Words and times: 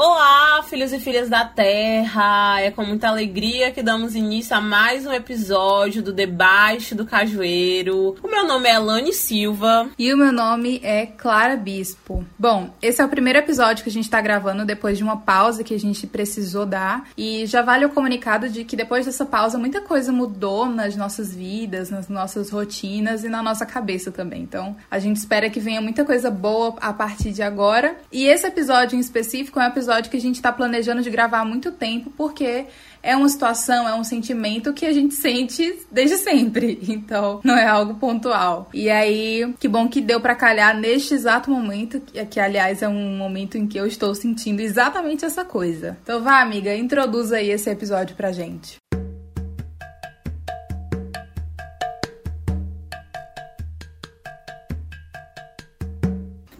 Oh, 0.00 0.12
filhos 0.68 0.92
e 0.92 1.00
filhas 1.00 1.30
da 1.30 1.46
Terra! 1.46 2.60
É 2.60 2.70
com 2.70 2.84
muita 2.84 3.08
alegria 3.08 3.70
que 3.70 3.82
damos 3.82 4.14
início 4.14 4.54
a 4.54 4.60
mais 4.60 5.06
um 5.06 5.12
episódio 5.12 6.02
do 6.02 6.12
Debaixo 6.12 6.94
do 6.94 7.06
Cajueiro. 7.06 8.16
O 8.22 8.28
meu 8.28 8.46
nome 8.46 8.68
é 8.68 8.74
Elane 8.74 9.14
Silva. 9.14 9.88
E 9.98 10.12
o 10.12 10.16
meu 10.16 10.30
nome 10.30 10.78
é 10.84 11.06
Clara 11.06 11.56
Bispo. 11.56 12.22
Bom, 12.38 12.70
esse 12.82 13.00
é 13.00 13.04
o 13.04 13.08
primeiro 13.08 13.38
episódio 13.38 13.82
que 13.82 13.88
a 13.88 13.92
gente 13.92 14.10
tá 14.10 14.20
gravando 14.20 14.66
depois 14.66 14.98
de 14.98 15.02
uma 15.02 15.16
pausa 15.16 15.64
que 15.64 15.72
a 15.72 15.78
gente 15.78 16.06
precisou 16.06 16.66
dar. 16.66 17.08
E 17.16 17.46
já 17.46 17.62
vale 17.62 17.86
o 17.86 17.90
comunicado 17.90 18.50
de 18.50 18.62
que 18.62 18.76
depois 18.76 19.06
dessa 19.06 19.24
pausa 19.24 19.56
muita 19.56 19.80
coisa 19.80 20.12
mudou 20.12 20.66
nas 20.66 20.94
nossas 20.94 21.34
vidas, 21.34 21.88
nas 21.88 22.10
nossas 22.10 22.50
rotinas 22.50 23.24
e 23.24 23.28
na 23.30 23.42
nossa 23.42 23.64
cabeça 23.64 24.12
também. 24.12 24.42
Então, 24.42 24.76
a 24.90 24.98
gente 24.98 25.16
espera 25.16 25.48
que 25.48 25.60
venha 25.60 25.80
muita 25.80 26.04
coisa 26.04 26.30
boa 26.30 26.74
a 26.78 26.92
partir 26.92 27.32
de 27.32 27.42
agora. 27.42 27.96
E 28.12 28.26
esse 28.26 28.46
episódio 28.46 28.96
em 28.96 29.00
específico 29.00 29.58
é 29.58 29.64
um 29.64 29.68
episódio 29.68 30.10
que 30.10 30.18
a 30.18 30.20
gente 30.20 30.36
está 30.36 30.57
planejando 30.58 31.00
de 31.00 31.08
gravar 31.08 31.40
há 31.40 31.44
muito 31.44 31.72
tempo, 31.72 32.12
porque 32.16 32.66
é 33.02 33.16
uma 33.16 33.28
situação, 33.28 33.88
é 33.88 33.94
um 33.94 34.04
sentimento 34.04 34.74
que 34.74 34.84
a 34.84 34.92
gente 34.92 35.14
sente 35.14 35.80
desde 35.90 36.18
sempre. 36.18 36.78
Então, 36.98 37.40
não 37.44 37.56
é 37.56 37.66
algo 37.66 37.94
pontual. 37.94 38.68
E 38.74 38.90
aí, 38.90 39.54
que 39.60 39.68
bom 39.68 39.88
que 39.88 40.00
deu 40.00 40.20
para 40.20 40.34
calhar 40.34 40.76
neste 40.76 41.14
exato 41.14 41.50
momento, 41.50 42.02
que, 42.28 42.40
aliás 42.40 42.82
é 42.82 42.88
um 42.88 43.16
momento 43.16 43.56
em 43.56 43.66
que 43.66 43.78
eu 43.78 43.86
estou 43.86 44.14
sentindo 44.14 44.60
exatamente 44.60 45.24
essa 45.24 45.44
coisa. 45.44 45.96
Então, 46.02 46.20
vá, 46.20 46.40
amiga, 46.40 46.74
introduza 46.74 47.36
aí 47.36 47.50
esse 47.50 47.70
episódio 47.70 48.16
pra 48.16 48.32
gente. 48.32 48.78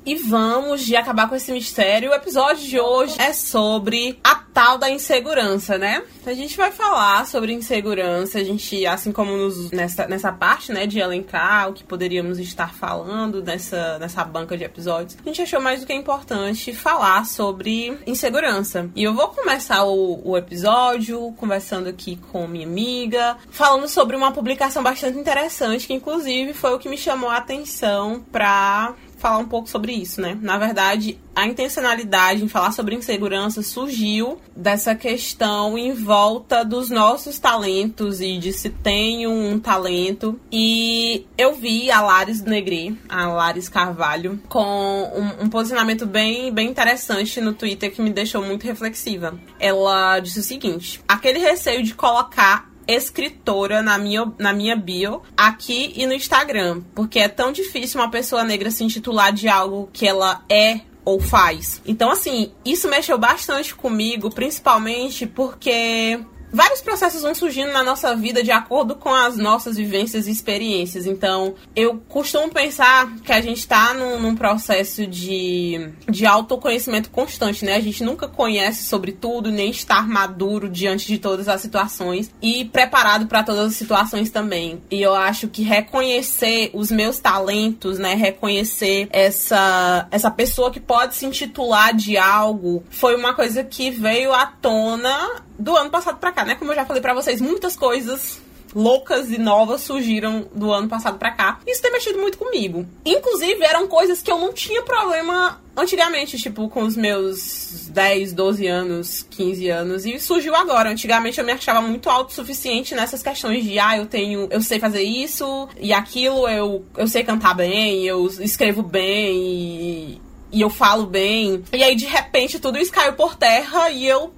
E 0.09 0.15
vamos 0.15 0.87
de 0.87 0.97
acabar 0.97 1.29
com 1.29 1.35
esse 1.35 1.53
mistério. 1.53 2.11
O 2.11 2.15
episódio 2.15 2.67
de 2.67 2.81
hoje 2.81 3.21
é 3.21 3.35
sobre 3.35 4.19
a 4.25 4.37
tal 4.37 4.79
da 4.79 4.89
insegurança, 4.89 5.77
né? 5.77 6.03
A 6.25 6.33
gente 6.33 6.57
vai 6.57 6.73
falar 6.73 7.27
sobre 7.27 7.53
insegurança, 7.53 8.39
a 8.39 8.45
gente, 8.45 8.87
assim 8.87 9.13
como 9.13 9.37
nos, 9.37 9.71
nessa, 9.71 10.07
nessa 10.07 10.33
parte, 10.33 10.73
né, 10.73 10.87
de 10.87 10.99
elencar 10.99 11.69
o 11.69 11.75
que 11.75 11.85
poderíamos 11.85 12.39
estar 12.39 12.73
falando 12.73 13.43
nessa, 13.43 13.99
nessa 13.99 14.25
banca 14.25 14.57
de 14.57 14.65
episódios, 14.65 15.17
a 15.23 15.29
gente 15.29 15.43
achou 15.43 15.61
mais 15.61 15.81
do 15.81 15.87
que 15.87 15.93
importante 15.93 16.73
falar 16.73 17.25
sobre 17.27 17.99
insegurança. 18.07 18.91
E 18.97 19.05
eu 19.05 19.15
vou 19.15 19.29
começar 19.29 19.85
o, 19.85 20.23
o 20.23 20.37
episódio 20.39 21.33
conversando 21.37 21.87
aqui 21.89 22.19
com 22.33 22.47
minha 22.47 22.67
amiga, 22.67 23.37
falando 23.51 23.87
sobre 23.89 24.17
uma 24.17 24.33
publicação 24.33 24.83
bastante 24.83 25.19
interessante, 25.19 25.87
que 25.87 25.95
inclusive 25.95 26.53
foi 26.55 26.75
o 26.75 26.79
que 26.79 26.89
me 26.89 26.97
chamou 26.97 27.29
a 27.29 27.37
atenção 27.37 28.25
pra 28.33 28.95
falar 29.19 29.39
um 29.39 29.49
pouco 29.49 29.69
sobre 29.69 29.93
isso, 29.93 30.21
né? 30.21 30.37
Na 30.41 30.59
verdade, 30.59 31.19
a 31.35 31.47
intencionalidade 31.47 32.43
em 32.43 32.49
falar 32.49 32.73
sobre 32.73 32.95
insegurança 32.95 33.63
surgiu 33.63 34.41
dessa 34.57 34.95
questão 34.95 35.79
em 35.79 35.93
volta 35.93 36.65
dos 36.65 36.91
nossos 36.91 37.39
talentos 37.39 38.21
e 38.21 38.39
de 38.39 38.53
se 38.53 38.71
tem 38.71 39.27
um 39.27 39.59
talento. 39.59 40.39
E 40.51 41.27
eu 41.37 41.55
vi 41.55 41.91
a 41.91 42.01
Laris 42.01 42.43
Negri, 42.43 42.99
a 43.09 43.29
Laris 43.29 43.69
Carvalho, 43.69 44.41
com 44.49 44.61
um, 44.61 45.45
um 45.45 45.49
posicionamento 45.49 46.07
bem, 46.07 46.53
bem 46.53 46.69
interessante 46.69 47.41
no 47.41 47.53
Twitter 47.53 47.93
que 47.93 48.03
me 48.03 48.11
deixou 48.11 48.43
muito 48.43 48.65
reflexiva. 48.65 49.39
Ela 49.61 50.21
disse 50.21 50.41
o 50.41 50.43
seguinte: 50.43 51.01
aquele 51.07 51.39
receio 51.39 51.83
de 51.83 51.95
colocar 51.95 52.69
escritora 52.89 53.83
na 53.83 53.99
minha, 53.99 54.33
na 54.39 54.53
minha 54.53 54.75
bio 54.75 55.23
aqui 55.37 55.93
e 55.95 56.07
no 56.07 56.15
Instagram. 56.15 56.83
Porque 56.95 57.19
é 57.19 57.29
tão 57.29 57.53
difícil 57.53 58.01
uma 58.01 58.11
pessoa 58.11 58.43
negra 58.43 58.71
se 58.71 58.83
intitular 58.83 59.33
de 59.33 59.47
algo 59.49 59.91
que 59.93 60.07
ela 60.07 60.43
é 60.49 60.81
ou 61.05 61.21
faz. 61.21 61.81
Então, 61.87 62.11
assim, 62.11 62.53
isso 62.65 62.89
mexeu 62.89 63.17
bastante 63.17 63.75
comigo, 63.75 64.31
principalmente 64.31 65.27
porque 65.27 66.21
vários 66.53 66.81
processos 66.81 67.23
vão 67.23 67.35
surgindo 67.35 67.73
na 67.73 67.83
nossa 67.83 68.15
vida 68.17 68.43
de 68.43 68.51
acordo 68.51 68.95
com 68.95 69.15
as 69.15 69.37
nossas 69.37 69.77
vivências 69.77 70.27
e 70.27 70.31
experiências. 70.31 71.07
Então, 71.07 71.55
eu 71.75 72.01
costumo 72.09 72.51
pensar 72.51 73.11
que 73.25 73.33
a 73.33 73.41
gente 73.41 73.59
está 73.59 73.95
num, 73.95 74.21
num, 74.21 74.37
processo 74.37 75.07
de, 75.07 75.91
de 76.09 76.25
autoconhecimento 76.25 77.11
constante, 77.11 77.65
né? 77.65 77.75
A 77.75 77.81
gente 77.81 78.05
nunca 78.05 78.29
conhece 78.29 78.85
sobre 78.85 79.13
tudo, 79.13 79.51
nem 79.51 79.71
está 79.71 80.03
maduro 80.03 80.69
diante 80.69 81.07
de 81.07 81.19
todas 81.19 81.49
as 81.49 81.61
situações 81.61 82.31
e 82.41 82.65
preparado 82.65 83.27
para 83.27 83.43
todas 83.43 83.67
as 83.67 83.75
situações 83.75 84.31
também. 84.31 84.83
E 84.91 85.03
eu 85.03 85.15
acho 85.15 85.49
que 85.49 85.63
reconhecer 85.63 86.71
os 86.73 86.91
meus 86.91 87.19
talentos, 87.19 87.99
né? 87.99 88.15
Reconhecer 88.15 89.09
essa, 89.11 90.07
essa 90.11 90.31
pessoa 90.31 90.71
que 90.71 90.81
pode 90.81 91.17
se 91.17 91.27
intitular 91.27 91.95
de 91.95 92.17
algo 92.17 92.85
foi 92.91 93.17
uma 93.17 93.35
coisa 93.35 93.65
que 93.65 93.91
veio 93.91 94.33
à 94.33 94.47
tona 94.47 95.43
do 95.59 95.77
ano 95.77 95.91
passado 95.91 96.19
para 96.19 96.31
cá, 96.31 96.38
né? 96.45 96.55
Como 96.55 96.73
eu 96.73 96.77
já 96.77 96.85
falei 96.85 97.03
para 97.03 97.15
vocês, 97.15 97.41
muitas 97.41 97.77
coisas 97.77 98.41
loucas 98.75 99.31
e 99.31 99.39
novas 99.39 99.83
surgiram 99.83 100.47
do 100.55 100.73
ano 100.73 100.89
passado 100.89 101.19
para 101.19 101.33
cá. 101.33 101.61
Isso 101.67 101.83
tem 101.83 101.93
mexido 101.93 102.19
muito 102.19 102.39
comigo. 102.39 102.87
Inclusive, 103.05 103.63
eram 103.65 103.87
coisas 103.87 104.23
que 104.23 104.31
eu 104.31 104.39
não 104.39 104.53
tinha 104.53 104.83
problema 104.83 105.61
antigamente, 105.77 106.37
tipo, 106.39 106.69
com 106.69 106.83
os 106.83 106.97
meus 106.97 107.89
10, 107.89 108.33
12 108.33 108.67
anos, 108.67 109.27
15 109.31 109.69
anos. 109.69 110.07
E 110.07 110.19
surgiu 110.19 110.55
agora. 110.55 110.91
Antigamente 110.91 111.39
eu 111.39 111.45
me 111.45 111.53
achava 111.53 111.81
muito 111.81 112.11
autossuficiente 112.11 112.95
nessas 112.95 113.23
questões 113.23 113.65
de, 113.65 113.79
ah, 113.79 113.97
eu 113.97 114.07
tenho, 114.07 114.49
eu 114.51 114.61
sei 114.61 114.79
fazer 114.79 115.03
isso 115.03 115.69
e 115.81 115.93
aquilo, 115.93 116.49
eu, 116.49 116.85
eu 116.97 117.07
sei 117.07 117.23
cantar 117.23 117.55
bem, 117.55 118.05
eu 118.05 118.27
escrevo 118.27 118.83
bem 118.83 119.37
e, 119.37 120.23
e 120.53 120.61
eu 120.61 120.71
falo 120.71 121.07
bem. 121.07 121.63
E 121.73 121.83
aí, 121.83 121.95
de 121.95 122.07
repente, 122.07 122.59
tudo 122.59 122.79
isso 122.79 122.93
caiu 122.93 123.13
por 123.15 123.37
terra 123.37 123.91
e 123.91 124.07
eu 124.07 124.33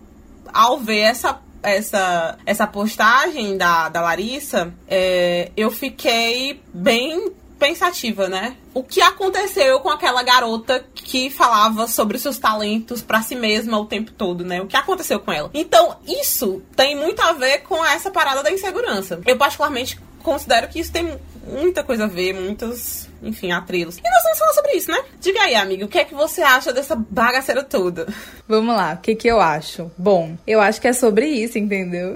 ao 0.53 0.79
ver 0.79 0.99
essa 0.99 1.41
essa, 1.63 2.39
essa 2.47 2.67
postagem 2.67 3.57
da, 3.57 3.89
da 3.89 4.01
Larissa, 4.01 4.73
é, 4.89 5.51
eu 5.57 5.71
fiquei 5.71 6.61
bem 6.73 7.33
pensativa, 7.61 8.27
né? 8.27 8.57
O 8.73 8.83
que 8.83 9.03
aconteceu 9.03 9.81
com 9.81 9.91
aquela 9.91 10.23
garota 10.23 10.83
que 10.95 11.29
falava 11.29 11.87
sobre 11.87 12.19
seus 12.19 12.39
talentos 12.39 13.03
para 13.03 13.21
si 13.21 13.37
mesma 13.37 13.79
o 13.79 13.85
tempo 13.85 14.11
todo, 14.13 14.43
né? 14.43 14.63
O 14.63 14.67
que 14.67 14.77
aconteceu 14.77 15.21
com 15.21 15.31
ela? 15.31 15.51
Então, 15.53 15.99
isso 16.09 16.63
tem 16.75 16.97
muito 16.97 17.21
a 17.21 17.35
ver 17.35 17.59
com 17.59 17.85
essa 17.85 18.11
parada 18.11 18.43
da 18.43 18.51
insegurança. 18.51 19.21
Eu, 19.27 19.37
particularmente, 19.37 20.01
considero 20.23 20.69
que 20.69 20.81
isso 20.81 20.91
tem 20.91 21.19
muita 21.47 21.85
coisa 21.85 22.05
a 22.05 22.09
ver, 22.09 22.33
muitos, 22.33 23.10
enfim, 23.23 23.53
atrilos. 23.53 23.99
E 23.99 24.03
nós 24.03 24.23
vamos 24.23 24.39
falar 24.39 24.53
sobre 24.53 24.73
isso, 24.73 24.91
né? 24.91 25.03
Diga 25.21 25.41
aí, 25.43 25.55
amigo, 25.55 25.85
o 25.85 25.89
que 25.89 25.99
é 25.99 26.05
que 26.05 26.15
você 26.15 26.43
acha 26.43 26.73
dessa 26.73 26.95
bagaceira 26.95 27.63
toda? 27.63 28.07
Vamos 28.49 28.75
lá, 28.75 28.95
o 28.95 28.99
que 28.99 29.15
que 29.15 29.29
eu 29.29 29.41
acho? 29.41 29.91
Bom, 29.97 30.37
eu 30.47 30.61
acho 30.61 30.81
que 30.81 30.89
é 30.89 30.93
sobre 30.93 31.27
isso, 31.27 31.59
entendeu? 31.59 32.15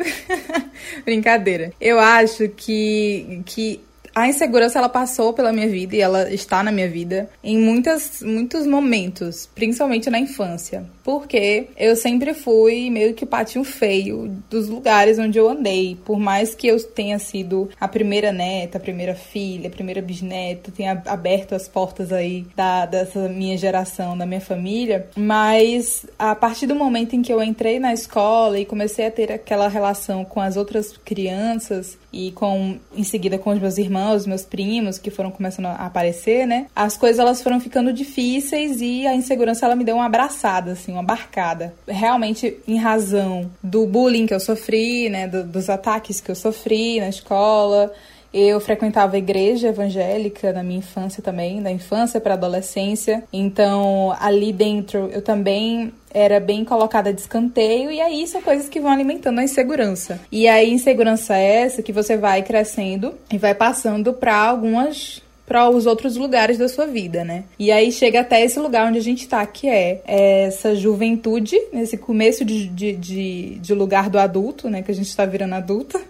Brincadeira. 1.04 1.72
Eu 1.80 1.98
acho 1.98 2.48
que, 2.48 3.42
que 3.46 3.80
a 4.14 4.28
insegurança 4.28 4.78
ela 4.78 4.88
passou 4.88 5.32
pela 5.32 5.52
minha 5.52 5.68
vida 5.68 5.96
e 5.96 6.00
ela 6.00 6.32
está 6.32 6.62
na 6.62 6.70
minha 6.70 6.88
vida 6.88 7.28
em 7.42 7.58
muitas, 7.58 8.22
muitos 8.22 8.66
momentos, 8.66 9.48
principalmente 9.54 10.08
na 10.08 10.18
infância. 10.18 10.84
Porque 11.04 11.68
eu 11.76 11.94
sempre 11.94 12.32
fui 12.32 12.88
meio 12.88 13.12
que 13.12 13.24
o 13.24 13.26
patinho 13.26 13.62
feio 13.62 14.42
dos 14.48 14.68
lugares 14.68 15.18
onde 15.18 15.38
eu 15.38 15.48
andei. 15.48 15.98
Por 16.04 16.18
mais 16.18 16.54
que 16.54 16.66
eu 16.66 16.82
tenha 16.82 17.18
sido 17.18 17.68
a 17.78 17.86
primeira 17.86 18.32
neta, 18.32 18.78
a 18.78 18.80
primeira 18.80 19.14
filha, 19.14 19.68
a 19.68 19.70
primeira 19.70 20.00
bisneta, 20.00 20.72
tenha 20.72 21.02
aberto 21.06 21.54
as 21.54 21.68
portas 21.68 22.10
aí 22.10 22.46
da, 22.56 22.86
dessa 22.86 23.28
minha 23.28 23.56
geração, 23.56 24.16
da 24.16 24.24
minha 24.24 24.40
família. 24.40 25.06
Mas 25.14 26.06
a 26.18 26.34
partir 26.34 26.66
do 26.66 26.74
momento 26.74 27.14
em 27.14 27.20
que 27.20 27.32
eu 27.32 27.42
entrei 27.42 27.78
na 27.78 27.92
escola 27.92 28.58
e 28.58 28.64
comecei 28.64 29.06
a 29.06 29.10
ter 29.10 29.30
aquela 29.30 29.68
relação 29.68 30.24
com 30.24 30.40
as 30.40 30.56
outras 30.56 30.96
crianças 31.04 31.98
e 32.12 32.30
com 32.32 32.78
em 32.96 33.04
seguida 33.04 33.36
com 33.36 33.50
os 33.50 33.58
meus 33.58 33.76
irmãos, 33.76 34.22
os 34.22 34.26
meus 34.26 34.42
primos 34.42 34.98
que 34.98 35.10
foram 35.10 35.30
começando 35.30 35.66
a 35.66 35.74
aparecer, 35.74 36.46
né? 36.46 36.66
As 36.74 36.96
coisas 36.96 37.18
elas 37.18 37.42
foram 37.42 37.60
ficando 37.60 37.92
difíceis 37.92 38.80
e 38.80 39.06
a 39.06 39.14
insegurança 39.14 39.66
ela 39.66 39.76
me 39.76 39.84
deu 39.84 39.96
uma 39.96 40.06
abraçada 40.06 40.72
assim, 40.72 40.93
uma 40.94 41.02
barcada. 41.02 41.74
Realmente 41.86 42.58
em 42.66 42.78
razão 42.78 43.50
do 43.62 43.86
bullying 43.86 44.26
que 44.26 44.34
eu 44.34 44.40
sofri, 44.40 45.08
né, 45.08 45.28
do, 45.28 45.44
dos 45.44 45.68
ataques 45.68 46.20
que 46.20 46.30
eu 46.30 46.34
sofri 46.34 47.00
na 47.00 47.08
escola, 47.08 47.92
eu 48.34 48.58
frequentava 48.58 49.14
a 49.14 49.18
igreja 49.18 49.68
evangélica 49.68 50.52
na 50.52 50.64
minha 50.64 50.80
infância 50.80 51.22
também, 51.22 51.62
da 51.62 51.70
infância 51.70 52.20
para 52.20 52.34
adolescência. 52.34 53.22
Então, 53.32 54.12
ali 54.18 54.52
dentro 54.52 55.08
eu 55.12 55.22
também 55.22 55.92
era 56.12 56.40
bem 56.40 56.64
colocada 56.64 57.12
de 57.12 57.20
escanteio 57.20 57.92
e 57.92 58.00
aí 58.00 58.26
são 58.26 58.42
coisas 58.42 58.68
que 58.68 58.80
vão 58.80 58.90
alimentando 58.90 59.38
a 59.38 59.44
insegurança. 59.44 60.20
E 60.32 60.48
aí 60.48 60.72
insegurança 60.72 61.36
é 61.36 61.62
essa 61.62 61.80
que 61.80 61.92
você 61.92 62.16
vai 62.16 62.42
crescendo 62.42 63.14
e 63.32 63.38
vai 63.38 63.54
passando 63.54 64.12
para 64.12 64.36
algumas 64.36 65.22
para 65.46 65.68
os 65.68 65.86
outros 65.86 66.16
lugares 66.16 66.58
da 66.58 66.68
sua 66.68 66.86
vida, 66.86 67.24
né? 67.24 67.44
E 67.58 67.70
aí 67.70 67.92
chega 67.92 68.20
até 68.20 68.42
esse 68.42 68.58
lugar 68.58 68.88
onde 68.88 68.98
a 68.98 69.02
gente 69.02 69.28
tá, 69.28 69.44
que 69.46 69.68
é 69.68 70.00
essa 70.06 70.74
juventude, 70.74 71.56
nesse 71.72 71.96
começo 71.96 72.44
de, 72.44 72.66
de, 72.68 72.92
de, 72.92 73.58
de 73.60 73.74
lugar 73.74 74.08
do 74.08 74.18
adulto, 74.18 74.70
né? 74.70 74.82
Que 74.82 74.90
a 74.90 74.94
gente 74.94 75.14
tá 75.14 75.24
virando 75.26 75.54
adulta. 75.54 76.00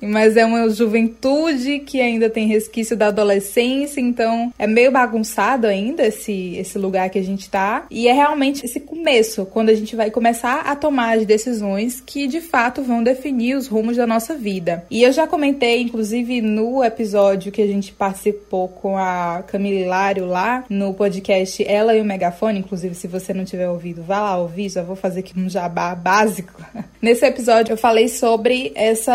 Mas 0.00 0.36
é 0.36 0.44
uma 0.44 0.68
juventude 0.70 1.80
que 1.80 2.00
ainda 2.00 2.30
tem 2.30 2.46
resquício 2.46 2.96
da 2.96 3.08
adolescência, 3.08 4.00
então 4.00 4.52
é 4.58 4.66
meio 4.66 4.90
bagunçado 4.90 5.66
ainda 5.66 6.06
esse, 6.06 6.56
esse 6.56 6.78
lugar 6.78 7.10
que 7.10 7.18
a 7.18 7.22
gente 7.22 7.50
tá. 7.50 7.86
E 7.90 8.08
é 8.08 8.12
realmente 8.12 8.64
esse 8.64 8.80
começo, 8.80 9.46
quando 9.46 9.70
a 9.70 9.74
gente 9.74 9.96
vai 9.96 10.10
começar 10.10 10.60
a 10.60 10.76
tomar 10.76 11.18
as 11.18 11.26
decisões 11.26 12.00
que 12.00 12.26
de 12.26 12.40
fato 12.40 12.82
vão 12.82 13.02
definir 13.02 13.56
os 13.56 13.66
rumos 13.66 13.96
da 13.96 14.06
nossa 14.06 14.34
vida. 14.34 14.84
E 14.90 15.02
eu 15.02 15.12
já 15.12 15.26
comentei, 15.26 15.82
inclusive, 15.82 16.40
no 16.40 16.82
episódio 16.82 17.52
que 17.52 17.62
a 17.62 17.66
gente 17.66 17.92
participou 17.92 18.68
com 18.68 18.96
a 18.96 19.42
Camila 19.46 19.80
Hilário 19.80 20.26
lá 20.26 20.64
no 20.68 20.94
podcast 20.94 21.64
Ela 21.66 21.94
e 21.94 22.00
o 22.00 22.04
Megafone. 22.04 22.60
Inclusive, 22.60 22.94
se 22.94 23.06
você 23.06 23.32
não 23.32 23.44
tiver 23.44 23.68
ouvido, 23.68 24.02
vá 24.02 24.20
lá 24.20 24.38
ouvir, 24.38 24.68
já 24.68 24.82
vou 24.82 24.96
fazer 24.96 25.20
aqui 25.20 25.38
um 25.38 25.48
jabá 25.48 25.94
básico. 25.94 26.52
Nesse 27.00 27.24
episódio 27.24 27.72
eu 27.72 27.76
falei 27.76 28.08
sobre 28.08 28.72
essa, 28.74 29.12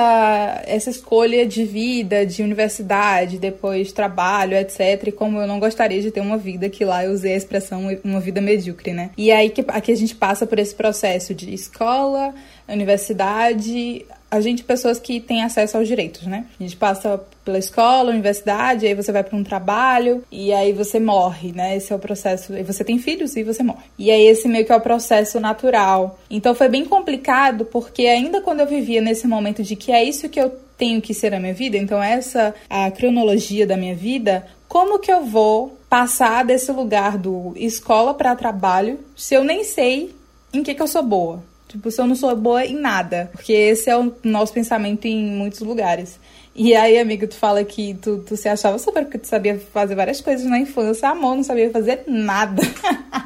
essa 0.65 0.89
escolha 0.89 1.45
de 1.45 1.63
vida, 1.65 2.25
de 2.25 2.43
universidade, 2.43 3.37
depois 3.37 3.91
trabalho, 3.91 4.55
etc. 4.57 5.07
E 5.07 5.11
como 5.11 5.39
eu 5.39 5.47
não 5.47 5.59
gostaria 5.59 6.01
de 6.01 6.11
ter 6.11 6.21
uma 6.21 6.37
vida 6.37 6.69
que 6.69 6.85
lá 6.85 7.03
eu 7.03 7.11
usei 7.11 7.33
a 7.33 7.37
expressão 7.37 7.87
uma 8.03 8.19
vida 8.19 8.41
medíocre, 8.41 8.93
né? 8.93 9.11
E 9.17 9.31
aí 9.31 9.49
que 9.49 9.63
aqui 9.67 9.91
a 9.91 9.95
gente 9.95 10.15
passa 10.15 10.45
por 10.45 10.59
esse 10.59 10.73
processo 10.75 11.33
de 11.33 11.53
escola, 11.53 12.33
universidade, 12.67 14.05
a 14.35 14.41
gente, 14.41 14.63
pessoas 14.63 14.99
que 14.99 15.19
têm 15.19 15.43
acesso 15.43 15.77
aos 15.77 15.87
direitos, 15.87 16.23
né? 16.23 16.45
A 16.59 16.63
gente 16.63 16.75
passa 16.75 17.19
pela 17.43 17.57
escola, 17.57 18.11
universidade, 18.11 18.85
aí 18.85 18.93
você 18.93 19.11
vai 19.11 19.23
para 19.23 19.37
um 19.37 19.43
trabalho 19.43 20.23
e 20.31 20.51
aí 20.51 20.73
você 20.73 20.99
morre, 20.99 21.51
né? 21.51 21.77
Esse 21.77 21.93
é 21.93 21.95
o 21.95 21.99
processo. 21.99 22.53
E 22.53 22.63
você 22.63 22.83
tem 22.83 22.97
filhos 22.99 23.35
e 23.35 23.43
você 23.43 23.63
morre. 23.63 23.85
E 23.97 24.11
aí 24.11 24.25
esse 24.25 24.47
meio 24.47 24.65
que 24.65 24.71
é 24.71 24.75
o 24.75 24.81
processo 24.81 25.39
natural. 25.39 26.19
Então 26.29 26.55
foi 26.55 26.67
bem 26.67 26.85
complicado 26.85 27.65
porque 27.65 28.07
ainda 28.07 28.41
quando 28.41 28.61
eu 28.61 28.67
vivia 28.67 29.01
nesse 29.01 29.27
momento 29.27 29.63
de 29.63 29.75
que 29.75 29.91
é 29.91 30.03
isso 30.03 30.29
que 30.29 30.39
eu 30.39 30.51
tenho 30.77 31.01
que 31.01 31.13
ser 31.13 31.33
a 31.33 31.39
minha 31.39 31.53
vida, 31.53 31.77
então 31.77 32.03
essa 32.03 32.53
a 32.69 32.91
cronologia 32.91 33.65
da 33.65 33.77
minha 33.77 33.95
vida, 33.95 34.45
como 34.67 34.99
que 34.99 35.11
eu 35.11 35.23
vou 35.23 35.77
passar 35.89 36.43
desse 36.43 36.71
lugar 36.71 37.17
do 37.17 37.53
escola 37.55 38.13
para 38.13 38.35
trabalho 38.35 38.99
se 39.15 39.33
eu 39.33 39.43
nem 39.43 39.63
sei 39.63 40.13
em 40.53 40.63
que 40.63 40.73
que 40.73 40.81
eu 40.81 40.87
sou 40.87 41.03
boa? 41.03 41.41
Tipo, 41.75 41.91
se 41.91 41.99
eu 41.99 42.07
não 42.07 42.15
sou 42.15 42.33
boa 42.37 42.65
em 42.65 42.79
nada. 42.79 43.29
Porque 43.33 43.51
esse 43.51 43.89
é 43.89 43.97
o 43.97 44.13
nosso 44.23 44.53
pensamento 44.53 45.05
em 45.05 45.25
muitos 45.25 45.59
lugares. 45.59 46.17
E 46.55 46.73
aí, 46.73 46.97
amiga, 46.97 47.27
tu 47.27 47.35
fala 47.35 47.65
que 47.65 47.95
tu, 47.95 48.19
tu 48.19 48.37
se 48.37 48.47
achava 48.47 48.79
super 48.79 49.03
porque 49.03 49.17
tu 49.17 49.27
sabia 49.27 49.59
fazer 49.73 49.93
várias 49.93 50.21
coisas 50.21 50.45
na 50.45 50.57
infância. 50.57 51.09
Amor, 51.09 51.35
não 51.35 51.43
sabia 51.43 51.69
fazer 51.69 52.03
nada. 52.07 52.61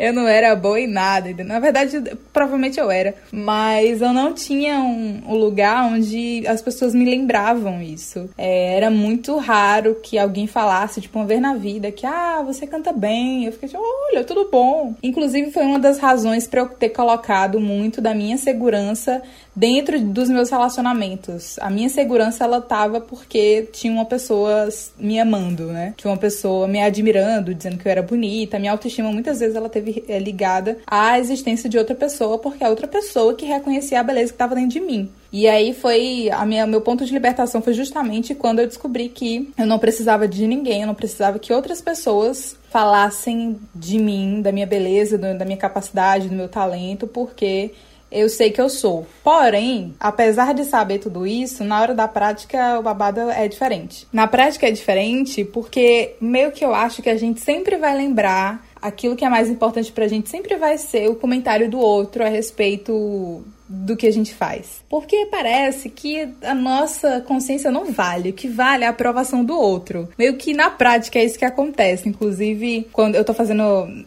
eu 0.00 0.14
não 0.14 0.26
era 0.26 0.56
boa 0.56 0.80
em 0.80 0.86
nada. 0.86 1.44
Na 1.44 1.60
verdade, 1.60 2.02
provavelmente 2.32 2.80
eu 2.80 2.90
era. 2.90 3.14
Mas 3.30 4.00
eu 4.00 4.14
não 4.14 4.32
tinha 4.32 4.80
um, 4.80 5.22
um 5.28 5.34
lugar 5.34 5.92
onde 5.92 6.42
as 6.46 6.62
pessoas 6.62 6.94
me 6.94 7.04
lembravam 7.04 7.82
isso. 7.82 8.30
É, 8.38 8.76
era 8.76 8.90
muito 8.90 9.36
raro 9.36 9.96
que 10.02 10.18
alguém 10.18 10.46
falasse, 10.46 11.02
tipo, 11.02 11.18
uma 11.18 11.26
vez 11.26 11.40
na 11.40 11.54
vida, 11.54 11.92
que, 11.92 12.06
ah, 12.06 12.42
você 12.42 12.66
canta 12.66 12.92
bem. 12.94 13.44
Eu 13.44 13.52
fiquei 13.52 13.68
tipo, 13.68 13.82
olha, 14.10 14.24
tudo 14.24 14.48
bom. 14.50 14.94
Inclusive, 15.02 15.50
foi 15.50 15.64
uma 15.64 15.78
das 15.78 15.98
razões 15.98 16.46
para 16.48 16.62
eu 16.62 16.68
ter 16.68 16.88
colocado 16.88 17.60
muito 17.60 18.00
da 18.00 18.14
minha 18.14 18.38
segurança 18.38 19.22
dentro 19.54 20.00
dos 20.00 20.30
meus 20.30 20.48
relacionamentos. 20.48 21.58
A 21.58 21.68
minha 21.68 21.88
segurança 21.88 22.44
ela 22.44 22.60
tava 22.60 23.00
porque 23.00 23.68
tinha 23.72 23.92
uma 23.92 24.04
pessoa 24.06 24.68
me 24.98 25.18
amando, 25.18 25.66
né? 25.66 25.92
Tinha 25.96 26.10
uma 26.10 26.16
pessoa 26.16 26.66
me 26.66 26.80
admirando, 26.80 27.54
dizendo 27.54 27.76
que 27.76 27.86
eu 27.86 27.92
era 27.92 28.02
bonita. 28.02 28.58
Minha 28.58 28.72
autoestima 28.72 29.12
muitas 29.12 29.40
vezes 29.40 29.56
ela 29.56 29.68
teve 29.68 29.89
é, 30.08 30.18
ligada 30.18 30.78
à 30.86 31.18
existência 31.18 31.68
de 31.68 31.78
outra 31.78 31.94
pessoa, 31.94 32.38
porque 32.38 32.64
é 32.64 32.68
outra 32.68 32.86
pessoa 32.86 33.34
que 33.34 33.46
reconhecia 33.46 34.00
a 34.00 34.02
beleza 34.02 34.28
que 34.28 34.34
estava 34.34 34.54
dentro 34.54 34.70
de 34.70 34.80
mim. 34.80 35.10
E 35.32 35.46
aí 35.46 35.72
foi 35.72 36.28
a 36.30 36.44
minha 36.44 36.66
meu 36.66 36.80
ponto 36.80 37.04
de 37.04 37.12
libertação 37.12 37.62
foi 37.62 37.72
justamente 37.72 38.34
quando 38.34 38.58
eu 38.58 38.66
descobri 38.66 39.08
que 39.08 39.52
eu 39.56 39.66
não 39.66 39.78
precisava 39.78 40.26
de 40.26 40.46
ninguém, 40.46 40.80
eu 40.80 40.86
não 40.86 40.94
precisava 40.94 41.38
que 41.38 41.52
outras 41.52 41.80
pessoas 41.80 42.56
falassem 42.68 43.58
de 43.74 43.98
mim, 43.98 44.42
da 44.42 44.52
minha 44.52 44.66
beleza, 44.66 45.18
da 45.18 45.44
minha 45.44 45.56
capacidade, 45.56 46.28
do 46.28 46.34
meu 46.34 46.48
talento, 46.48 47.06
porque 47.06 47.72
eu 48.10 48.28
sei 48.28 48.50
que 48.50 48.60
eu 48.60 48.68
sou. 48.68 49.06
Porém, 49.22 49.94
apesar 50.00 50.52
de 50.52 50.64
saber 50.64 50.98
tudo 50.98 51.26
isso, 51.26 51.62
na 51.62 51.80
hora 51.80 51.94
da 51.94 52.08
prática 52.08 52.78
o 52.78 52.82
babado 52.82 53.20
é 53.20 53.46
diferente. 53.46 54.06
Na 54.12 54.26
prática 54.26 54.66
é 54.66 54.70
diferente 54.70 55.44
porque 55.44 56.16
meio 56.20 56.50
que 56.50 56.64
eu 56.64 56.74
acho 56.74 57.02
que 57.02 57.10
a 57.10 57.16
gente 57.16 57.40
sempre 57.40 57.76
vai 57.76 57.96
lembrar 57.96 58.66
aquilo 58.80 59.16
que 59.16 59.24
é 59.24 59.28
mais 59.28 59.48
importante 59.48 59.92
pra 59.92 60.08
gente 60.08 60.28
sempre 60.28 60.56
vai 60.56 60.78
ser 60.78 61.08
o 61.08 61.14
comentário 61.14 61.70
do 61.70 61.78
outro 61.78 62.24
a 62.24 62.28
respeito 62.28 63.42
do 63.70 63.96
que 63.96 64.06
a 64.06 64.12
gente 64.12 64.34
faz. 64.34 64.82
Porque 64.88 65.26
parece 65.30 65.88
que 65.88 66.28
a 66.42 66.54
nossa 66.54 67.20
consciência 67.20 67.70
não 67.70 67.92
vale, 67.92 68.30
o 68.30 68.32
que 68.32 68.48
vale 68.48 68.82
é 68.82 68.88
a 68.88 68.90
aprovação 68.90 69.44
do 69.44 69.56
outro. 69.56 70.08
Meio 70.18 70.36
que 70.36 70.52
na 70.52 70.68
prática 70.68 71.20
é 71.20 71.24
isso 71.24 71.38
que 71.38 71.44
acontece. 71.44 72.08
Inclusive, 72.08 72.88
quando 72.92 73.14
eu 73.14 73.24
tô 73.24 73.32
fazendo. 73.32 73.62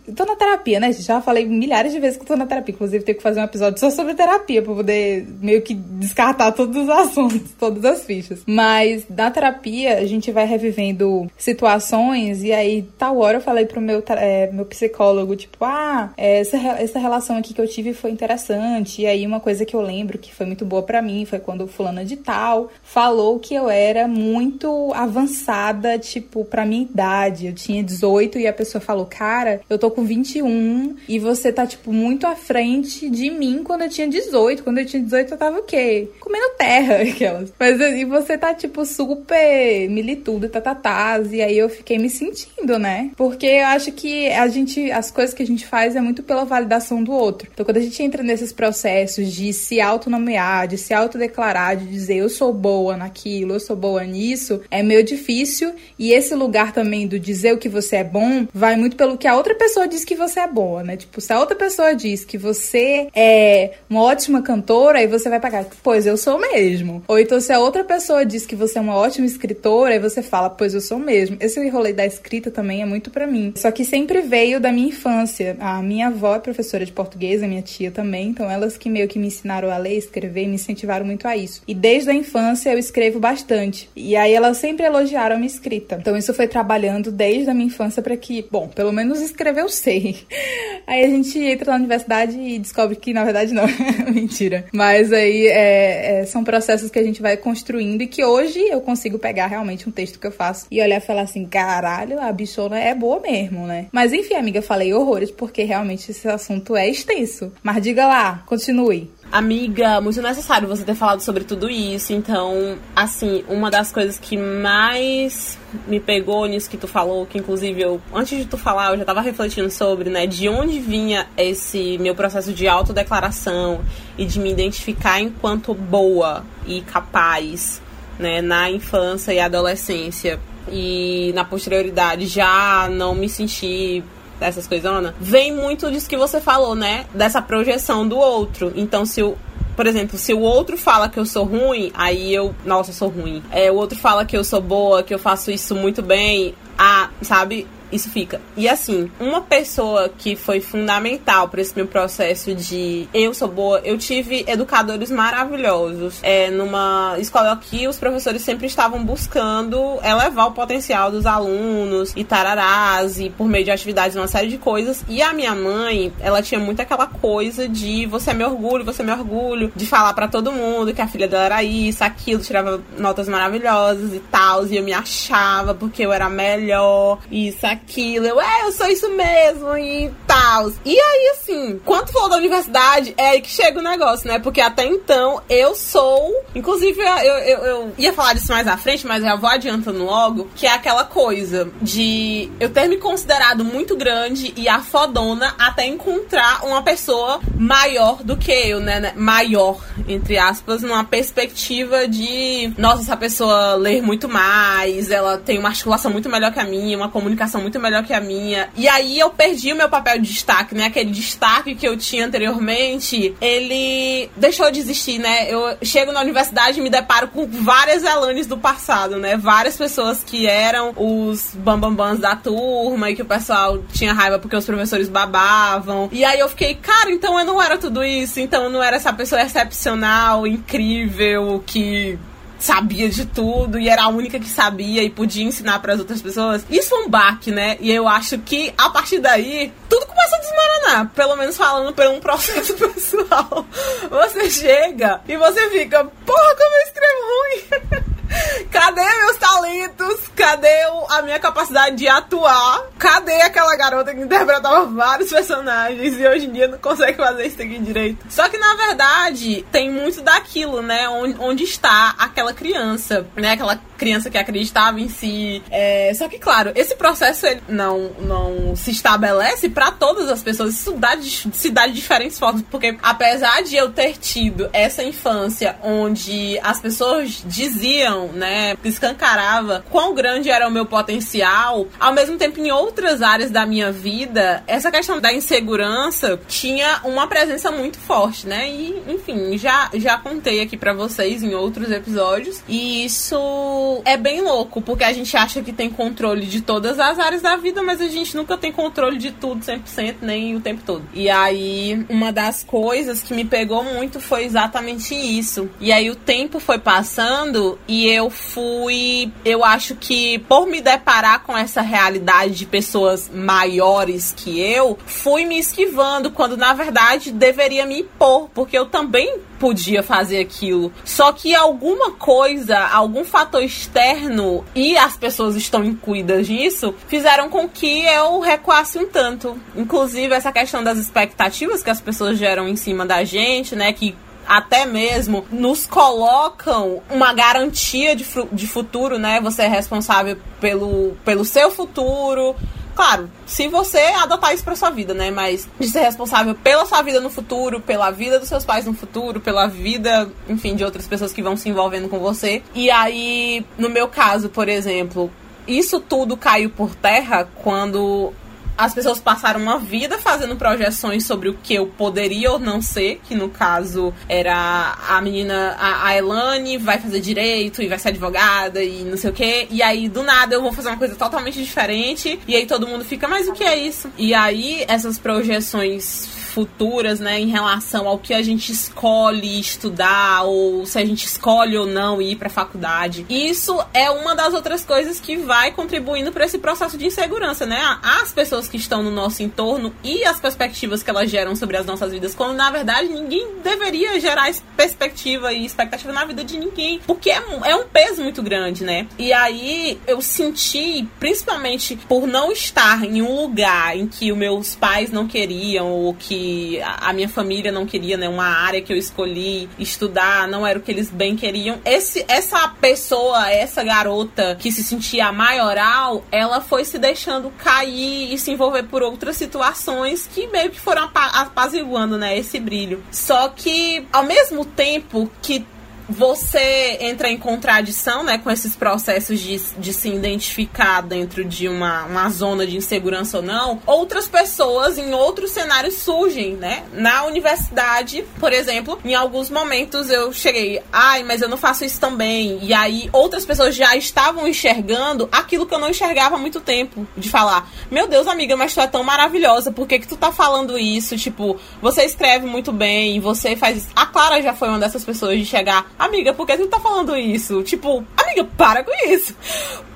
Eu 0.06 0.13
tô 0.13 0.25
na 0.25 0.36
terapia, 0.36 0.80
né? 0.80 0.92
Já 0.92 1.21
falei 1.21 1.45
milhares 1.45 1.94
de 1.94 2.00
vezes 2.00 2.18
que 2.18 2.24
eu 2.24 2.27
tô 2.27 2.36
na 2.36 2.45
terapia. 2.45 2.75
Inclusive, 2.75 3.06
tenho 3.06 3.18
que 3.18 3.24
fazer 3.24 3.39
um 3.39 3.45
episódio 3.45 3.80
só 3.80 3.89
sobre 3.89 4.13
terapia 4.13 4.62
pra 4.62 4.74
poder 4.74 5.25
meio 5.39 5.62
que 5.62 5.74
descartar 5.74 6.51
todos 6.51 6.75
os 6.75 6.89
assuntos, 6.89 7.51
todas 7.57 7.86
as 7.86 8.04
fichas. 8.04 8.44
Mas 8.45 9.06
na 9.10 9.31
terapia, 9.31 9.98
a 10.00 10.06
gente 10.06 10.31
vai 10.31 10.45
revivendo 10.45 11.31
situações 11.38 12.44
e 12.44 12.51
aí, 12.51 12.86
tal 12.98 13.18
hora 13.19 13.38
eu 13.38 13.42
falei 13.42 13.65
pro 13.65 13.80
meu, 13.80 14.04
é, 14.10 14.51
meu 14.51 14.65
psicólogo, 14.65 15.36
tipo, 15.36 15.63
ah, 15.63 16.12
essa, 16.18 16.57
essa 16.57 17.00
relação 17.00 17.38
aqui 17.38 17.54
que 17.54 17.62
eu 17.62 17.68
tive 17.68 17.94
foi 17.94 18.12
interessante. 18.12 19.01
E 19.01 19.06
aí, 19.06 19.25
uma 19.25 19.39
coisa 19.39 19.52
coisa 19.53 19.65
que 19.65 19.75
eu 19.75 19.81
lembro 19.81 20.17
que 20.17 20.33
foi 20.33 20.47
muito 20.47 20.65
boa 20.65 20.81
para 20.81 21.00
mim 21.00 21.25
foi 21.25 21.38
quando 21.38 21.67
fulana 21.67 22.03
de 22.03 22.17
tal 22.17 22.71
falou 22.83 23.39
que 23.39 23.53
eu 23.53 23.69
era 23.69 24.07
muito 24.07 24.91
avançada, 24.94 26.00
tipo, 26.00 26.44
pra 26.44 26.65
minha 26.65 26.81
idade. 26.81 27.45
Eu 27.45 27.53
tinha 27.53 27.83
18 27.83 28.39
e 28.39 28.47
a 28.47 28.53
pessoa 28.53 28.81
falou: 28.81 29.05
"Cara, 29.05 29.61
eu 29.69 29.77
tô 29.77 29.91
com 29.91 30.03
21 30.03 30.95
e 31.07 31.19
você 31.19 31.51
tá 31.51 31.67
tipo 31.67 31.94
muito 31.94 32.25
à 32.25 32.35
frente 32.35 33.09
de 33.09 33.29
mim 33.29 33.61
quando 33.63 33.83
eu 33.83 33.89
tinha 33.89 34.07
18. 34.07 34.63
Quando 34.63 34.79
eu 34.79 34.85
tinha 34.85 35.03
18 35.03 35.33
eu 35.33 35.38
tava 35.38 35.59
o 35.59 35.63
quê? 35.63 36.09
Comendo 36.19 36.55
terra, 36.57 37.01
aquelas. 37.03 37.53
Mas 37.59 37.79
e 37.79 38.05
você 38.05 38.38
tá 38.38 38.53
tipo 38.55 38.85
super 38.85 39.88
militudo, 39.89 40.50
tatatás, 40.50 41.31
e 41.31 41.41
aí 41.41 41.57
eu 41.57 41.69
fiquei 41.69 42.00
me 42.00 42.09
sentindo, 42.09 42.79
né? 42.79 43.11
Porque 43.15 43.45
eu 43.45 43.65
acho 43.67 43.91
que 43.91 44.29
a 44.29 44.47
gente 44.47 44.91
as 44.91 45.11
coisas 45.11 45.33
que 45.33 45.44
a 45.44 45.47
gente 45.47 45.67
faz 45.67 45.95
é 45.95 46.01
muito 46.01 46.23
pela 46.23 46.44
validação 46.44 47.03
do 47.03 47.11
outro. 47.11 47.50
Então 47.53 47.63
quando 47.63 47.77
a 47.77 47.81
gente 47.81 48.01
entra 48.01 48.23
nesses 48.23 48.51
processos 48.51 49.31
de 49.31 49.42
de 49.43 49.51
se 49.51 49.81
autonomear, 49.81 50.67
de 50.69 50.77
se 50.77 50.93
autodeclarar, 50.93 51.75
de 51.75 51.85
dizer 51.85 52.15
eu 52.15 52.29
sou 52.29 52.53
boa 52.53 52.95
naquilo, 52.95 53.53
eu 53.53 53.59
sou 53.59 53.75
boa 53.75 54.01
nisso, 54.05 54.61
é 54.71 54.81
meio 54.81 55.03
difícil. 55.03 55.73
E 55.99 56.13
esse 56.13 56.33
lugar 56.33 56.71
também 56.71 57.05
do 57.05 57.19
dizer 57.19 57.53
o 57.53 57.57
que 57.57 57.67
você 57.67 57.97
é 57.97 58.03
bom 58.05 58.47
vai 58.53 58.77
muito 58.77 58.95
pelo 58.95 59.17
que 59.17 59.27
a 59.27 59.35
outra 59.35 59.53
pessoa 59.53 59.85
diz 59.85 60.05
que 60.05 60.15
você 60.15 60.39
é 60.39 60.47
boa, 60.47 60.81
né? 60.81 60.95
Tipo, 60.95 61.19
se 61.19 61.33
a 61.33 61.39
outra 61.39 61.57
pessoa 61.57 61.93
diz 61.93 62.23
que 62.23 62.37
você 62.37 63.09
é 63.13 63.73
uma 63.89 64.01
ótima 64.01 64.41
cantora, 64.41 65.00
aí 65.00 65.07
você 65.07 65.29
vai 65.29 65.41
pagar, 65.41 65.65
pois 65.83 66.05
eu 66.05 66.15
sou 66.15 66.39
mesmo. 66.39 67.03
Ou 67.05 67.19
então 67.19 67.41
se 67.41 67.51
a 67.51 67.59
outra 67.59 67.83
pessoa 67.83 68.25
diz 68.25 68.45
que 68.45 68.55
você 68.55 68.77
é 68.77 68.81
uma 68.81 68.95
ótima 68.95 69.25
escritora, 69.25 69.93
aí 69.93 70.00
você 70.00 70.23
fala, 70.23 70.50
pois 70.50 70.73
eu 70.73 70.79
sou 70.79 70.97
mesmo. 70.97 71.35
Esse 71.41 71.67
rolê 71.67 71.91
da 71.91 72.05
escrita 72.05 72.50
também 72.50 72.81
é 72.81 72.85
muito 72.85 73.12
para 73.12 73.27
mim. 73.27 73.53
Só 73.57 73.71
que 73.71 73.83
sempre 73.83 74.21
veio 74.21 74.62
da 74.62 74.71
minha 74.71 74.88
infância. 74.88 75.57
A 75.59 75.81
minha 75.81 76.07
avó 76.07 76.35
é 76.35 76.39
professora 76.39 76.85
de 76.85 76.93
português, 76.93 77.43
a 77.43 77.47
minha 77.47 77.62
tia 77.62 77.91
também, 77.91 78.29
então 78.29 78.50
elas 78.50 78.77
que 78.77 78.89
meio 78.89 79.07
que 79.07 79.19
me 79.19 79.32
ensinaram 79.33 79.69
a 79.69 79.77
ler, 79.77 79.97
escrever 79.97 80.47
me 80.47 80.55
incentivaram 80.55 81.05
muito 81.05 81.27
a 81.27 81.35
isso. 81.35 81.61
E 81.67 81.73
desde 81.73 82.09
a 82.09 82.13
infância 82.13 82.71
eu 82.71 82.77
escrevo 82.77 83.19
bastante. 83.19 83.89
E 83.95 84.15
aí 84.15 84.33
elas 84.33 84.57
sempre 84.57 84.85
elogiaram 84.85 85.35
a 85.35 85.39
minha 85.39 85.47
escrita. 85.47 85.97
Então 85.99 86.15
isso 86.15 86.33
foi 86.33 86.47
trabalhando 86.47 87.11
desde 87.11 87.49
a 87.49 87.53
minha 87.53 87.67
infância 87.67 88.01
para 88.01 88.15
que, 88.17 88.45
bom, 88.51 88.67
pelo 88.67 88.91
menos 88.91 89.21
escrever 89.21 89.61
eu 89.61 89.69
sei. 89.69 90.17
Aí 90.85 91.03
a 91.05 91.07
gente 91.07 91.39
entra 91.39 91.71
na 91.71 91.77
universidade 91.77 92.37
e 92.37 92.59
descobre 92.59 92.97
que 92.97 93.13
na 93.13 93.23
verdade 93.23 93.53
não, 93.53 93.65
mentira. 94.13 94.65
Mas 94.73 95.13
aí 95.13 95.47
é, 95.47 96.19
é, 96.19 96.25
são 96.25 96.43
processos 96.43 96.91
que 96.91 96.99
a 96.99 97.03
gente 97.03 97.21
vai 97.21 97.37
construindo 97.37 98.01
e 98.01 98.07
que 98.07 98.23
hoje 98.23 98.59
eu 98.59 98.81
consigo 98.81 99.17
pegar 99.17 99.47
realmente 99.47 99.87
um 99.87 99.91
texto 99.91 100.19
que 100.19 100.27
eu 100.27 100.31
faço 100.31 100.67
e 100.69 100.81
olhar 100.81 100.97
e 100.97 101.01
falar 101.01 101.21
assim, 101.21 101.45
caralho, 101.45 102.19
a 102.19 102.29
bichona 102.33 102.77
é 102.77 102.93
boa 102.93 103.21
mesmo, 103.21 103.65
né? 103.65 103.87
Mas 103.93 104.11
enfim, 104.11 104.33
amiga, 104.33 104.61
falei 104.61 104.93
horrores 104.93 105.31
porque 105.31 105.63
realmente 105.63 106.11
esse 106.11 106.27
assunto 106.27 106.75
é 106.75 106.89
extenso. 106.89 107.51
Mas 107.63 107.81
diga 107.81 108.05
lá, 108.05 108.43
continue. 108.45 109.09
Amiga, 109.33 109.99
muito 109.99 110.21
necessário 110.21 110.67
você 110.67 110.83
ter 110.83 110.93
falado 110.93 111.21
sobre 111.21 111.43
tudo 111.43 111.67
isso. 111.67 112.13
Então, 112.13 112.77
assim, 112.95 113.43
uma 113.47 113.71
das 113.71 113.91
coisas 113.91 114.19
que 114.19 114.37
mais 114.37 115.57
me 115.87 115.99
pegou 115.99 116.45
nisso 116.45 116.69
que 116.69 116.77
tu 116.77 116.87
falou, 116.87 117.25
que 117.25 117.39
inclusive 117.39 117.81
eu, 117.81 117.99
antes 118.13 118.37
de 118.37 118.45
tu 118.45 118.59
falar, 118.59 118.91
eu 118.91 118.99
já 118.99 119.03
tava 119.03 119.21
refletindo 119.21 119.71
sobre, 119.71 120.11
né, 120.11 120.27
de 120.27 120.47
onde 120.47 120.79
vinha 120.79 121.25
esse 121.35 121.97
meu 121.97 122.13
processo 122.13 122.53
de 122.53 122.67
autodeclaração 122.67 123.81
e 124.19 124.23
de 124.23 124.39
me 124.39 124.51
identificar 124.51 125.19
enquanto 125.19 125.73
boa 125.73 126.45
e 126.67 126.81
capaz, 126.81 127.81
né, 128.19 128.39
na 128.39 128.69
infância 128.69 129.33
e 129.33 129.39
adolescência. 129.39 130.39
E 130.71 131.31
na 131.33 131.43
posterioridade 131.43 132.27
já 132.27 132.87
não 132.87 133.15
me 133.15 133.27
sentir 133.27 134.03
essas 134.43 134.67
coisas, 134.67 135.13
vem 135.19 135.53
muito 135.53 135.89
disso 135.91 136.09
que 136.09 136.17
você 136.17 136.39
falou, 136.39 136.75
né? 136.75 137.05
Dessa 137.13 137.41
projeção 137.41 138.07
do 138.07 138.17
outro. 138.17 138.71
Então, 138.75 139.05
se 139.05 139.23
o 139.23 139.38
por 139.75 139.88
exemplo, 139.88 140.17
se 140.19 140.33
o 140.33 140.39
outro 140.39 140.77
fala 140.77 141.09
que 141.09 141.19
eu 141.19 141.25
sou 141.25 141.45
ruim, 141.45 141.91
aí 141.95 142.33
eu, 142.33 142.53
nossa, 142.63 142.91
eu 142.91 142.93
sou 142.93 143.09
ruim. 143.09 143.41
É, 143.51 143.71
o 143.71 143.75
outro 143.75 143.97
fala 143.97 144.23
que 144.23 144.38
eu 144.38 144.43
sou 144.43 144.62
boa, 144.62 145.01
que 145.01 145.13
eu 145.13 145.17
faço 145.17 145.50
isso 145.50 145.73
muito 145.73 146.01
bem, 146.01 146.53
ah, 146.77 147.09
sabe? 147.21 147.67
Isso 147.93 148.09
fica. 148.09 148.41
E 148.57 148.67
assim, 148.67 149.09
uma 149.19 149.41
pessoa 149.41 150.09
que 150.09 150.35
foi 150.35 150.59
fundamental 150.59 151.47
para 151.47 151.62
esse 151.62 151.75
meu 151.75 151.88
processo 151.88 152.53
de 152.55 153.07
eu 153.13 153.33
sou 153.33 153.47
boa, 153.47 153.79
eu 153.83 153.97
tive 153.97 154.43
educadores 154.47 155.12
maravilhosos. 155.12 156.19
É, 156.23 156.50
numa 156.50 157.15
escola 157.19 157.51
aqui, 157.51 157.88
os 157.88 157.97
professores 157.97 158.41
sempre 158.41 158.67
estavam 158.67 159.03
buscando 159.03 160.00
elevar 160.03 160.47
o 160.47 160.51
potencial 160.51 161.12
dos 161.12 161.25
alunos 161.25 162.13
e 162.15 162.23
tararás, 162.23 163.19
e 163.19 163.29
por 163.29 163.47
meio 163.47 163.63
de 163.63 163.71
atividades, 163.71 164.15
uma 164.15 164.27
série 164.27 164.47
de 164.47 164.57
coisas. 164.57 165.03
E 165.07 165.21
a 165.21 165.33
minha 165.33 165.53
mãe, 165.53 166.12
ela 166.19 166.41
tinha 166.41 166.59
muito 166.59 166.81
aquela 166.81 167.07
coisa 167.07 167.67
de 167.67 168.05
você 168.07 168.31
é 168.31 168.33
meu 168.33 168.50
orgulho, 168.50 168.83
você 168.83 169.01
é 169.01 169.05
meu 169.05 169.15
orgulho, 169.15 169.71
de 169.75 169.85
falar 169.85 170.13
para 170.13 170.27
todo 170.27 170.51
mundo 170.51 170.93
que 170.93 171.01
a 171.01 171.07
filha 171.07 171.27
dela 171.27 171.45
era 171.45 171.63
isso, 171.63 172.03
aquilo, 172.03 172.41
tirava 172.41 172.81
notas 172.97 173.27
maravilhosas 173.27 174.13
e 174.13 174.19
tal, 174.19 174.65
e 174.65 174.77
eu 174.77 174.83
me 174.83 174.93
achava 174.93 175.73
porque 175.73 176.03
eu 176.03 176.12
era 176.12 176.29
melhor, 176.29 177.19
isso, 177.31 177.65
aquilo 177.65 177.82
aquilo. 177.83 178.25
Eu, 178.25 178.41
é, 178.41 178.63
eu 178.63 178.71
sou 178.71 178.87
isso 178.87 179.09
mesmo 179.11 179.77
e 179.77 180.09
tal. 180.25 180.71
E 180.85 180.99
aí, 180.99 181.33
assim, 181.37 181.79
quando 181.85 182.11
for 182.11 182.29
da 182.29 182.37
universidade, 182.37 183.13
é 183.17 183.29
aí 183.29 183.41
que 183.41 183.49
chega 183.49 183.79
o 183.79 183.83
negócio, 183.83 184.27
né? 184.27 184.39
Porque 184.39 184.61
até 184.61 184.85
então 184.85 185.41
eu 185.49 185.75
sou. 185.75 186.33
Inclusive, 186.55 186.99
eu, 186.99 187.37
eu, 187.39 187.57
eu 187.59 187.93
ia 187.97 188.13
falar 188.13 188.33
disso 188.33 188.51
mais 188.51 188.67
à 188.67 188.77
frente, 188.77 189.05
mas 189.05 189.23
já 189.23 189.35
vou 189.35 189.49
adiantando 189.49 190.03
logo. 190.03 190.49
Que 190.55 190.65
é 190.65 190.73
aquela 190.73 191.03
coisa 191.03 191.69
de 191.81 192.49
eu 192.59 192.69
ter 192.69 192.87
me 192.87 192.97
considerado 192.97 193.63
muito 193.63 193.95
grande 193.95 194.53
e 194.55 194.67
a 194.67 194.79
fodona 194.79 195.53
até 195.57 195.85
encontrar 195.85 196.65
uma 196.65 196.81
pessoa 196.81 197.39
maior 197.55 198.23
do 198.23 198.37
que 198.37 198.51
eu, 198.51 198.79
né? 198.79 198.99
né? 198.99 199.13
Maior, 199.15 199.83
entre 200.07 200.37
aspas, 200.37 200.81
numa 200.81 201.03
perspectiva 201.03 202.07
de. 202.07 202.73
Nossa, 202.77 203.01
essa 203.01 203.17
pessoa 203.17 203.75
ler 203.75 204.01
muito 204.01 204.29
mais, 204.29 205.11
ela 205.11 205.37
tem 205.37 205.59
uma 205.59 205.69
articulação 205.69 206.11
muito 206.11 206.29
melhor 206.29 206.51
que 206.51 206.59
a 206.59 206.63
minha, 206.63 206.97
uma 206.97 207.09
comunicação 207.09 207.61
muito 207.61 207.73
melhor 207.80 208.03
que 208.03 208.13
a 208.13 208.22
minha. 208.22 208.70
E 208.75 208.88
aí 208.88 209.20
eu 209.20 209.30
perdi 209.30 209.72
o 209.72 209.75
meu 209.75 209.89
papel 209.89 210.20
de 210.20 210.32
destaque, 210.32 210.75
né? 210.75 210.86
Aquele 210.86 211.12
destaque 211.12 211.75
que 211.75 211.88
eu 211.88 211.98
tinha 211.98 212.25
anteriormente, 212.25 213.36
ele 213.42 214.30
deixou 214.36 214.70
de 214.72 214.80
existir, 214.80 215.20
né? 215.20 215.51
Eu 215.51 215.77
chego 215.82 216.12
na 216.12 216.22
universidade 216.22 216.80
e 216.80 216.84
me 216.84 216.89
deparo 216.89 217.27
com 217.27 217.48
várias 217.48 218.03
Elanes 218.03 218.48
do 218.48 218.58
passado, 218.58 219.18
né? 219.18 219.38
Várias 219.38 219.77
pessoas 219.77 220.24
que 220.24 220.48
eram 220.48 220.94
os 220.96 221.53
bambambans 221.56 222.20
da 222.20 222.36
turma 222.36 223.10
e 223.10 223.15
que 223.15 223.22
o 223.22 223.25
pessoal 223.25 223.84
tinha 223.94 224.13
raiva 224.13 224.39
porque 224.39 224.56
os 224.56 224.65
professores 224.65 225.10
babavam. 225.10 226.10
E 226.12 226.24
aí 226.24 226.39
eu 226.39 226.50
fiquei, 226.50 226.75
cara, 226.75 227.12
então 227.12 227.38
eu 227.39 227.46
não 227.46 227.62
era 227.62 227.77
tudo 227.77 228.03
isso, 228.03 228.39
então 228.39 228.63
eu 228.65 228.70
não 228.70 228.82
era 228.82 228.96
essa 228.96 229.13
pessoa 229.13 229.42
excepcional, 229.42 230.46
incrível, 230.46 231.63
que 231.65 232.18
sabia 232.63 233.10
de 233.10 233.25
tudo 233.25 233.77
e 233.77 233.89
era 233.89 234.03
a 234.03 234.08
única 234.08 234.39
que 234.39 234.48
sabia 234.48 235.03
e 235.03 235.10
podia 235.10 235.43
ensinar 235.43 235.79
para 235.79 235.93
as 235.93 236.00
outras 236.00 236.22
pessoas. 236.22 236.65
Isso 236.70 236.96
é 236.96 237.00
um 237.00 237.10
baque, 237.10 237.51
né? 237.51 237.75
E 237.82 237.91
eu 237.91 238.08
acho 238.08 238.39
que 238.39 238.74
a 238.77 238.89
partir 238.89 239.20
daí 239.20 239.74
tudo 239.89 240.05
começa 240.05 240.38
a 240.38 240.39
desmoronar, 240.39 241.10
pelo 241.13 241.36
menos 241.36 241.58
falando 241.58 241.93
por 241.93 242.08
um 242.08 242.20
processo 242.22 242.74
pessoal. 242.75 243.65
Você 244.10 244.50
chega 244.50 245.20
e 245.27 245.36
você 245.36 245.70
fica, 245.72 246.05
porra, 246.25 246.55
como 246.55 246.75
eu 246.75 246.84
escrevo 246.84 247.22
ruim. 247.27 248.13
Cadê 248.72 249.01
meus 249.01 249.38
talentos? 249.38 250.20
Cadê 250.36 250.84
a 251.10 251.22
minha 251.22 251.39
capacidade 251.39 251.96
de 251.96 252.08
atuar? 252.08 252.84
Cadê 252.98 253.42
aquela 253.42 253.75
garota 253.75 254.13
que 254.13 254.22
interpretava 254.22 254.86
vários 254.86 255.30
personagens 255.30 256.20
e 256.20 256.27
hoje 256.27 256.46
em 256.48 256.51
dia 256.51 256.68
não 256.68 256.77
consegue 256.77 257.18
fazer 257.18 257.48
isso 257.48 257.62
aqui 257.62 257.77
direito? 257.80 258.25
Só 258.30 258.50
que 258.50 258.58
na 258.58 258.75
verdade 258.75 259.65
tem 259.72 259.92
muito 259.92 260.22
daquilo, 260.22 260.82
né? 260.82 261.08
Onde, 261.10 261.36
onde 261.39 261.63
está 261.63 262.15
aquela 262.18 262.53
criança, 262.53 263.25
né? 263.36 263.51
Aquela 263.51 263.80
criança 263.98 264.30
que 264.30 264.38
acreditava 264.38 265.00
em 265.00 265.08
si. 265.08 265.62
É... 265.70 266.13
Só 266.13 266.27
que, 266.27 266.38
claro, 266.38 266.72
esse 266.75 266.96
processo 266.96 267.46
ele 267.46 267.62
não, 267.68 268.12
não 268.20 268.75
se 268.75 268.92
estabelece 268.92 269.70
para 269.70 269.92
todas 269.92 270.30
as 270.30 270.42
pessoas. 270.42 270.74
Isso 270.74 270.94
dá, 270.94 271.18
se 271.22 271.70
dá 271.70 271.88
de 271.88 271.94
diferentes 271.94 272.38
formas, 272.38 272.63
porque 272.70 272.98
apesar 273.01 273.63
de 273.63 273.75
eu 273.75 273.92
ter 273.92 274.18
tido 274.18 274.70
essa 274.74 275.03
infância 275.03 275.77
onde 275.82 276.60
as 276.60 276.80
pessoas 276.80 277.44
diziam 277.46 278.12
né, 278.34 278.75
escancarava 278.84 279.84
quão 279.89 280.13
grande 280.13 280.50
era 280.50 280.67
o 280.67 280.72
meu 280.72 280.86
potencial, 280.86 281.88
ao 282.00 282.13
mesmo 282.13 282.38
tempo 282.38 282.60
em 282.60 282.72
outras 282.72 283.22
áreas 283.22 283.51
da 283.51 283.65
minha 283.65 283.91
vida, 283.91 284.63
essa 284.67 284.91
questão 284.91 285.20
da 285.20 285.34
insegurança 285.34 286.39
tinha 286.48 287.01
uma 287.03 287.27
presença 287.27 287.72
muito 287.72 287.98
forte, 287.98 288.48
né? 288.48 288.70
E, 288.70 289.01
enfim, 289.08 289.58
já, 289.58 289.89
já 289.93 290.17
contei 290.17 290.62
aqui 290.62 290.77
para 290.77 290.93
vocês 290.93 291.43
em 291.43 291.53
outros 291.53 291.91
episódios. 291.91 292.63
E 292.67 293.05
isso 293.05 294.01
é 294.05 294.17
bem 294.17 294.41
louco, 294.41 294.82
porque 294.82 295.03
a 295.03 295.13
gente 295.13 295.36
acha 295.36 295.62
que 295.62 295.74
tem 295.74 295.89
controle 295.89 296.46
de 296.46 296.62
todas 296.62 297.00
as 297.00 297.20
áreas 297.20 297.41
da 297.41 297.55
vida, 297.55 297.82
mas 297.82 298.01
a 298.01 298.08
gente 298.08 298.36
nunca 298.36 298.58
tem 298.58 298.72
controle 298.72 299.17
de 299.17 299.32
tudo 299.32 299.63
100%, 299.63 300.15
nem 300.22 300.55
o 300.55 300.62
tempo 300.62 300.82
todo. 300.86 301.03
E 301.13 301.29
aí, 301.29 302.05
uma 302.10 302.32
das 302.32 302.63
coisas 302.63 303.22
que 303.22 303.34
me 303.34 303.46
pegou 303.46 303.84
muito 303.84 304.20
foi 304.20 304.43
exatamente 304.43 305.13
isso. 305.13 305.70
E 305.79 305.91
aí 305.91 306.10
o 306.10 306.15
tempo 306.15 306.60
foi 306.60 306.79
passando 306.79 307.77
e 307.88 308.02
eu 308.07 308.29
fui. 308.29 309.31
Eu 309.43 309.63
acho 309.63 309.95
que 309.95 310.39
por 310.39 310.67
me 310.67 310.81
deparar 310.81 311.43
com 311.43 311.57
essa 311.57 311.81
realidade 311.81 312.55
de 312.55 312.65
pessoas 312.65 313.29
maiores 313.33 314.33
que 314.36 314.60
eu, 314.60 314.98
fui 315.05 315.45
me 315.45 315.60
esquivando, 315.60 316.31
quando 316.31 316.57
na 316.57 316.74
verdade 316.74 317.31
deveria 317.31 317.86
me 317.86 318.01
impor, 318.01 318.50
porque 318.53 318.77
eu 318.77 318.86
também 318.86 319.39
podia 319.60 320.03
fazer 320.03 320.39
aquilo. 320.39 320.91
Só 321.05 321.31
que 321.31 321.55
alguma 321.55 322.12
coisa, 322.12 322.77
algum 322.88 323.24
fator 323.24 323.63
externo 323.63 324.65
e 324.75 324.98
as 324.98 325.15
pessoas 325.15 325.55
estão 325.55 325.83
incluídas 325.83 326.50
nisso, 326.50 326.93
fizeram 327.07 327.50
com 327.50 327.69
que 327.69 328.03
eu 328.03 328.39
recuasse 328.39 328.98
um 328.98 329.07
tanto. 329.07 329.57
Inclusive 329.75 330.33
essa 330.33 330.51
questão 330.51 330.83
das 330.83 330.98
expectativas 330.98 331.81
que 331.81 331.89
as 331.89 332.01
pessoas 332.01 332.38
geram 332.38 332.67
em 332.67 332.75
cima 332.75 333.05
da 333.05 333.24
gente, 333.24 333.75
né, 333.75 333.93
que 333.93 334.15
até 334.47 334.85
mesmo 334.85 335.45
nos 335.51 335.85
colocam 335.85 337.01
uma 337.09 337.33
garantia 337.33 338.15
de, 338.15 338.25
de 338.51 338.67
futuro, 338.67 339.17
né? 339.17 339.39
Você 339.41 339.63
é 339.63 339.67
responsável 339.67 340.38
pelo, 340.59 341.15
pelo 341.23 341.45
seu 341.45 341.71
futuro. 341.71 342.55
Claro, 342.95 343.29
se 343.45 343.67
você 343.67 344.00
adotar 344.21 344.53
isso 344.53 344.63
pra 344.63 344.75
sua 344.75 344.91
vida, 344.91 345.13
né? 345.13 345.31
Mas 345.31 345.67
de 345.79 345.88
ser 345.88 346.01
responsável 346.01 346.53
pela 346.53 346.85
sua 346.85 347.01
vida 347.01 347.19
no 347.19 347.29
futuro, 347.29 347.79
pela 347.79 348.12
vida 348.12 348.39
dos 348.39 348.47
seus 348.47 348.63
pais 348.63 348.85
no 348.85 348.93
futuro, 348.93 349.39
pela 349.39 349.67
vida, 349.67 350.29
enfim, 350.47 350.75
de 350.75 350.83
outras 350.83 351.07
pessoas 351.07 351.33
que 351.33 351.41
vão 351.41 351.57
se 351.57 351.69
envolvendo 351.69 352.07
com 352.07 352.19
você. 352.19 352.62
E 352.75 352.91
aí, 352.91 353.65
no 353.77 353.89
meu 353.89 354.07
caso, 354.07 354.50
por 354.50 354.69
exemplo, 354.69 355.31
isso 355.67 356.00
tudo 356.00 356.38
caiu 356.38 356.69
por 356.69 356.93
terra 356.93 357.47
quando 357.63 358.31
as 358.77 358.94
pessoas 358.94 359.20
passaram 359.20 359.62
uma 359.62 359.80
vida 359.80 360.18
fazendo 360.18 360.56
projeções 360.56 361.25
sobre 361.25 361.50
o 361.50 361.53
que 361.56 361.75
eu 361.75 361.88
poderia 361.88 362.51
ou 362.51 362.60
não 362.60 362.82
ser, 362.82 363.22
que 363.27 363.36
no 363.36 363.50
caso 363.50 364.13
era 364.27 364.98
a 365.08 365.22
menina, 365.22 365.75
a, 365.80 366.08
a 366.08 366.18
Elane 366.18 366.77
vai 366.77 367.00
fazer 367.00 367.20
direito 367.20 367.82
e 367.82 367.88
vai 367.88 368.00
ser 368.00 368.10
advogada 368.10 368.84
e 368.84 369.03
não 369.03 369.18
sei 369.18 369.30
o 369.30 369.34
que. 369.34 369.68
E 369.70 369.82
aí, 369.82 370.10
do 370.10 370.24
nada, 370.24 370.56
eu 370.56 370.62
vou 370.62 370.74
fazer 370.74 370.89
uma 370.89 370.98
coisa 370.98 371.15
totalmente 371.15 371.62
diferente. 371.62 372.39
E 372.48 372.56
aí 372.56 372.65
todo 372.65 372.88
mundo 372.88 373.06
fica, 373.06 373.27
mas 373.27 373.48
o 373.48 373.53
que 373.53 373.63
é 373.63 373.77
isso? 373.77 374.12
E 374.18 374.34
aí, 374.34 374.84
essas 374.88 375.18
projeções 375.18 376.32
futuras, 376.53 377.19
né, 377.19 377.39
em 377.39 377.48
relação 377.48 378.07
ao 378.07 378.19
que 378.19 378.33
a 378.33 378.43
gente 378.43 378.72
escolhe 378.72 379.60
estudar 379.60 380.43
ou 380.43 380.86
se 380.86 381.00
a 381.00 381.05
gente 381.05 381.25
escolhe 381.25 381.75
ou 381.75 381.88
não 381.88 382.22
ir 382.22 382.36
para 382.36 382.48
faculdade. 382.48 383.25
Isso 383.27 383.83
é 383.91 384.10
uma 384.12 384.36
das 384.36 384.53
outras 384.53 384.86
coisas 384.86 385.19
que 385.19 385.36
vai 385.36 385.72
contribuindo 385.72 386.31
para 386.31 386.45
esse 386.45 386.60
processo 386.60 386.95
de 386.95 387.07
insegurança, 387.07 387.65
né? 387.65 387.79
As 388.03 388.31
pessoas 388.31 388.67
que 388.67 388.77
estão 388.77 389.01
no 389.01 389.10
nosso 389.10 389.41
entorno 389.41 389.93
e 390.03 390.24
as 390.24 390.39
perspectivas 390.39 391.01
que 391.01 391.10
elas 391.10 391.29
geram 391.29 391.55
sobre 391.55 391.75
as 391.75 391.86
nossas 391.88 392.12
vidas, 392.12 392.36
quando 392.36 392.55
na 392.55 392.69
verdade 392.69 393.07
ninguém 393.07 393.48
deveria 393.63 394.19
gerar 394.19 394.51
perspectiva 394.77 395.51
e 395.51 395.65
expectativa 395.65 396.13
na 396.13 396.25
vida 396.25 396.43
de 396.43 396.57
ninguém, 396.60 397.00
porque 397.07 397.31
é, 397.31 397.41
é 397.65 397.75
um 397.75 397.86
peso 397.86 398.22
muito 398.22 398.43
grande, 398.43 398.83
né? 398.83 399.07
E 399.17 399.33
aí 399.33 400.00
eu 400.05 400.22
senti, 400.22 401.07
principalmente 401.19 401.95
por 402.07 402.27
não 402.27 402.51
estar 402.51 403.03
em 403.03 403.24
um 403.24 403.36
lugar 403.41 403.98
em 403.98 404.07
que 404.07 404.31
os 404.31 404.38
meus 404.38 404.75
pais 404.75 405.12
não 405.12 405.27
queriam 405.27 405.89
ou 405.89 406.13
que 406.13 406.42
a 406.81 407.13
minha 407.13 407.29
família 407.29 407.71
não 407.71 407.85
queria, 407.85 408.17
né? 408.17 408.27
Uma 408.27 408.45
área 408.45 408.81
que 408.81 408.91
eu 408.91 408.97
escolhi 408.97 409.69
estudar, 409.77 410.47
não 410.47 410.65
era 410.65 410.77
o 410.77 410.81
que 410.81 410.91
eles 410.91 411.09
bem 411.09 411.35
queriam. 411.35 411.79
Esse, 411.85 412.25
essa 412.27 412.67
pessoa, 412.67 413.50
essa 413.50 413.83
garota 413.83 414.55
que 414.59 414.71
se 414.71 414.83
sentia 414.83 415.31
maioral, 415.31 416.23
ela 416.31 416.62
foi 416.62 416.85
se 416.85 416.97
deixando 416.97 417.51
cair 417.51 418.33
e 418.33 418.38
se 418.38 418.51
envolver 418.51 418.83
por 418.83 419.01
outras 419.01 419.38
situações 419.38 420.27
que 420.27 420.47
meio 420.47 420.71
que 420.71 420.79
foram 420.79 421.09
apaziguando, 421.13 422.17
né? 422.17 422.38
Esse 422.38 422.59
brilho. 422.59 423.03
Só 423.12 423.50
que, 423.50 424.07
ao 424.12 424.23
mesmo 424.23 424.65
tempo 424.65 425.29
que 425.41 425.65
você 426.07 426.98
entra 427.01 427.29
em 427.29 427.38
contradição, 427.38 428.24
né, 428.24 428.38
com 428.38 428.50
esses 428.51 428.75
processos 428.75 429.39
de, 429.39 429.57
de 429.77 429.93
se 429.93 430.10
identificar 430.10 431.01
dentro 431.01 431.43
de 431.43 431.67
uma, 431.67 432.05
uma 432.05 432.29
zona 432.29 432.65
de 432.65 432.77
insegurança 432.77 433.38
ou 433.38 433.43
não, 433.43 433.81
outras 433.86 434.27
pessoas 434.27 434.98
em 434.98 435.13
outros 435.13 435.51
cenários 435.51 435.95
surgem, 435.95 436.55
né? 436.55 436.83
Na 436.93 437.25
universidade, 437.25 438.24
por 438.39 438.51
exemplo, 438.51 439.00
em 439.03 439.15
alguns 439.15 439.50
momentos 439.50 440.10
eu 440.10 440.31
cheguei, 440.33 440.81
ai, 440.91 441.24
mas 441.24 441.41
eu 441.41 441.50
não 441.50 441.57
faço 441.57 441.86
isso 441.86 442.00
também. 442.00 442.60
E 442.62 442.74
aí 442.74 443.10
outras 443.12 443.45
pessoas 443.45 443.75
já 443.75 443.95
estavam 443.95 444.48
enxergando 444.48 445.27
aquilo 445.31 445.65
que 445.65 445.74
eu 445.74 445.79
não 445.79 445.89
enxergava 445.89 446.36
há 446.36 446.39
muito 446.39 446.60
tempo. 446.60 447.07
De 447.17 447.29
falar, 447.29 447.69
meu 447.89 448.07
Deus, 448.07 448.27
amiga, 448.27 448.55
mas 448.55 448.74
tu 448.74 448.81
é 448.81 448.88
tão 448.88 449.03
maravilhosa, 449.03 449.72
por 449.72 449.88
que, 449.88 450.00
que 450.00 450.07
tu 450.07 450.17
tá 450.17 450.31
falando 450.31 450.77
isso? 450.77 451.17
Tipo, 451.17 451.57
você 451.81 452.03
escreve 452.03 452.45
muito 452.45 452.72
bem, 452.72 453.19
você 453.19 453.55
faz. 453.55 453.88
A 453.95 454.05
Clara 454.05 454.41
já 454.41 454.53
foi 454.53 454.69
uma 454.69 454.79
dessas 454.79 455.03
pessoas 455.03 455.38
de 455.38 455.45
chegar, 455.45 455.91
amiga, 455.97 456.33
por 456.33 456.45
que 456.45 456.57
tu 456.57 456.67
tá 456.67 456.79
falando 456.79 457.15
isso? 457.15 457.63
Tipo, 457.63 458.05
amiga, 458.17 458.43
para 458.57 458.83
com 458.83 458.91
isso. 459.07 459.35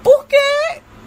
Porque 0.04 0.38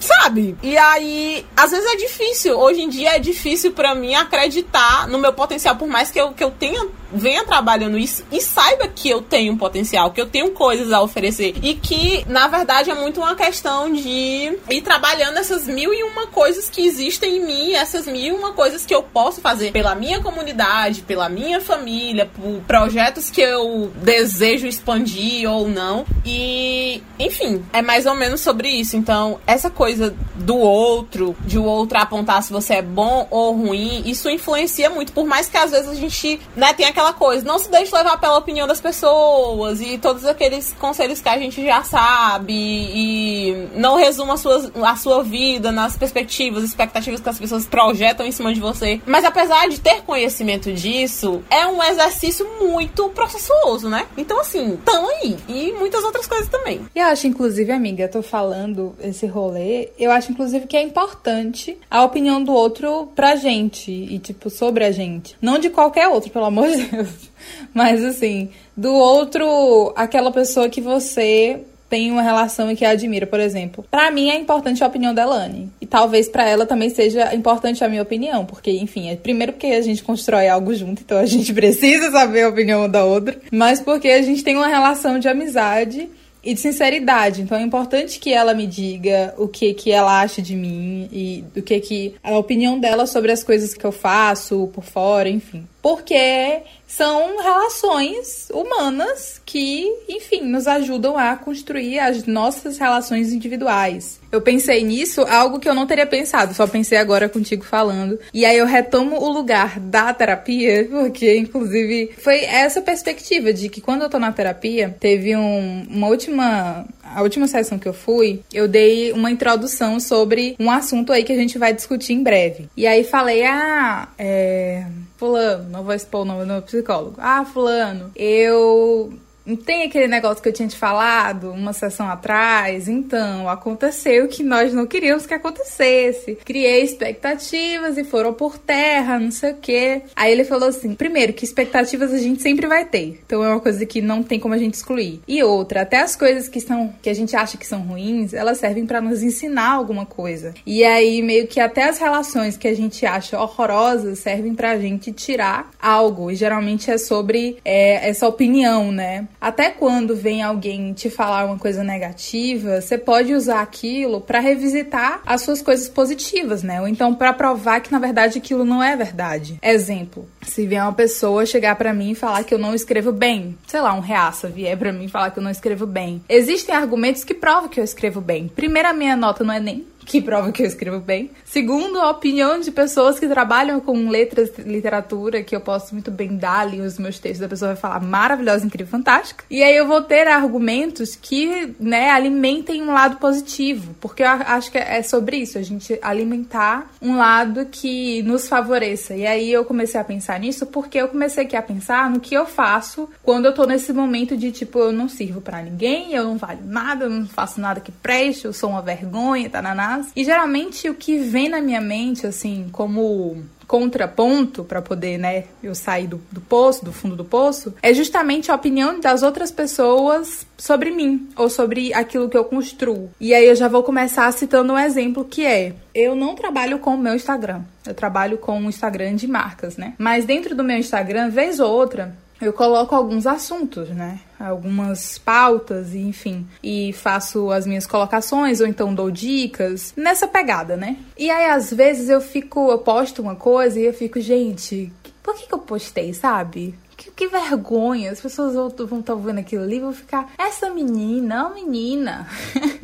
sabe? 0.00 0.56
E 0.62 0.76
aí, 0.76 1.46
às 1.56 1.70
vezes 1.70 1.86
é 1.86 1.96
difícil. 1.96 2.58
Hoje 2.58 2.80
em 2.80 2.88
dia 2.88 3.16
é 3.16 3.18
difícil 3.18 3.72
para 3.72 3.94
mim 3.94 4.14
acreditar 4.14 5.06
no 5.06 5.18
meu 5.18 5.32
potencial, 5.32 5.76
por 5.76 5.86
mais 5.88 6.10
que 6.10 6.20
eu, 6.20 6.32
que 6.32 6.42
eu 6.42 6.50
tenha 6.50 6.88
venha 7.12 7.44
trabalhando 7.44 7.98
isso 7.98 8.24
e 8.30 8.40
saiba 8.40 8.88
que 8.88 9.08
eu 9.08 9.20
tenho 9.20 9.52
um 9.52 9.56
potencial, 9.56 10.10
que 10.10 10.20
eu 10.20 10.26
tenho 10.26 10.50
coisas 10.52 10.92
a 10.92 11.00
oferecer. 11.00 11.54
E 11.62 11.74
que, 11.74 12.24
na 12.28 12.46
verdade, 12.48 12.90
é 12.90 12.94
muito 12.94 13.20
uma 13.20 13.34
questão 13.34 13.92
de 13.92 14.58
ir 14.70 14.82
trabalhando 14.82 15.38
essas 15.38 15.66
mil 15.66 15.92
e 15.92 16.02
uma 16.02 16.26
coisas 16.28 16.68
que 16.68 16.84
existem 16.84 17.38
em 17.38 17.46
mim, 17.46 17.72
essas 17.72 18.06
mil 18.06 18.20
e 18.20 18.32
uma 18.32 18.52
coisas 18.52 18.86
que 18.86 18.94
eu 18.94 19.02
posso 19.02 19.40
fazer 19.40 19.72
pela 19.72 19.94
minha 19.94 20.20
comunidade, 20.20 21.02
pela 21.02 21.28
minha 21.28 21.60
família, 21.60 22.26
por 22.26 22.60
projetos 22.66 23.30
que 23.30 23.40
eu 23.40 23.90
desejo 23.96 24.66
expandir 24.66 25.50
ou 25.50 25.68
não. 25.68 26.04
E, 26.24 27.02
enfim, 27.18 27.64
é 27.72 27.82
mais 27.82 28.06
ou 28.06 28.14
menos 28.14 28.40
sobre 28.40 28.68
isso. 28.68 28.96
Então, 28.96 29.40
essa 29.46 29.70
coisa 29.70 29.89
do 29.98 30.56
outro, 30.56 31.36
de 31.44 31.58
o 31.58 31.64
outro 31.64 31.98
apontar 31.98 32.42
se 32.42 32.52
você 32.52 32.74
é 32.74 32.82
bom 32.82 33.26
ou 33.30 33.54
ruim, 33.54 34.02
isso 34.06 34.28
influencia 34.28 34.90
muito. 34.90 35.12
Por 35.12 35.26
mais 35.26 35.48
que 35.48 35.56
às 35.56 35.70
vezes 35.70 35.88
a 35.88 35.94
gente 35.94 36.40
né, 36.56 36.72
tenha 36.72 36.88
aquela 36.88 37.12
coisa, 37.12 37.44
não 37.44 37.58
se 37.58 37.70
deixe 37.70 37.94
levar 37.94 38.18
pela 38.18 38.38
opinião 38.38 38.66
das 38.66 38.80
pessoas 38.80 39.80
e 39.80 39.98
todos 39.98 40.24
aqueles 40.24 40.74
conselhos 40.78 41.20
que 41.20 41.28
a 41.28 41.38
gente 41.38 41.64
já 41.64 41.82
sabe 41.82 42.52
e 42.52 43.68
não 43.74 43.96
resuma 43.96 44.34
a 44.34 44.36
sua, 44.36 44.72
a 44.82 44.96
sua 44.96 45.22
vida 45.22 45.70
nas 45.70 45.96
perspectivas, 45.96 46.64
expectativas 46.64 47.20
que 47.20 47.28
as 47.28 47.38
pessoas 47.38 47.66
projetam 47.66 48.26
em 48.26 48.32
cima 48.32 48.52
de 48.52 48.60
você. 48.60 49.00
Mas 49.06 49.24
apesar 49.24 49.68
de 49.68 49.80
ter 49.80 50.02
conhecimento 50.02 50.72
disso, 50.72 51.42
é 51.50 51.66
um 51.66 51.82
exercício 51.82 52.46
muito 52.60 53.08
processuoso, 53.10 53.88
né? 53.88 54.06
Então, 54.16 54.40
assim, 54.40 54.78
tão 54.84 55.08
aí. 55.08 55.36
E 55.48 55.72
muitas 55.72 56.02
outras 56.04 56.26
coisas 56.26 56.48
também. 56.48 56.80
E 56.94 56.98
eu 56.98 57.06
acho, 57.06 57.26
inclusive, 57.26 57.70
amiga, 57.72 58.04
eu 58.04 58.10
tô 58.10 58.22
falando 58.22 58.94
esse 59.00 59.26
rolê, 59.26 59.79
eu 59.98 60.10
acho, 60.10 60.32
inclusive, 60.32 60.66
que 60.66 60.76
é 60.76 60.82
importante 60.82 61.76
a 61.90 62.04
opinião 62.04 62.42
do 62.42 62.52
outro 62.52 63.10
pra 63.14 63.36
gente 63.36 63.90
e, 63.90 64.18
tipo, 64.18 64.50
sobre 64.50 64.84
a 64.84 64.90
gente. 64.90 65.36
Não 65.40 65.58
de 65.58 65.70
qualquer 65.70 66.08
outro, 66.08 66.30
pelo 66.30 66.46
amor 66.46 66.68
de 66.68 66.84
Deus. 66.84 67.30
Mas 67.74 68.04
assim, 68.04 68.50
do 68.76 68.92
outro, 68.92 69.92
aquela 69.96 70.30
pessoa 70.30 70.68
que 70.68 70.80
você 70.80 71.60
tem 71.90 72.12
uma 72.12 72.22
relação 72.22 72.70
e 72.70 72.76
que 72.76 72.84
admira, 72.84 73.26
por 73.26 73.40
exemplo. 73.40 73.84
Para 73.90 74.10
mim 74.12 74.30
é 74.30 74.38
importante 74.38 74.82
a 74.82 74.86
opinião 74.86 75.12
da 75.12 75.26
Lani. 75.26 75.68
E 75.80 75.86
talvez 75.86 76.28
para 76.28 76.48
ela 76.48 76.64
também 76.64 76.88
seja 76.88 77.34
importante 77.34 77.82
a 77.82 77.88
minha 77.88 78.00
opinião, 78.00 78.46
porque, 78.46 78.70
enfim, 78.70 79.10
é 79.10 79.16
primeiro 79.16 79.52
porque 79.52 79.66
a 79.66 79.82
gente 79.82 80.04
constrói 80.04 80.48
algo 80.48 80.72
junto, 80.72 81.02
então 81.02 81.18
a 81.18 81.26
gente 81.26 81.52
precisa 81.52 82.12
saber 82.12 82.44
a 82.44 82.48
opinião 82.48 82.88
da 82.88 83.04
outra, 83.04 83.36
mas 83.50 83.80
porque 83.80 84.08
a 84.08 84.22
gente 84.22 84.44
tem 84.44 84.56
uma 84.56 84.68
relação 84.68 85.18
de 85.18 85.28
amizade 85.28 86.08
e 86.42 86.54
de 86.54 86.60
sinceridade. 86.60 87.42
Então 87.42 87.58
é 87.58 87.62
importante 87.62 88.18
que 88.18 88.32
ela 88.32 88.54
me 88.54 88.66
diga 88.66 89.34
o 89.36 89.46
que 89.46 89.74
que 89.74 89.90
ela 89.90 90.20
acha 90.20 90.40
de 90.40 90.54
mim 90.54 91.08
e 91.12 91.44
do 91.54 91.62
que 91.62 91.78
que 91.80 92.14
a 92.22 92.36
opinião 92.36 92.78
dela 92.78 93.06
sobre 93.06 93.32
as 93.32 93.42
coisas 93.42 93.74
que 93.74 93.84
eu 93.84 93.92
faço 93.92 94.68
por 94.72 94.84
fora, 94.84 95.28
enfim. 95.28 95.66
Porque 95.82 96.62
são 96.90 97.40
relações 97.40 98.48
humanas 98.52 99.40
que, 99.46 99.86
enfim, 100.08 100.42
nos 100.42 100.66
ajudam 100.66 101.16
a 101.16 101.36
construir 101.36 102.00
as 102.00 102.26
nossas 102.26 102.78
relações 102.78 103.32
individuais. 103.32 104.18
Eu 104.30 104.40
pensei 104.40 104.82
nisso, 104.82 105.22
algo 105.22 105.60
que 105.60 105.68
eu 105.68 105.74
não 105.74 105.86
teria 105.86 106.06
pensado, 106.06 106.52
só 106.52 106.66
pensei 106.66 106.98
agora 106.98 107.28
contigo 107.28 107.64
falando. 107.64 108.18
E 108.34 108.44
aí 108.44 108.58
eu 108.58 108.66
retomo 108.66 109.16
o 109.16 109.28
lugar 109.30 109.78
da 109.78 110.12
terapia, 110.12 110.86
porque 110.90 111.36
inclusive 111.36 112.10
foi 112.18 112.44
essa 112.44 112.82
perspectiva 112.82 113.52
de 113.52 113.68
que 113.68 113.80
quando 113.80 114.02
eu 114.02 114.10
tô 114.10 114.18
na 114.18 114.32
terapia, 114.32 114.94
teve 114.98 115.36
um, 115.36 115.86
uma 115.88 116.08
última 116.08 116.86
a 117.02 117.22
última 117.22 117.48
sessão 117.48 117.78
que 117.78 117.88
eu 117.88 117.92
fui, 117.92 118.40
eu 118.52 118.68
dei 118.68 119.10
uma 119.12 119.30
introdução 119.30 119.98
sobre 119.98 120.54
um 120.60 120.70
assunto 120.70 121.12
aí 121.12 121.24
que 121.24 121.32
a 121.32 121.36
gente 121.36 121.58
vai 121.58 121.72
discutir 121.72 122.12
em 122.12 122.22
breve. 122.22 122.68
E 122.76 122.86
aí 122.86 123.02
falei, 123.02 123.44
ah, 123.44 124.08
é. 124.16 124.86
Fulano, 125.20 125.68
não 125.68 125.84
vou 125.84 125.92
expor 125.92 126.22
o 126.22 126.24
nome 126.24 126.40
do 126.40 126.46
meu 126.46 126.62
psicólogo. 126.62 127.16
Ah, 127.18 127.44
Fulano, 127.44 128.10
eu 128.16 129.12
não 129.50 129.56
tem 129.56 129.82
aquele 129.82 130.06
negócio 130.06 130.42
que 130.42 130.48
eu 130.48 130.52
tinha 130.52 130.68
te 130.68 130.76
falado 130.76 131.50
uma 131.50 131.72
sessão 131.72 132.08
atrás? 132.08 132.88
Então, 132.88 133.48
aconteceu 133.48 134.28
que 134.28 134.42
nós 134.42 134.72
não 134.72 134.86
queríamos 134.86 135.26
que 135.26 135.34
acontecesse. 135.34 136.36
Criei 136.44 136.82
expectativas 136.84 137.98
e 137.98 138.04
foram 138.04 138.32
por 138.32 138.56
terra, 138.58 139.18
não 139.18 139.32
sei 139.32 139.52
o 139.52 139.56
quê. 139.56 140.02
Aí 140.14 140.30
ele 140.30 140.44
falou 140.44 140.68
assim: 140.68 140.94
primeiro, 140.94 141.32
que 141.32 141.44
expectativas 141.44 142.12
a 142.12 142.18
gente 142.18 142.40
sempre 142.40 142.66
vai 142.66 142.84
ter. 142.84 143.20
Então 143.26 143.42
é 143.42 143.48
uma 143.48 143.60
coisa 143.60 143.84
que 143.84 144.00
não 144.00 144.22
tem 144.22 144.38
como 144.38 144.54
a 144.54 144.58
gente 144.58 144.74
excluir. 144.74 145.20
E 145.26 145.42
outra, 145.42 145.82
até 145.82 146.00
as 146.00 146.14
coisas 146.14 146.48
que 146.48 146.60
são 146.60 146.94
que 147.02 147.10
a 147.10 147.14
gente 147.14 147.34
acha 147.34 147.58
que 147.58 147.66
são 147.66 147.80
ruins, 147.80 148.32
elas 148.32 148.58
servem 148.58 148.86
para 148.86 149.00
nos 149.00 149.22
ensinar 149.22 149.72
alguma 149.72 150.06
coisa. 150.06 150.54
E 150.64 150.84
aí, 150.84 151.22
meio 151.22 151.48
que 151.48 151.58
até 151.58 151.88
as 151.88 151.98
relações 151.98 152.56
que 152.56 152.68
a 152.68 152.74
gente 152.74 153.04
acha 153.04 153.40
horrorosas 153.40 154.20
servem 154.20 154.54
pra 154.54 154.78
gente 154.78 155.12
tirar 155.12 155.70
algo. 155.80 156.30
E 156.30 156.36
geralmente 156.36 156.90
é 156.90 156.98
sobre 156.98 157.58
é, 157.64 158.08
essa 158.08 158.28
opinião, 158.28 158.92
né? 158.92 159.26
Até 159.40 159.70
quando 159.70 160.14
vem 160.14 160.42
alguém 160.42 160.92
te 160.92 161.08
falar 161.08 161.46
uma 161.46 161.58
coisa 161.58 161.82
negativa, 161.82 162.80
você 162.80 162.98
pode 162.98 163.32
usar 163.32 163.62
aquilo 163.62 164.20
para 164.20 164.38
revisitar 164.38 165.22
as 165.24 165.42
suas 165.42 165.62
coisas 165.62 165.88
positivas, 165.88 166.62
né? 166.62 166.80
Ou 166.80 166.86
então 166.86 167.14
para 167.14 167.32
provar 167.32 167.80
que 167.80 167.90
na 167.90 167.98
verdade 167.98 168.38
aquilo 168.38 168.64
não 168.64 168.82
é 168.82 168.94
verdade. 168.94 169.58
Exemplo, 169.62 170.28
se 170.42 170.66
vier 170.66 170.82
uma 170.82 170.92
pessoa 170.92 171.46
chegar 171.46 171.74
para 171.76 171.94
mim 171.94 172.10
e 172.10 172.14
falar 172.14 172.44
que 172.44 172.52
eu 172.52 172.58
não 172.58 172.74
escrevo 172.74 173.12
bem, 173.12 173.56
sei 173.66 173.80
lá, 173.80 173.94
um 173.94 174.00
reaça 174.00 174.48
vier 174.48 174.76
para 174.76 174.92
mim 174.92 175.08
falar 175.08 175.30
que 175.30 175.38
eu 175.38 175.42
não 175.42 175.50
escrevo 175.50 175.86
bem. 175.86 176.22
Existem 176.28 176.74
argumentos 176.74 177.24
que 177.24 177.34
provam 177.34 177.68
que 177.68 177.80
eu 177.80 177.84
escrevo 177.84 178.20
bem. 178.20 178.48
Primeiro, 178.48 178.88
a 178.88 178.92
minha 178.92 179.16
nota 179.16 179.42
não 179.42 179.54
é 179.54 179.60
nem 179.60 179.86
que 180.04 180.20
prova 180.20 180.52
que 180.52 180.62
eu 180.62 180.66
escrevo 180.66 181.00
bem. 181.00 181.30
Segundo, 181.44 181.98
a 181.98 182.10
opinião 182.10 182.60
de 182.60 182.70
pessoas 182.70 183.18
que 183.18 183.28
trabalham 183.28 183.80
com 183.80 184.08
letras, 184.08 184.50
literatura, 184.58 185.42
que 185.42 185.54
eu 185.54 185.60
posso 185.60 185.94
muito 185.94 186.10
bem 186.10 186.36
dar 186.36 186.60
ali 186.60 186.80
os 186.80 186.98
meus 186.98 187.18
textos, 187.18 187.42
a 187.44 187.48
pessoa 187.48 187.72
vai 187.72 187.80
falar 187.80 188.00
maravilhosa, 188.00 188.66
incrível, 188.66 188.90
fantástica. 188.90 189.44
E 189.50 189.62
aí 189.62 189.76
eu 189.76 189.86
vou 189.86 190.02
ter 190.02 190.26
argumentos 190.28 191.16
que, 191.16 191.74
né, 191.78 192.10
alimentem 192.10 192.82
um 192.82 192.92
lado 192.92 193.16
positivo, 193.16 193.94
porque 194.00 194.22
eu 194.22 194.28
acho 194.28 194.70
que 194.70 194.78
é 194.78 195.02
sobre 195.02 195.38
isso, 195.38 195.58
a 195.58 195.62
gente 195.62 195.98
alimentar 196.02 196.90
um 197.00 197.16
lado 197.16 197.66
que 197.66 198.22
nos 198.22 198.48
favoreça. 198.48 199.14
E 199.14 199.26
aí 199.26 199.52
eu 199.52 199.64
comecei 199.64 200.00
a 200.00 200.04
pensar 200.04 200.38
nisso 200.40 200.66
porque 200.66 200.98
eu 200.98 201.08
comecei 201.08 201.44
aqui 201.44 201.56
a 201.56 201.62
pensar 201.62 202.10
no 202.10 202.20
que 202.20 202.34
eu 202.34 202.46
faço 202.46 203.08
quando 203.22 203.46
eu 203.46 203.54
tô 203.54 203.64
nesse 203.64 203.92
momento 203.92 204.36
de 204.36 204.50
tipo, 204.52 204.78
eu 204.78 204.92
não 204.92 205.08
sirvo 205.08 205.40
para 205.40 205.62
ninguém, 205.62 206.12
eu 206.12 206.24
não 206.24 206.36
valho 206.36 206.60
nada, 206.64 207.04
eu 207.04 207.10
não 207.10 207.26
faço 207.26 207.60
nada 207.60 207.80
que 207.80 207.92
preste, 207.92 208.44
eu 208.44 208.52
sou 208.52 208.70
uma 208.70 208.82
vergonha, 208.82 209.48
tá 209.50 209.60
na 209.62 209.74
e 210.14 210.24
geralmente 210.24 210.88
o 210.88 210.94
que 210.94 211.18
vem 211.18 211.48
na 211.48 211.60
minha 211.60 211.80
mente, 211.80 212.26
assim, 212.26 212.68
como 212.72 213.42
contraponto 213.70 214.64
para 214.64 214.82
poder, 214.82 215.16
né, 215.16 215.44
eu 215.62 215.76
sair 215.76 216.08
do, 216.08 216.20
do 216.32 216.40
poço, 216.40 216.84
do 216.84 216.92
fundo 216.92 217.14
do 217.14 217.24
poço, 217.24 217.72
é 217.80 217.94
justamente 217.94 218.50
a 218.50 218.54
opinião 218.56 218.98
das 218.98 219.22
outras 219.22 219.52
pessoas 219.52 220.44
sobre 220.58 220.90
mim 220.90 221.28
ou 221.36 221.48
sobre 221.48 221.94
aquilo 221.94 222.28
que 222.28 222.36
eu 222.36 222.44
construo. 222.44 223.12
E 223.20 223.32
aí 223.32 223.46
eu 223.46 223.54
já 223.54 223.68
vou 223.68 223.84
começar 223.84 224.32
citando 224.32 224.72
um 224.72 224.78
exemplo 224.78 225.24
que 225.24 225.46
é: 225.46 225.72
eu 225.94 226.16
não 226.16 226.34
trabalho 226.34 226.80
com 226.80 226.96
o 226.96 226.98
meu 226.98 227.14
Instagram. 227.14 227.62
Eu 227.86 227.94
trabalho 227.94 228.38
com 228.38 228.60
o 228.60 228.68
Instagram 228.68 229.14
de 229.14 229.28
marcas, 229.28 229.76
né? 229.76 229.94
Mas 229.96 230.24
dentro 230.24 230.56
do 230.56 230.64
meu 230.64 230.76
Instagram, 230.76 231.30
vez 231.30 231.60
ou 231.60 231.70
outra, 231.70 232.16
eu 232.40 232.52
coloco 232.52 232.94
alguns 232.94 233.26
assuntos, 233.26 233.90
né? 233.90 234.20
Algumas 234.38 235.18
pautas, 235.18 235.94
enfim, 235.94 236.46
e 236.62 236.92
faço 236.92 237.50
as 237.50 237.66
minhas 237.66 237.86
colocações 237.86 238.60
ou 238.60 238.66
então 238.66 238.94
dou 238.94 239.10
dicas 239.10 239.92
nessa 239.96 240.26
pegada, 240.26 240.76
né? 240.76 240.96
E 241.18 241.30
aí 241.30 241.50
às 241.50 241.72
vezes 241.72 242.08
eu 242.08 242.20
fico, 242.20 242.70
eu 242.70 242.78
posto 242.78 243.20
uma 243.20 243.36
coisa 243.36 243.78
e 243.78 243.84
eu 243.84 243.92
fico, 243.92 244.20
gente, 244.20 244.90
por 245.22 245.34
que, 245.34 245.46
que 245.46 245.54
eu 245.54 245.58
postei, 245.58 246.14
sabe? 246.14 246.74
Que, 247.20 247.28
vergonha. 247.28 248.10
As 248.10 248.18
pessoas 248.18 248.54
vão 248.54 249.00
estar 249.00 249.14
vendo 249.14 249.40
aquilo 249.40 249.62
ali 249.62 249.76
e 249.76 249.80
vão 249.80 249.92
ficar. 249.92 250.32
Essa 250.38 250.70
menina, 250.70 251.48
uma 251.48 251.54
menina. 251.54 252.26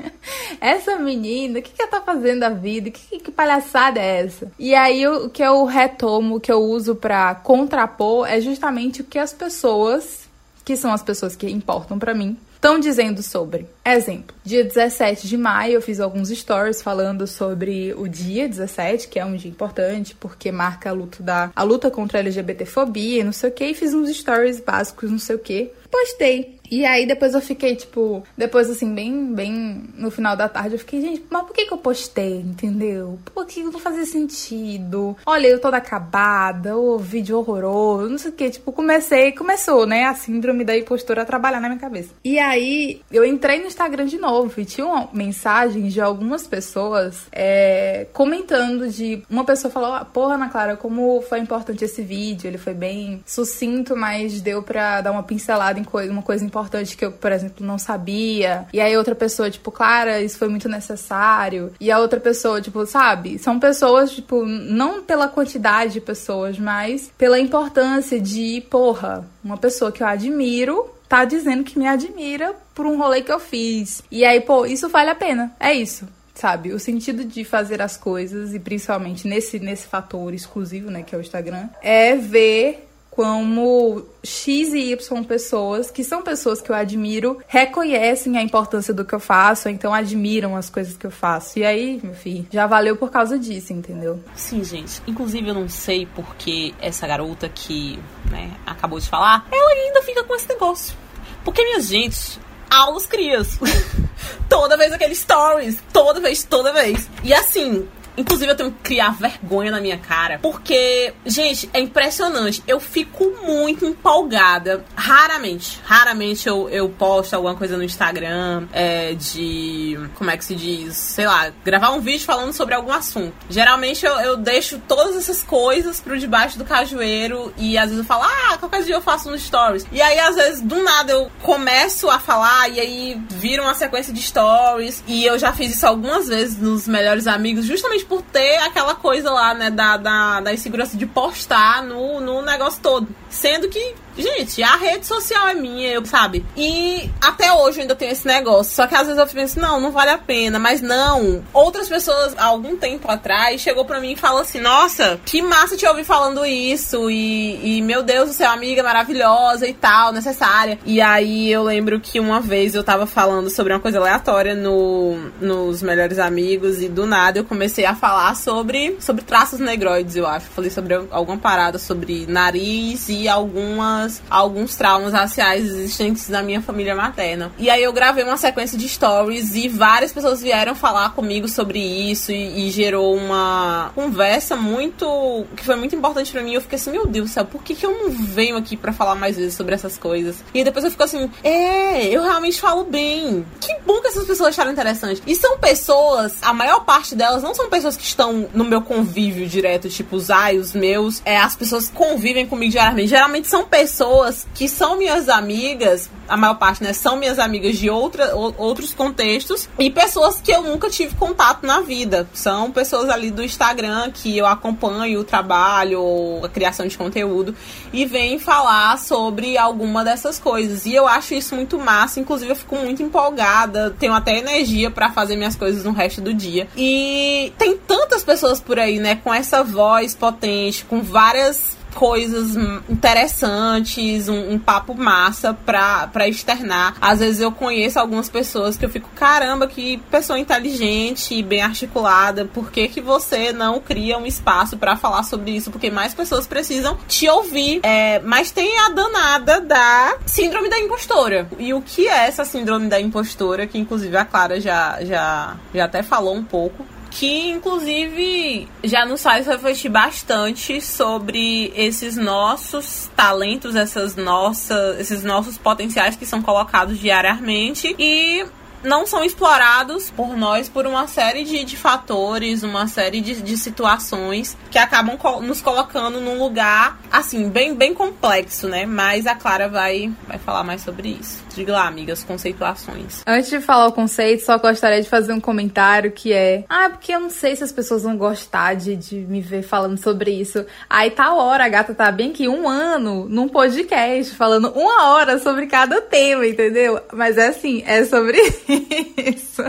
essa 0.60 0.96
menina, 0.96 1.58
o 1.58 1.62
que, 1.62 1.72
que 1.72 1.80
ela 1.80 1.90
tá 1.90 2.02
fazendo 2.02 2.40
da 2.40 2.50
vida? 2.50 2.90
Que, 2.90 3.18
que 3.18 3.30
palhaçada 3.30 3.98
é 3.98 4.26
essa? 4.26 4.52
E 4.58 4.74
aí 4.74 5.08
o 5.08 5.30
que 5.30 5.42
eu 5.42 5.64
retomo, 5.64 6.36
o 6.36 6.40
que 6.40 6.52
eu 6.52 6.60
uso 6.60 6.94
para 6.94 7.34
contrapor 7.36 8.28
é 8.28 8.38
justamente 8.38 9.00
o 9.00 9.04
que 9.04 9.18
as 9.18 9.32
pessoas 9.32 10.26
que 10.66 10.76
são 10.76 10.92
as 10.92 11.02
pessoas 11.02 11.34
que 11.36 11.48
importam 11.48 11.96
para 11.96 12.12
mim, 12.12 12.36
estão 12.66 12.80
dizendo 12.80 13.22
sobre. 13.22 13.68
Exemplo, 13.84 14.34
dia 14.44 14.64
17 14.64 15.28
de 15.28 15.36
maio 15.36 15.74
eu 15.74 15.80
fiz 15.80 16.00
alguns 16.00 16.30
stories 16.30 16.82
falando 16.82 17.24
sobre 17.24 17.94
o 17.96 18.08
dia 18.08 18.48
17, 18.48 19.06
que 19.06 19.20
é 19.20 19.24
um 19.24 19.36
dia 19.36 19.48
importante 19.48 20.16
porque 20.16 20.50
marca 20.50 20.90
a 20.90 20.92
luta 20.92 21.22
da 21.22 21.52
a 21.54 21.62
luta 21.62 21.92
contra 21.92 22.18
a 22.18 22.20
LGBTfobia, 22.20 23.22
não 23.22 23.30
sei 23.30 23.50
o 23.50 23.52
que, 23.52 23.66
e 23.66 23.74
fiz 23.74 23.94
uns 23.94 24.10
stories 24.10 24.58
básicos, 24.58 25.08
não 25.12 25.18
sei 25.18 25.36
o 25.36 25.38
que. 25.38 25.70
Postei 25.88 26.55
e 26.70 26.84
aí 26.84 27.06
depois 27.06 27.34
eu 27.34 27.40
fiquei, 27.40 27.76
tipo, 27.76 28.22
depois 28.36 28.68
assim, 28.68 28.94
bem, 28.94 29.34
bem 29.34 29.84
no 29.94 30.10
final 30.10 30.36
da 30.36 30.48
tarde, 30.48 30.74
eu 30.74 30.78
fiquei, 30.78 31.00
gente, 31.00 31.24
mas 31.30 31.42
por 31.44 31.54
que 31.54 31.66
que 31.66 31.72
eu 31.72 31.78
postei, 31.78 32.40
entendeu? 32.40 33.18
Por 33.34 33.46
que 33.46 33.62
não 33.62 33.78
fazia 33.78 34.04
sentido? 34.04 35.16
Olha, 35.24 35.46
eu 35.46 35.60
toda 35.60 35.76
acabada, 35.76 36.76
o 36.76 36.98
vídeo 36.98 37.38
horroroso, 37.38 38.10
não 38.10 38.18
sei 38.18 38.30
o 38.30 38.34
que, 38.34 38.50
tipo, 38.50 38.72
comecei, 38.72 39.32
começou, 39.32 39.86
né, 39.86 40.04
a 40.04 40.14
síndrome 40.14 40.64
da 40.64 40.76
impostora 40.76 41.22
a 41.22 41.24
trabalhar 41.24 41.60
na 41.60 41.68
minha 41.68 41.80
cabeça. 41.80 42.10
E 42.24 42.38
aí, 42.38 43.00
eu 43.10 43.24
entrei 43.24 43.60
no 43.60 43.66
Instagram 43.66 44.06
de 44.06 44.18
novo 44.18 44.60
e 44.60 44.64
tinha 44.64 44.86
uma 44.86 45.08
mensagem 45.12 45.88
de 45.88 46.00
algumas 46.00 46.46
pessoas 46.46 47.26
é, 47.32 48.06
comentando 48.12 48.88
de, 48.88 49.22
uma 49.30 49.44
pessoa 49.44 49.70
falou, 49.70 49.92
ah, 49.92 50.04
porra, 50.04 50.34
Ana 50.34 50.48
Clara, 50.48 50.76
como 50.76 51.20
foi 51.22 51.38
importante 51.38 51.84
esse 51.84 52.02
vídeo, 52.02 52.48
ele 52.48 52.58
foi 52.58 52.74
bem 52.74 53.22
sucinto, 53.26 53.96
mas 53.96 54.40
deu 54.40 54.62
pra 54.62 55.00
dar 55.00 55.12
uma 55.12 55.22
pincelada 55.22 55.78
em 55.78 55.84
coisa, 55.84 56.12
uma 56.12 56.22
coisa 56.22 56.44
importante 56.44 56.55
importante 56.56 56.96
que 56.96 57.04
eu, 57.04 57.12
por 57.12 57.30
exemplo, 57.30 57.66
não 57.66 57.78
sabia. 57.78 58.66
E 58.72 58.80
aí 58.80 58.96
outra 58.96 59.14
pessoa, 59.14 59.50
tipo, 59.50 59.70
Clara, 59.70 60.22
isso 60.22 60.38
foi 60.38 60.48
muito 60.48 60.68
necessário. 60.68 61.72
E 61.78 61.90
a 61.90 61.98
outra 61.98 62.18
pessoa, 62.18 62.60
tipo, 62.60 62.86
sabe? 62.86 63.38
São 63.38 63.60
pessoas, 63.60 64.12
tipo, 64.12 64.46
não 64.46 65.02
pela 65.02 65.28
quantidade 65.28 65.92
de 65.92 66.00
pessoas, 66.00 66.58
mas 66.58 67.12
pela 67.18 67.38
importância 67.38 68.18
de, 68.18 68.62
porra, 68.70 69.28
uma 69.44 69.58
pessoa 69.58 69.92
que 69.92 70.02
eu 70.02 70.06
admiro 70.06 70.90
tá 71.06 71.24
dizendo 71.24 71.62
que 71.62 71.78
me 71.78 71.86
admira 71.86 72.54
por 72.74 72.86
um 72.86 72.96
rolê 72.96 73.22
que 73.22 73.30
eu 73.30 73.38
fiz. 73.38 74.02
E 74.10 74.24
aí, 74.24 74.40
pô, 74.40 74.64
isso 74.64 74.88
vale 74.88 75.10
a 75.10 75.14
pena. 75.14 75.54
É 75.60 75.72
isso 75.72 76.08
sabe? 76.36 76.70
O 76.72 76.78
sentido 76.78 77.24
de 77.24 77.44
fazer 77.44 77.80
as 77.80 77.96
coisas, 77.96 78.54
e 78.54 78.60
principalmente 78.60 79.26
nesse, 79.26 79.58
nesse 79.58 79.86
fator 79.86 80.34
exclusivo, 80.34 80.90
né, 80.90 81.02
que 81.02 81.14
é 81.14 81.18
o 81.18 81.20
Instagram, 81.22 81.66
é 81.82 82.14
ver 82.14 82.86
como 83.16 84.04
X 84.22 84.74
e 84.74 84.92
Y 84.92 85.24
pessoas, 85.24 85.90
que 85.90 86.04
são 86.04 86.20
pessoas 86.20 86.60
que 86.60 86.70
eu 86.70 86.76
admiro, 86.76 87.40
reconhecem 87.48 88.36
a 88.36 88.42
importância 88.42 88.92
do 88.92 89.06
que 89.06 89.14
eu 89.14 89.18
faço, 89.18 89.70
então 89.70 89.94
admiram 89.94 90.54
as 90.54 90.68
coisas 90.68 90.98
que 90.98 91.06
eu 91.06 91.10
faço. 91.10 91.58
E 91.58 91.64
aí, 91.64 91.98
meu 92.04 92.12
filho, 92.12 92.46
já 92.52 92.66
valeu 92.66 92.94
por 92.94 93.10
causa 93.10 93.38
disso, 93.38 93.72
entendeu? 93.72 94.22
Sim, 94.34 94.62
gente. 94.62 95.00
Inclusive, 95.06 95.48
eu 95.48 95.54
não 95.54 95.66
sei 95.66 96.06
porque 96.14 96.74
essa 96.78 97.06
garota 97.06 97.48
que 97.48 97.98
né, 98.30 98.54
acabou 98.66 99.00
de 99.00 99.08
falar, 99.08 99.46
ela 99.50 99.70
ainda 99.70 100.02
fica 100.02 100.22
com 100.22 100.34
esse 100.34 100.48
negócio. 100.50 100.94
Porque, 101.42 101.64
minha 101.64 101.80
gente, 101.80 102.38
aulas 102.68 103.06
crias. 103.06 103.58
toda 104.46 104.76
vez 104.76 104.92
aqueles 104.92 105.18
stories. 105.20 105.78
Toda 105.90 106.20
vez, 106.20 106.44
toda 106.44 106.70
vez. 106.70 107.08
E 107.24 107.32
assim, 107.32 107.88
Inclusive, 108.16 108.52
eu 108.52 108.56
tenho 108.56 108.72
que 108.72 108.78
criar 108.82 109.10
vergonha 109.10 109.70
na 109.70 109.80
minha 109.80 109.98
cara. 109.98 110.38
Porque, 110.40 111.12
gente, 111.24 111.68
é 111.72 111.80
impressionante. 111.80 112.62
Eu 112.66 112.80
fico 112.80 113.32
muito 113.44 113.84
empolgada. 113.84 114.84
Raramente, 114.94 115.80
raramente 115.84 116.48
eu, 116.48 116.68
eu 116.68 116.88
posto 116.88 117.34
alguma 117.34 117.54
coisa 117.54 117.76
no 117.76 117.82
Instagram 117.84 118.66
é, 118.72 119.14
de. 119.14 119.98
Como 120.14 120.30
é 120.30 120.36
que 120.36 120.44
se 120.44 120.54
diz? 120.54 120.96
Sei 120.96 121.26
lá, 121.26 121.52
gravar 121.64 121.90
um 121.90 122.00
vídeo 122.00 122.24
falando 122.24 122.52
sobre 122.52 122.74
algum 122.74 122.92
assunto. 122.92 123.34
Geralmente 123.50 124.04
eu, 124.04 124.14
eu 124.20 124.36
deixo 124.36 124.80
todas 124.86 125.16
essas 125.16 125.42
coisas 125.42 126.00
pro 126.00 126.18
debaixo 126.18 126.58
do 126.58 126.64
cajueiro 126.64 127.52
e 127.56 127.76
às 127.76 127.86
vezes 127.86 127.98
eu 127.98 128.04
falo, 128.04 128.24
ah, 128.24 128.56
qualquer 128.58 128.82
dia 128.82 128.94
eu 128.94 129.02
faço 129.02 129.30
nos 129.30 129.42
stories. 129.42 129.86
E 129.92 130.00
aí, 130.00 130.18
às 130.18 130.36
vezes, 130.36 130.60
do 130.60 130.82
nada 130.82 131.12
eu 131.12 131.30
começo 131.42 132.08
a 132.08 132.18
falar 132.18 132.68
e 132.70 132.80
aí 132.80 133.20
vira 133.30 133.62
uma 133.62 133.74
sequência 133.74 134.12
de 134.12 134.22
stories. 134.22 135.02
E 135.06 135.24
eu 135.24 135.38
já 135.38 135.52
fiz 135.52 135.74
isso 135.74 135.86
algumas 135.86 136.28
vezes 136.28 136.58
nos 136.58 136.88
melhores 136.88 137.26
amigos, 137.26 137.64
justamente 137.64 138.05
por 138.08 138.22
ter 138.22 138.56
aquela 138.58 138.94
coisa 138.94 139.30
lá, 139.30 139.54
né, 139.54 139.70
da, 139.70 139.96
da, 139.96 140.40
da 140.40 140.52
insegurança 140.52 140.96
de 140.96 141.06
postar 141.06 141.82
no, 141.82 142.20
no 142.20 142.42
negócio 142.42 142.80
todo. 142.82 143.08
Sendo 143.28 143.68
que 143.68 143.94
Gente, 144.16 144.62
a 144.62 144.76
rede 144.76 145.06
social 145.06 145.48
é 145.48 145.54
minha, 145.54 145.90
eu, 145.90 146.04
sabe? 146.06 146.44
E 146.56 147.10
até 147.20 147.52
hoje 147.52 147.78
eu 147.78 147.82
ainda 147.82 147.94
tenho 147.94 148.12
esse 148.12 148.26
negócio. 148.26 148.74
Só 148.74 148.86
que 148.86 148.94
às 148.94 149.06
vezes 149.06 149.18
eu 149.18 149.26
penso, 149.26 149.60
não, 149.60 149.80
não 149.80 149.90
vale 149.90 150.10
a 150.10 150.18
pena. 150.18 150.58
Mas 150.58 150.80
não. 150.80 151.42
Outras 151.52 151.88
pessoas, 151.88 152.34
há 152.36 152.44
algum 152.46 152.76
tempo 152.76 153.10
atrás, 153.10 153.60
chegou 153.60 153.84
pra 153.84 154.00
mim 154.00 154.12
e 154.12 154.16
falou 154.16 154.40
assim: 154.40 154.60
Nossa, 154.60 155.20
que 155.24 155.42
massa 155.42 155.76
te 155.76 155.86
ouvir 155.86 156.04
falando 156.04 156.44
isso. 156.44 157.10
E, 157.10 157.78
e 157.78 157.82
meu 157.82 158.02
Deus, 158.02 158.30
você 158.30 158.44
é 158.44 158.48
uma 158.48 158.54
amiga 158.54 158.82
maravilhosa 158.82 159.66
e 159.66 159.74
tal, 159.74 160.12
necessária. 160.12 160.78
E 160.84 161.00
aí 161.00 161.50
eu 161.50 161.62
lembro 161.62 162.00
que 162.00 162.18
uma 162.18 162.40
vez 162.40 162.74
eu 162.74 162.82
tava 162.82 163.06
falando 163.06 163.50
sobre 163.50 163.72
uma 163.72 163.80
coisa 163.80 163.98
aleatória 163.98 164.54
no, 164.54 165.30
nos 165.40 165.82
Melhores 165.82 166.18
Amigos. 166.18 166.80
E 166.80 166.88
do 166.88 167.06
nada 167.06 167.38
eu 167.38 167.44
comecei 167.44 167.84
a 167.84 167.94
falar 167.94 168.34
sobre, 168.34 168.96
sobre 169.00 169.22
traços 169.22 169.60
negroides, 169.60 170.16
eu 170.16 170.26
acho. 170.26 170.46
Falei 170.46 170.70
sobre 170.70 170.94
alguma 171.10 171.36
parada 171.36 171.78
sobre 171.78 172.26
nariz 172.26 173.08
e 173.08 173.28
algumas 173.28 174.05
algumas, 174.06 174.22
alguns 174.30 174.76
traumas 174.76 175.12
raciais 175.12 175.66
existentes 175.66 176.28
na 176.28 176.42
minha 176.42 176.62
família 176.62 176.94
materna. 176.94 177.52
E 177.58 177.68
aí 177.68 177.82
eu 177.82 177.92
gravei 177.92 178.24
uma 178.24 178.36
sequência 178.36 178.78
de 178.78 178.88
stories 178.88 179.54
e 179.54 179.68
várias 179.68 180.12
pessoas 180.12 180.40
vieram 180.40 180.74
falar 180.74 181.10
comigo 181.10 181.48
sobre 181.48 181.78
isso 181.78 182.32
e, 182.32 182.66
e 182.66 182.70
gerou 182.70 183.14
uma 183.16 183.90
conversa 183.94 184.56
muito. 184.56 185.44
que 185.56 185.64
foi 185.64 185.76
muito 185.76 185.94
importante 185.94 186.32
para 186.32 186.42
mim. 186.42 186.54
Eu 186.54 186.60
fiquei 186.60 186.76
assim, 186.76 186.90
meu 186.90 187.06
Deus 187.06 187.30
do 187.30 187.32
céu, 187.32 187.44
por 187.44 187.62
que, 187.62 187.74
que 187.74 187.84
eu 187.84 187.90
não 187.90 188.10
venho 188.10 188.56
aqui 188.56 188.76
para 188.76 188.92
falar 188.92 189.14
mais 189.14 189.36
vezes 189.36 189.54
sobre 189.54 189.74
essas 189.74 189.98
coisas? 189.98 190.42
E 190.54 190.62
depois 190.62 190.84
eu 190.84 190.90
fico 190.90 191.02
assim, 191.02 191.30
é, 191.42 192.06
eu 192.06 192.22
realmente 192.22 192.60
falo 192.60 192.84
bem. 192.84 193.44
Que 193.60 193.74
bom 193.84 194.00
que 194.00 194.08
essas 194.08 194.26
pessoas 194.26 194.50
acharam 194.50 194.72
interessante. 194.72 195.22
E 195.26 195.34
são 195.34 195.58
pessoas, 195.58 196.36
a 196.42 196.52
maior 196.52 196.84
parte 196.84 197.14
delas 197.14 197.42
não 197.42 197.54
são 197.54 197.68
pessoas 197.68 197.96
que 197.96 198.04
estão 198.04 198.48
no 198.54 198.64
meu 198.64 198.82
convívio 198.82 199.46
direto, 199.46 199.88
tipo 199.88 200.16
os 200.16 200.30
ai, 200.30 200.58
os 200.58 200.72
meus. 200.72 201.20
É, 201.24 201.38
as 201.38 201.56
pessoas 201.56 201.88
convivem 201.88 202.46
comigo 202.46 202.72
diariamente. 202.72 203.08
Geralmente 203.08 203.48
são 203.48 203.64
pessoas 203.64 203.95
pessoas 203.96 204.46
que 204.54 204.68
são 204.68 204.98
minhas 204.98 205.26
amigas, 205.26 206.10
a 206.28 206.36
maior 206.36 206.56
parte, 206.56 206.82
né, 206.82 206.92
são 206.92 207.16
minhas 207.16 207.38
amigas 207.38 207.78
de 207.78 207.88
outra, 207.88 208.36
outros 208.36 208.92
contextos 208.92 209.70
e 209.78 209.88
pessoas 209.88 210.38
que 210.38 210.52
eu 210.52 210.62
nunca 210.62 210.90
tive 210.90 211.14
contato 211.14 211.66
na 211.66 211.80
vida. 211.80 212.28
São 212.34 212.70
pessoas 212.70 213.08
ali 213.08 213.30
do 213.30 213.42
Instagram 213.42 214.10
que 214.12 214.36
eu 214.36 214.44
acompanho 214.44 215.20
o 215.20 215.24
trabalho, 215.24 216.44
a 216.44 216.48
criação 216.50 216.86
de 216.86 216.98
conteúdo 216.98 217.56
e 217.90 218.04
vêm 218.04 218.38
falar 218.38 218.98
sobre 218.98 219.56
alguma 219.56 220.04
dessas 220.04 220.38
coisas. 220.38 220.84
E 220.84 220.94
eu 220.94 221.08
acho 221.08 221.32
isso 221.32 221.54
muito 221.54 221.78
massa, 221.78 222.20
inclusive 222.20 222.50
eu 222.50 222.56
fico 222.56 222.76
muito 222.76 223.02
empolgada, 223.02 223.96
tenho 223.98 224.12
até 224.12 224.36
energia 224.36 224.90
para 224.90 225.10
fazer 225.10 225.36
minhas 225.36 225.56
coisas 225.56 225.84
no 225.84 225.92
resto 225.92 226.20
do 226.20 226.34
dia. 226.34 226.68
E 226.76 227.50
tem 227.56 227.78
tantas 227.78 228.22
pessoas 228.22 228.60
por 228.60 228.78
aí, 228.78 228.98
né, 228.98 229.16
com 229.16 229.32
essa 229.32 229.64
voz 229.64 230.14
potente, 230.14 230.84
com 230.84 231.00
várias 231.00 231.76
coisas 231.96 232.54
interessantes, 232.90 234.28
um, 234.28 234.52
um 234.52 234.58
papo 234.58 234.94
massa 234.94 235.54
pra, 235.54 236.06
pra 236.06 236.28
externar. 236.28 236.94
Às 237.00 237.20
vezes 237.20 237.40
eu 237.40 237.50
conheço 237.50 237.98
algumas 237.98 238.28
pessoas 238.28 238.76
que 238.76 238.84
eu 238.84 238.90
fico, 238.90 239.08
caramba, 239.14 239.66
que 239.66 239.96
pessoa 240.10 240.38
inteligente 240.38 241.34
e 241.34 241.42
bem 241.42 241.62
articulada, 241.62 242.44
por 242.44 242.70
que, 242.70 242.86
que 242.88 243.00
você 243.00 243.50
não 243.50 243.80
cria 243.80 244.18
um 244.18 244.26
espaço 244.26 244.76
para 244.76 244.94
falar 244.96 245.22
sobre 245.22 245.52
isso? 245.52 245.70
Porque 245.70 245.90
mais 245.90 246.12
pessoas 246.12 246.46
precisam 246.46 246.98
te 247.08 247.26
ouvir. 247.28 247.80
É, 247.82 248.20
mas 248.20 248.50
tem 248.50 248.78
a 248.80 248.90
danada 248.90 249.60
da 249.62 250.18
síndrome 250.26 250.68
da 250.68 250.78
impostora. 250.78 251.48
E 251.58 251.72
o 251.72 251.80
que 251.80 252.06
é 252.06 252.26
essa 252.26 252.44
síndrome 252.44 252.88
da 252.88 253.00
impostora? 253.00 253.66
Que 253.66 253.78
inclusive 253.78 254.14
a 254.14 254.24
Clara 254.24 254.60
já, 254.60 255.02
já, 255.02 255.56
já 255.74 255.84
até 255.86 256.02
falou 256.02 256.34
um 256.34 256.44
pouco 256.44 256.84
que 257.18 257.48
inclusive 257.50 258.68
já 258.84 259.06
nos 259.06 259.22
faz 259.22 259.46
refletir 259.46 259.90
bastante 259.90 260.82
sobre 260.82 261.72
esses 261.74 262.14
nossos 262.14 263.10
talentos, 263.16 263.74
essas 263.74 264.16
nossas, 264.16 265.00
esses 265.00 265.22
nossos 265.22 265.56
potenciais 265.56 266.14
que 266.14 266.26
são 266.26 266.42
colocados 266.42 266.98
diariamente. 266.98 267.96
E 267.98 268.44
não 268.82 269.06
são 269.06 269.24
explorados 269.24 270.10
por 270.10 270.36
nós 270.36 270.68
por 270.68 270.86
uma 270.86 271.06
série 271.06 271.44
de, 271.44 271.64
de 271.64 271.76
fatores, 271.76 272.62
uma 272.62 272.86
série 272.86 273.20
de, 273.20 273.42
de 273.42 273.56
situações 273.56 274.56
que 274.70 274.78
acabam 274.78 275.16
co 275.16 275.40
nos 275.40 275.60
colocando 275.60 276.20
num 276.20 276.38
lugar, 276.38 276.98
assim, 277.10 277.48
bem, 277.48 277.74
bem 277.74 277.94
complexo, 277.94 278.68
né? 278.68 278.86
Mas 278.86 279.26
a 279.26 279.34
Clara 279.34 279.68
vai, 279.68 280.12
vai 280.26 280.38
falar 280.38 280.64
mais 280.64 280.82
sobre 280.82 281.08
isso. 281.20 281.44
Diga 281.54 281.72
lá, 281.72 281.86
amigas, 281.86 282.22
conceituações. 282.22 283.22
Antes 283.26 283.48
de 283.48 283.60
falar 283.60 283.86
o 283.86 283.92
conceito, 283.92 284.44
só 284.44 284.58
gostaria 284.58 285.00
de 285.00 285.08
fazer 285.08 285.32
um 285.32 285.40
comentário 285.40 286.12
que 286.12 286.32
é: 286.32 286.64
Ah, 286.68 286.90
porque 286.90 287.12
eu 287.12 287.20
não 287.20 287.30
sei 287.30 287.56
se 287.56 287.64
as 287.64 287.72
pessoas 287.72 288.02
vão 288.02 288.16
gostar 288.16 288.74
de, 288.74 288.94
de 288.94 289.16
me 289.16 289.40
ver 289.40 289.62
falando 289.62 289.96
sobre 289.96 290.30
isso. 290.32 290.66
Aí 290.88 291.10
tal 291.10 291.38
hora 291.38 291.64
a 291.64 291.68
gata 291.68 291.94
tá 291.94 292.12
bem 292.12 292.32
que 292.32 292.46
um 292.46 292.68
ano 292.68 293.26
num 293.28 293.48
podcast 293.48 294.34
falando 294.34 294.68
uma 294.70 295.14
hora 295.14 295.38
sobre 295.38 295.66
cada 295.66 296.02
tema, 296.02 296.46
entendeu? 296.46 297.00
Mas 297.12 297.38
é 297.38 297.48
assim, 297.48 297.82
é 297.86 298.04
sobre 298.04 298.38
isso. 299.16 299.62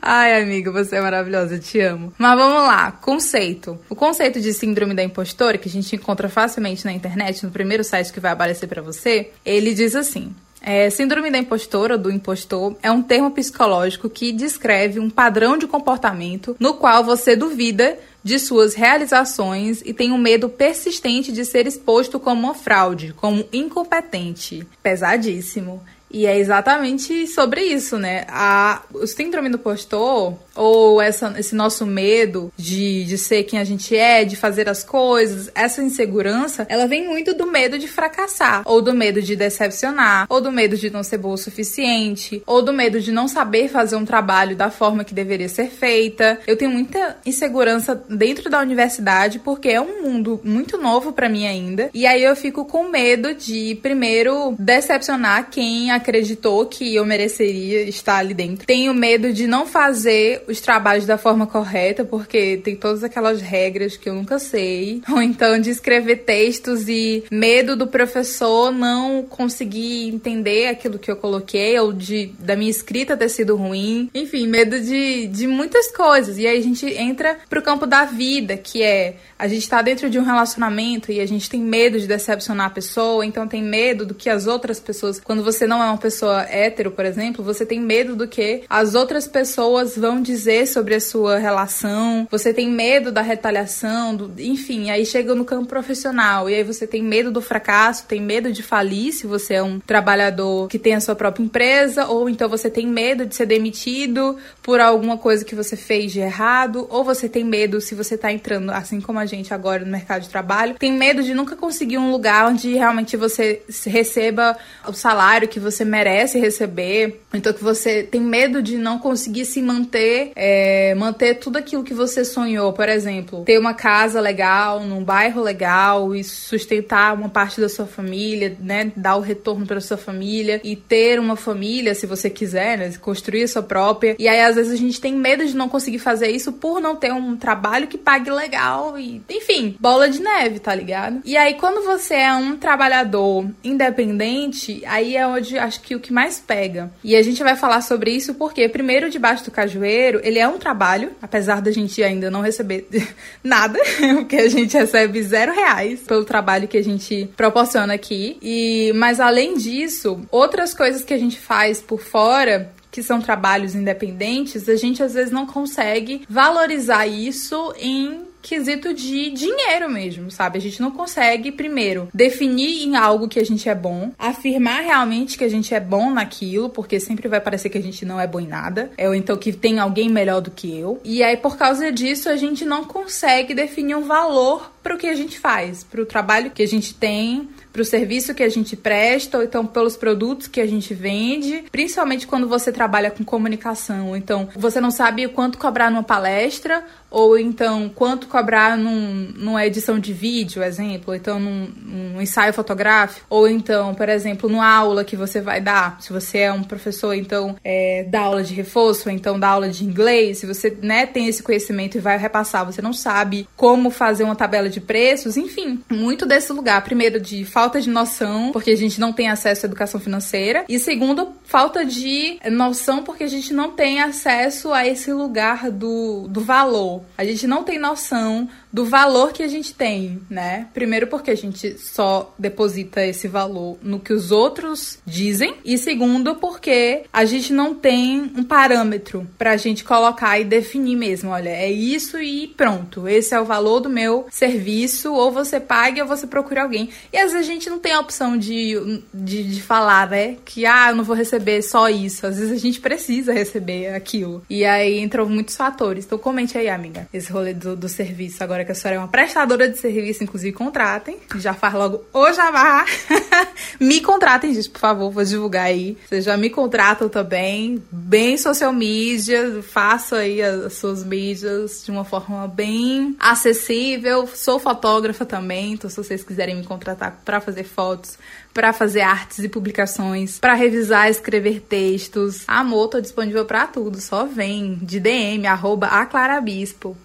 Ai, 0.00 0.40
amiga, 0.40 0.70
você 0.70 0.96
é 0.96 1.00
maravilhosa, 1.00 1.58
te 1.58 1.80
amo. 1.80 2.12
Mas 2.18 2.38
vamos 2.38 2.62
lá, 2.62 2.92
conceito. 2.92 3.78
O 3.88 3.94
conceito 3.94 4.40
de 4.40 4.52
síndrome 4.52 4.94
da 4.94 5.02
impostora, 5.02 5.58
que 5.58 5.68
a 5.68 5.72
gente 5.72 5.96
encontra 5.96 6.28
facilmente 6.28 6.84
na 6.84 6.92
internet, 6.92 7.44
no 7.44 7.50
primeiro 7.50 7.82
site 7.82 8.12
que 8.12 8.20
vai 8.20 8.32
aparecer 8.32 8.66
para 8.66 8.82
você, 8.82 9.30
ele 9.44 9.74
diz 9.74 9.96
assim: 9.96 10.34
é, 10.60 10.90
síndrome 10.90 11.30
da 11.30 11.38
impostora 11.38 11.94
ou 11.94 12.00
do 12.00 12.10
impostor 12.10 12.76
é 12.82 12.90
um 12.90 13.02
termo 13.02 13.30
psicológico 13.30 14.10
que 14.10 14.32
descreve 14.32 14.98
um 14.98 15.08
padrão 15.08 15.56
de 15.56 15.66
comportamento 15.66 16.56
no 16.58 16.74
qual 16.74 17.04
você 17.04 17.36
duvida 17.36 17.98
de 18.26 18.40
suas 18.40 18.74
realizações 18.74 19.80
e 19.84 19.94
tem 19.94 20.10
um 20.10 20.18
medo 20.18 20.48
persistente 20.48 21.30
de 21.30 21.44
ser 21.44 21.68
exposto 21.68 22.18
como 22.18 22.42
uma 22.42 22.54
fraude, 22.54 23.14
como 23.16 23.46
incompetente. 23.52 24.66
Pesadíssimo. 24.82 25.80
E 26.10 26.26
é 26.26 26.38
exatamente 26.38 27.26
sobre 27.26 27.62
isso, 27.62 27.98
né? 27.98 28.24
A, 28.28 28.82
o 28.92 29.06
síndrome 29.06 29.48
do 29.48 29.58
postor, 29.58 30.34
ou 30.54 31.00
essa, 31.00 31.34
esse 31.38 31.54
nosso 31.54 31.84
medo 31.84 32.52
de, 32.56 33.04
de 33.04 33.18
ser 33.18 33.42
quem 33.44 33.58
a 33.58 33.64
gente 33.64 33.94
é, 33.96 34.24
de 34.24 34.36
fazer 34.36 34.68
as 34.68 34.82
coisas, 34.82 35.50
essa 35.54 35.82
insegurança, 35.82 36.66
ela 36.68 36.86
vem 36.86 37.06
muito 37.06 37.34
do 37.34 37.46
medo 37.46 37.78
de 37.78 37.88
fracassar, 37.88 38.62
ou 38.64 38.80
do 38.80 38.94
medo 38.94 39.20
de 39.20 39.36
decepcionar, 39.36 40.26
ou 40.28 40.40
do 40.40 40.50
medo 40.50 40.76
de 40.76 40.90
não 40.90 41.02
ser 41.02 41.18
boa 41.18 41.34
o 41.34 41.38
suficiente, 41.38 42.42
ou 42.46 42.62
do 42.62 42.72
medo 42.72 43.00
de 43.00 43.12
não 43.12 43.28
saber 43.28 43.68
fazer 43.68 43.96
um 43.96 44.04
trabalho 44.04 44.56
da 44.56 44.70
forma 44.70 45.04
que 45.04 45.14
deveria 45.14 45.48
ser 45.48 45.68
feita. 45.68 46.38
Eu 46.46 46.56
tenho 46.56 46.70
muita 46.70 47.18
insegurança 47.26 47.94
dentro 48.08 48.48
da 48.48 48.60
universidade, 48.60 49.38
porque 49.40 49.68
é 49.68 49.80
um 49.80 50.02
mundo 50.02 50.40
muito 50.42 50.78
novo 50.78 51.12
para 51.12 51.28
mim 51.28 51.46
ainda, 51.46 51.90
e 51.92 52.06
aí 52.06 52.22
eu 52.22 52.36
fico 52.36 52.64
com 52.64 52.88
medo 52.88 53.34
de, 53.34 53.78
primeiro, 53.82 54.54
decepcionar 54.58 55.50
quem 55.50 55.90
acreditou 55.96 56.66
que 56.66 56.94
eu 56.94 57.04
mereceria 57.04 57.82
estar 57.82 58.18
ali 58.18 58.34
dentro. 58.34 58.66
Tenho 58.66 58.94
medo 58.94 59.32
de 59.32 59.46
não 59.46 59.66
fazer 59.66 60.44
os 60.46 60.60
trabalhos 60.60 61.06
da 61.06 61.18
forma 61.18 61.46
correta, 61.46 62.04
porque 62.04 62.58
tem 62.58 62.76
todas 62.76 63.02
aquelas 63.02 63.40
regras 63.40 63.96
que 63.96 64.08
eu 64.08 64.14
nunca 64.14 64.38
sei. 64.38 65.02
Ou 65.10 65.20
então 65.20 65.58
de 65.58 65.70
escrever 65.70 66.24
textos 66.24 66.88
e 66.88 67.24
medo 67.30 67.76
do 67.76 67.86
professor 67.86 68.70
não 68.70 69.22
conseguir 69.22 70.08
entender 70.08 70.68
aquilo 70.68 70.98
que 70.98 71.10
eu 71.10 71.16
coloquei, 71.16 71.78
ou 71.78 71.92
de 71.92 72.32
da 72.38 72.56
minha 72.56 72.70
escrita 72.70 73.16
ter 73.16 73.28
sido 73.28 73.56
ruim. 73.56 74.10
Enfim, 74.14 74.46
medo 74.46 74.80
de, 74.80 75.26
de 75.26 75.46
muitas 75.46 75.90
coisas. 75.90 76.38
E 76.38 76.46
aí 76.46 76.58
a 76.58 76.62
gente 76.62 76.86
entra 76.86 77.38
pro 77.48 77.62
campo 77.62 77.86
da 77.86 78.04
vida, 78.04 78.56
que 78.56 78.82
é 78.82 79.16
a 79.38 79.46
gente 79.46 79.68
tá 79.68 79.82
dentro 79.82 80.08
de 80.08 80.18
um 80.18 80.24
relacionamento 80.24 81.12
e 81.12 81.20
a 81.20 81.26
gente 81.26 81.48
tem 81.48 81.60
medo 81.60 82.00
de 82.00 82.06
decepcionar 82.06 82.66
a 82.66 82.70
pessoa, 82.70 83.24
então 83.24 83.46
tem 83.46 83.62
medo 83.62 84.06
do 84.06 84.14
que 84.14 84.30
as 84.30 84.46
outras 84.46 84.80
pessoas, 84.80 85.20
quando 85.20 85.42
você 85.42 85.66
não 85.66 85.82
é 85.82 85.85
uma 85.88 85.98
pessoa 85.98 86.42
hétero, 86.42 86.90
por 86.90 87.04
exemplo, 87.04 87.44
você 87.44 87.64
tem 87.64 87.80
medo 87.80 88.14
do 88.16 88.28
que 88.28 88.64
as 88.68 88.94
outras 88.94 89.26
pessoas 89.26 89.96
vão 89.96 90.20
dizer 90.20 90.66
sobre 90.66 90.94
a 90.94 91.00
sua 91.00 91.38
relação, 91.38 92.26
você 92.30 92.52
tem 92.52 92.70
medo 92.70 93.12
da 93.12 93.22
retaliação, 93.22 94.14
do, 94.14 94.32
enfim, 94.40 94.90
aí 94.90 95.04
chega 95.04 95.34
no 95.34 95.44
campo 95.44 95.66
profissional. 95.66 96.48
E 96.48 96.54
aí 96.54 96.62
você 96.62 96.86
tem 96.86 97.02
medo 97.02 97.30
do 97.30 97.40
fracasso, 97.40 98.06
tem 98.06 98.20
medo 98.20 98.52
de 98.52 98.62
falir 98.62 99.12
se 99.12 99.26
você 99.26 99.54
é 99.54 99.62
um 99.62 99.80
trabalhador 99.80 100.68
que 100.68 100.78
tem 100.78 100.94
a 100.94 101.00
sua 101.00 101.14
própria 101.14 101.42
empresa, 101.42 102.06
ou 102.06 102.28
então 102.28 102.48
você 102.48 102.70
tem 102.70 102.86
medo 102.86 103.26
de 103.26 103.34
ser 103.34 103.46
demitido 103.46 104.36
por 104.62 104.80
alguma 104.80 105.18
coisa 105.18 105.44
que 105.44 105.54
você 105.54 105.76
fez 105.76 106.12
de 106.12 106.20
errado, 106.20 106.86
ou 106.90 107.04
você 107.04 107.28
tem 107.28 107.44
medo 107.44 107.80
se 107.80 107.94
você 107.94 108.16
tá 108.16 108.32
entrando, 108.32 108.70
assim 108.70 109.00
como 109.00 109.18
a 109.18 109.26
gente 109.26 109.52
agora 109.52 109.84
no 109.84 109.90
mercado 109.90 110.22
de 110.22 110.28
trabalho, 110.28 110.74
tem 110.74 110.92
medo 110.92 111.22
de 111.22 111.34
nunca 111.34 111.56
conseguir 111.56 111.98
um 111.98 112.10
lugar 112.10 112.48
onde 112.48 112.74
realmente 112.74 113.16
você 113.16 113.62
receba 113.86 114.56
o 114.86 114.92
salário 114.92 115.48
que 115.48 115.60
você 115.60 115.75
merece 115.84 116.38
receber. 116.38 117.20
Então 117.32 117.52
que 117.52 117.62
você 117.62 118.02
tem 118.02 118.20
medo 118.20 118.62
de 118.62 118.76
não 118.76 118.98
conseguir 118.98 119.44
se 119.44 119.60
manter, 119.62 120.32
é, 120.34 120.94
manter 120.94 121.34
tudo 121.34 121.56
aquilo 121.56 121.84
que 121.84 121.94
você 121.94 122.24
sonhou. 122.24 122.72
Por 122.72 122.88
exemplo, 122.88 123.44
ter 123.44 123.58
uma 123.58 123.74
casa 123.74 124.20
legal, 124.20 124.80
num 124.80 125.02
bairro 125.02 125.42
legal 125.42 126.14
e 126.14 126.24
sustentar 126.24 127.14
uma 127.14 127.28
parte 127.28 127.60
da 127.60 127.68
sua 127.68 127.86
família, 127.86 128.56
né? 128.60 128.92
Dar 128.96 129.16
o 129.16 129.20
retorno 129.20 129.66
para 129.66 129.80
sua 129.80 129.96
família 129.96 130.60
e 130.64 130.76
ter 130.76 131.18
uma 131.18 131.36
família, 131.36 131.94
se 131.94 132.06
você 132.06 132.30
quiser, 132.30 132.78
né? 132.78 132.92
Construir 133.00 133.44
a 133.44 133.48
sua 133.48 133.62
própria. 133.62 134.16
E 134.18 134.28
aí, 134.28 134.40
às 134.40 134.56
vezes, 134.56 134.72
a 134.72 134.76
gente 134.76 135.00
tem 135.00 135.14
medo 135.14 135.46
de 135.46 135.56
não 135.56 135.68
conseguir 135.68 135.98
fazer 135.98 136.28
isso 136.28 136.52
por 136.52 136.80
não 136.80 136.96
ter 136.96 137.12
um 137.12 137.36
trabalho 137.36 137.86
que 137.86 137.98
pague 137.98 138.30
legal 138.30 138.98
e 138.98 139.22
enfim, 139.28 139.76
bola 139.78 140.08
de 140.08 140.20
neve, 140.20 140.58
tá 140.58 140.74
ligado? 140.74 141.20
E 141.24 141.36
aí, 141.36 141.54
quando 141.54 141.84
você 141.84 142.14
é 142.14 142.34
um 142.34 142.56
trabalhador 142.56 143.46
independente, 143.62 144.82
aí 144.86 145.16
é 145.16 145.26
onde 145.26 145.58
acho 145.66 145.80
que 145.80 145.94
o 145.94 146.00
que 146.00 146.12
mais 146.12 146.38
pega. 146.38 146.90
E 147.02 147.14
a 147.14 147.22
gente 147.22 147.42
vai 147.42 147.56
falar 147.56 147.80
sobre 147.80 148.10
isso 148.10 148.34
porque, 148.34 148.68
primeiro, 148.68 149.10
debaixo 149.10 149.44
do 149.44 149.50
cajueiro, 149.50 150.20
ele 150.22 150.38
é 150.38 150.48
um 150.48 150.58
trabalho, 150.58 151.12
apesar 151.20 151.60
da 151.60 151.70
gente 151.70 152.02
ainda 152.02 152.30
não 152.30 152.40
receber 152.40 152.86
nada, 153.42 153.78
porque 154.16 154.36
a 154.36 154.48
gente 154.48 154.76
recebe 154.76 155.22
zero 155.22 155.52
reais 155.52 156.00
pelo 156.00 156.24
trabalho 156.24 156.68
que 156.68 156.78
a 156.78 156.84
gente 156.84 157.28
proporciona 157.36 157.94
aqui. 157.94 158.38
E, 158.40 158.92
mas 158.94 159.20
além 159.20 159.56
disso, 159.56 160.20
outras 160.30 160.72
coisas 160.72 161.04
que 161.04 161.14
a 161.14 161.18
gente 161.18 161.38
faz 161.38 161.80
por 161.80 162.00
fora 162.00 162.72
que 162.96 163.02
são 163.02 163.20
trabalhos 163.20 163.74
independentes, 163.74 164.70
a 164.70 164.74
gente 164.74 165.02
às 165.02 165.12
vezes 165.12 165.30
não 165.30 165.46
consegue 165.46 166.22
valorizar 166.30 167.06
isso 167.06 167.74
em 167.78 168.22
quesito 168.46 168.94
de 168.94 169.30
dinheiro 169.30 169.90
mesmo, 169.90 170.30
sabe? 170.30 170.58
A 170.58 170.60
gente 170.60 170.80
não 170.80 170.92
consegue, 170.92 171.50
primeiro, 171.50 172.08
definir 172.14 172.84
em 172.84 172.94
algo 172.94 173.28
que 173.28 173.40
a 173.40 173.44
gente 173.44 173.68
é 173.68 173.74
bom, 173.74 174.12
afirmar 174.16 174.82
realmente 174.82 175.36
que 175.36 175.42
a 175.42 175.48
gente 175.48 175.74
é 175.74 175.80
bom 175.80 176.12
naquilo, 176.12 176.68
porque 176.68 177.00
sempre 177.00 177.26
vai 177.26 177.40
parecer 177.40 177.68
que 177.70 177.78
a 177.78 177.82
gente 177.82 178.04
não 178.04 178.20
é 178.20 178.26
bom 178.26 178.38
em 178.38 178.46
nada, 178.46 178.92
ou 178.98 179.14
então 179.14 179.36
que 179.36 179.52
tem 179.52 179.80
alguém 179.80 180.08
melhor 180.08 180.40
do 180.40 180.52
que 180.52 180.78
eu. 180.78 181.00
E 181.04 181.24
aí, 181.24 181.36
por 181.36 181.56
causa 181.56 181.90
disso, 181.90 182.28
a 182.28 182.36
gente 182.36 182.64
não 182.64 182.84
consegue 182.84 183.52
definir 183.52 183.96
um 183.96 184.04
valor 184.04 184.70
para 184.80 184.94
o 184.94 184.98
que 184.98 185.08
a 185.08 185.16
gente 185.16 185.40
faz, 185.40 185.82
para 185.82 186.00
o 186.00 186.06
trabalho 186.06 186.52
que 186.52 186.62
a 186.62 186.68
gente 186.68 186.94
tem, 186.94 187.48
para 187.72 187.82
o 187.82 187.84
serviço 187.84 188.32
que 188.32 188.42
a 188.44 188.48
gente 188.48 188.76
presta, 188.76 189.38
ou 189.38 189.42
então 189.42 189.66
pelos 189.66 189.96
produtos 189.96 190.46
que 190.46 190.60
a 190.60 190.66
gente 190.66 190.94
vende, 190.94 191.64
principalmente 191.72 192.24
quando 192.24 192.48
você 192.48 192.70
trabalha 192.70 193.10
com 193.10 193.24
comunicação. 193.24 194.16
Então, 194.16 194.48
você 194.54 194.80
não 194.80 194.92
sabe 194.92 195.26
quanto 195.26 195.58
cobrar 195.58 195.90
numa 195.90 196.04
palestra, 196.04 196.84
ou 197.10 197.38
então 197.38 197.90
quanto 197.94 198.26
cobrar 198.26 198.76
num, 198.76 199.32
numa 199.36 199.64
edição 199.64 199.98
de 199.98 200.12
vídeo, 200.12 200.62
exemplo, 200.62 201.04
ou 201.08 201.14
então 201.14 201.38
num, 201.38 201.68
num, 201.82 202.22
ensaio 202.22 202.52
fotográfico, 202.52 203.26
ou 203.28 203.48
então, 203.48 203.94
por 203.94 204.08
exemplo, 204.08 204.48
numa 204.48 204.68
aula 204.68 205.04
que 205.04 205.16
você 205.16 205.40
vai 205.40 205.60
dar. 205.60 206.00
Se 206.00 206.12
você 206.12 206.38
é 206.38 206.52
um 206.52 206.62
professor, 206.62 207.14
então 207.14 207.56
é, 207.64 208.06
dá 208.08 208.22
aula 208.22 208.42
de 208.42 208.54
reforço, 208.54 209.08
ou 209.08 209.14
então 209.14 209.38
dá 209.38 209.48
aula 209.48 209.68
de 209.68 209.84
inglês, 209.84 210.38
se 210.38 210.46
você 210.46 210.76
né, 210.82 211.06
tem 211.06 211.26
esse 211.26 211.42
conhecimento 211.42 211.96
e 211.96 212.00
vai 212.00 212.18
repassar, 212.18 212.64
você 212.64 212.82
não 212.82 212.92
sabe 212.92 213.48
como 213.56 213.90
fazer 213.90 214.24
uma 214.24 214.36
tabela 214.36 214.68
de 214.68 214.80
preços, 214.80 215.36
enfim, 215.36 215.80
muito 215.90 216.26
desse 216.26 216.52
lugar. 216.52 216.82
Primeiro, 216.82 217.20
de 217.20 217.44
falta 217.44 217.80
de 217.80 217.88
noção, 217.88 218.50
porque 218.52 218.70
a 218.70 218.76
gente 218.76 219.00
não 219.00 219.12
tem 219.12 219.28
acesso 219.28 219.66
à 219.66 219.68
educação 219.68 220.00
financeira, 220.00 220.64
e 220.68 220.78
segundo, 220.78 221.32
falta 221.44 221.84
de 221.84 222.38
noção, 222.50 223.02
porque 223.02 223.24
a 223.24 223.28
gente 223.28 223.52
não 223.52 223.70
tem 223.70 224.00
acesso 224.00 224.72
a 224.72 224.86
esse 224.86 225.12
lugar 225.12 225.70
do, 225.70 226.26
do 226.28 226.40
valor 226.40 226.95
a 227.16 227.24
gente 227.24 227.46
não 227.46 227.62
tem 227.62 227.78
noção 227.78 228.48
do 228.76 228.84
valor 228.84 229.32
que 229.32 229.42
a 229.42 229.48
gente 229.48 229.72
tem, 229.72 230.20
né? 230.28 230.68
Primeiro 230.74 231.06
porque 231.06 231.30
a 231.30 231.34
gente 231.34 231.78
só 231.78 232.34
deposita 232.38 233.02
esse 233.02 233.26
valor 233.26 233.78
no 233.82 233.98
que 233.98 234.12
os 234.12 234.30
outros 234.30 234.98
dizem 235.06 235.54
e 235.64 235.78
segundo 235.78 236.34
porque 236.34 237.04
a 237.10 237.24
gente 237.24 237.54
não 237.54 237.74
tem 237.74 238.30
um 238.36 238.44
parâmetro 238.44 239.26
pra 239.38 239.56
gente 239.56 239.82
colocar 239.82 240.38
e 240.38 240.44
definir 240.44 240.94
mesmo, 240.94 241.30
olha, 241.30 241.48
é 241.48 241.72
isso 241.72 242.20
e 242.20 242.48
pronto. 242.48 243.08
Esse 243.08 243.34
é 243.34 243.40
o 243.40 243.46
valor 243.46 243.80
do 243.80 243.88
meu 243.88 244.26
serviço, 244.30 245.14
ou 245.14 245.32
você 245.32 245.58
paga 245.58 246.02
ou 246.02 246.08
você 246.08 246.26
procura 246.26 246.62
alguém. 246.62 246.90
E 247.10 247.16
às 247.16 247.32
vezes 247.32 247.48
a 247.48 247.50
gente 247.50 247.70
não 247.70 247.78
tem 247.78 247.92
a 247.92 248.00
opção 248.00 248.36
de, 248.36 249.02
de, 249.14 249.42
de 249.42 249.62
falar, 249.62 250.10
né? 250.10 250.36
Que 250.44 250.66
ah, 250.66 250.90
eu 250.90 250.96
não 250.96 251.04
vou 251.04 251.16
receber 251.16 251.62
só 251.62 251.88
isso. 251.88 252.26
Às 252.26 252.36
vezes 252.36 252.52
a 252.52 252.60
gente 252.60 252.78
precisa 252.78 253.32
receber 253.32 253.94
aquilo. 253.94 254.44
E 254.50 254.66
aí 254.66 255.00
entram 255.00 255.24
muitos 255.26 255.56
fatores. 255.56 256.04
Então 256.04 256.18
comente 256.18 256.58
aí, 256.58 256.68
amiga, 256.68 257.08
esse 257.10 257.32
rolê 257.32 257.54
do, 257.54 257.74
do 257.74 257.88
serviço 257.88 258.44
agora 258.44 258.65
que 258.66 258.72
a 258.72 258.74
senhora 258.74 258.96
é 258.96 258.98
uma 259.00 259.08
prestadora 259.08 259.68
de 259.68 259.78
serviço, 259.78 260.22
inclusive 260.22 260.52
contratem. 260.52 261.18
Já 261.36 261.54
faz 261.54 261.72
logo 261.74 262.04
o 262.12 262.32
jabá. 262.32 262.84
me 263.80 264.00
contratem, 264.00 264.52
gente, 264.52 264.68
por 264.68 264.80
favor, 264.80 265.10
vou 265.10 265.24
divulgar 265.24 265.66
aí. 265.66 265.96
Vocês 266.06 266.24
já 266.24 266.36
me 266.36 266.50
contratam 266.50 267.08
também. 267.08 267.82
Bem 267.90 268.36
social 268.36 268.72
media, 268.72 269.62
faço 269.62 270.14
aí 270.14 270.42
as 270.42 270.74
suas 270.74 271.04
mídias 271.04 271.82
de 271.84 271.90
uma 271.90 272.04
forma 272.04 272.46
bem 272.48 273.16
acessível. 273.18 274.26
Sou 274.26 274.58
fotógrafa 274.58 275.24
também, 275.24 275.72
então 275.72 275.88
se 275.88 275.96
vocês 275.96 276.22
quiserem 276.22 276.56
me 276.56 276.64
contratar 276.64 277.20
para 277.24 277.40
fazer 277.40 277.64
fotos, 277.64 278.18
para 278.56 278.72
fazer 278.72 279.02
artes 279.02 279.40
e 279.40 279.50
publicações, 279.50 280.38
para 280.38 280.54
revisar, 280.54 281.10
escrever 281.10 281.60
textos. 281.60 282.42
Amor, 282.48 282.88
tô 282.88 283.02
disponível 283.02 283.44
para 283.44 283.66
tudo, 283.66 284.00
só 284.00 284.24
vem 284.24 284.78
de 284.80 284.98
DM 284.98 285.46
arroba 285.46 285.88
a 285.88 286.06
Clara 286.06 286.40
Bispo. 286.40 286.96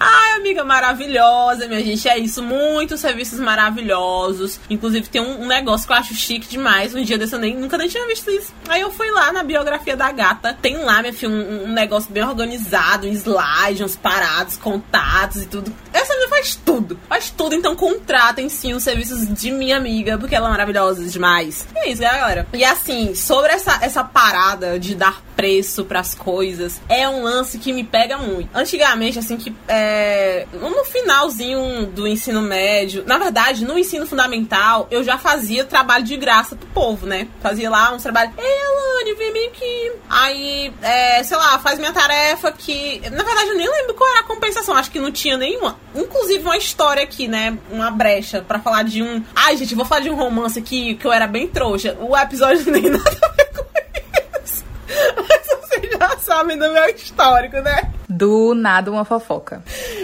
Ai, 0.00 0.32
amiga 0.32 0.64
maravilhosa, 0.64 1.68
minha 1.68 1.82
gente. 1.82 2.08
É 2.08 2.18
isso. 2.18 2.42
Muitos 2.42 3.00
serviços 3.00 3.38
maravilhosos. 3.38 4.58
Inclusive, 4.68 5.08
tem 5.08 5.20
um, 5.20 5.42
um 5.42 5.46
negócio 5.46 5.86
que 5.86 5.92
eu 5.92 5.96
acho 5.96 6.14
chique 6.14 6.48
demais. 6.48 6.94
Um 6.94 7.02
dia 7.02 7.18
desse 7.18 7.34
eu 7.34 7.38
nem, 7.38 7.56
nunca 7.56 7.78
nem 7.78 7.88
tinha 7.88 8.06
visto 8.06 8.30
isso. 8.30 8.52
Aí 8.68 8.80
eu 8.80 8.90
fui 8.90 9.10
lá 9.10 9.32
na 9.32 9.42
biografia 9.42 9.96
da 9.96 10.10
gata. 10.10 10.56
Tem 10.60 10.76
lá, 10.78 11.00
minha 11.00 11.12
filha, 11.12 11.30
um, 11.30 11.64
um 11.64 11.72
negócio 11.72 12.10
bem 12.10 12.24
organizado, 12.24 13.06
um 13.06 13.12
slide, 13.12 13.84
uns 13.84 13.96
parados, 13.96 14.56
contatos 14.56 15.42
e 15.42 15.46
tudo. 15.46 15.72
Essa 15.92 16.12
menina 16.14 16.30
faz 16.30 16.56
tudo. 16.56 16.98
Faz 17.08 17.30
tudo. 17.30 17.54
Então 17.54 17.76
contratem 17.76 18.48
sim 18.48 18.74
os 18.74 18.82
serviços 18.82 19.26
de 19.32 19.50
minha 19.50 19.76
amiga, 19.76 20.18
porque 20.18 20.34
ela 20.34 20.48
é 20.48 20.50
maravilhosa 20.50 20.85
demais. 20.94 21.66
É 21.74 21.90
isso, 21.90 22.02
galera. 22.02 22.46
E 22.52 22.64
assim, 22.64 23.14
sobre 23.14 23.52
essa, 23.52 23.78
essa 23.82 24.04
parada 24.04 24.78
de 24.78 24.94
dar 24.94 25.22
preço 25.36 25.84
para 25.84 26.00
as 26.00 26.14
coisas, 26.14 26.80
é 26.88 27.06
um 27.06 27.22
lance 27.22 27.58
que 27.58 27.72
me 27.72 27.84
pega 27.84 28.16
muito. 28.16 28.48
Antigamente, 28.54 29.18
assim, 29.18 29.36
que 29.36 29.54
é, 29.68 30.46
no 30.54 30.84
finalzinho 30.86 31.86
do 31.86 32.08
ensino 32.08 32.40
médio, 32.40 33.04
na 33.06 33.18
verdade, 33.18 33.64
no 33.64 33.78
ensino 33.78 34.06
fundamental, 34.06 34.88
eu 34.90 35.04
já 35.04 35.18
fazia 35.18 35.64
trabalho 35.64 36.04
de 36.04 36.16
graça 36.16 36.56
pro 36.56 36.66
povo, 36.68 37.06
né? 37.06 37.28
Fazia 37.42 37.68
lá 37.68 37.92
uns 37.92 38.02
trabalhos. 38.02 38.32
Ei, 38.38 38.44
Alane, 38.44 39.14
vem 39.14 39.32
bem 39.32 39.48
aqui. 39.48 39.92
Aí, 40.08 40.72
é, 40.80 41.22
sei 41.22 41.36
lá, 41.36 41.58
faz 41.58 41.78
minha 41.78 41.92
tarefa 41.92 42.50
que. 42.50 43.00
Na 43.10 43.22
verdade, 43.22 43.50
eu 43.50 43.56
nem 43.56 43.68
lembro 43.68 43.94
qual 43.94 44.08
era 44.10 44.20
a 44.20 44.24
compensação. 44.24 44.74
Acho 44.74 44.90
que 44.90 44.98
não 44.98 45.12
tinha 45.12 45.36
nenhuma. 45.36 45.78
Inclusive, 45.94 46.42
uma 46.42 46.56
história 46.56 47.02
aqui, 47.02 47.28
né? 47.28 47.58
Uma 47.70 47.90
brecha 47.90 48.40
para 48.40 48.58
falar 48.58 48.84
de 48.84 49.02
um. 49.02 49.22
Ai, 49.34 49.56
gente, 49.56 49.74
vou 49.74 49.84
falar 49.84 50.00
de 50.00 50.10
um 50.10 50.16
romance 50.16 50.58
aqui 50.58 50.75
que 50.94 51.06
eu 51.06 51.12
era 51.12 51.26
bem 51.26 51.46
trouxa. 51.46 51.96
O 52.00 52.16
episódio 52.16 52.68
nem 52.70 52.82
nada 52.82 53.18
a 53.22 53.28
ver 53.32 53.50
com 53.52 53.64
isso. 54.44 54.64
Mas 55.16 55.55
vocês 55.76 55.98
já 55.98 56.16
sabem 56.18 56.58
do 56.58 56.70
meu 56.72 56.88
histórico, 56.88 57.56
né? 57.60 57.90
Do 58.08 58.54
nada 58.54 58.90
uma 58.90 59.04
fofoca. 59.04 59.62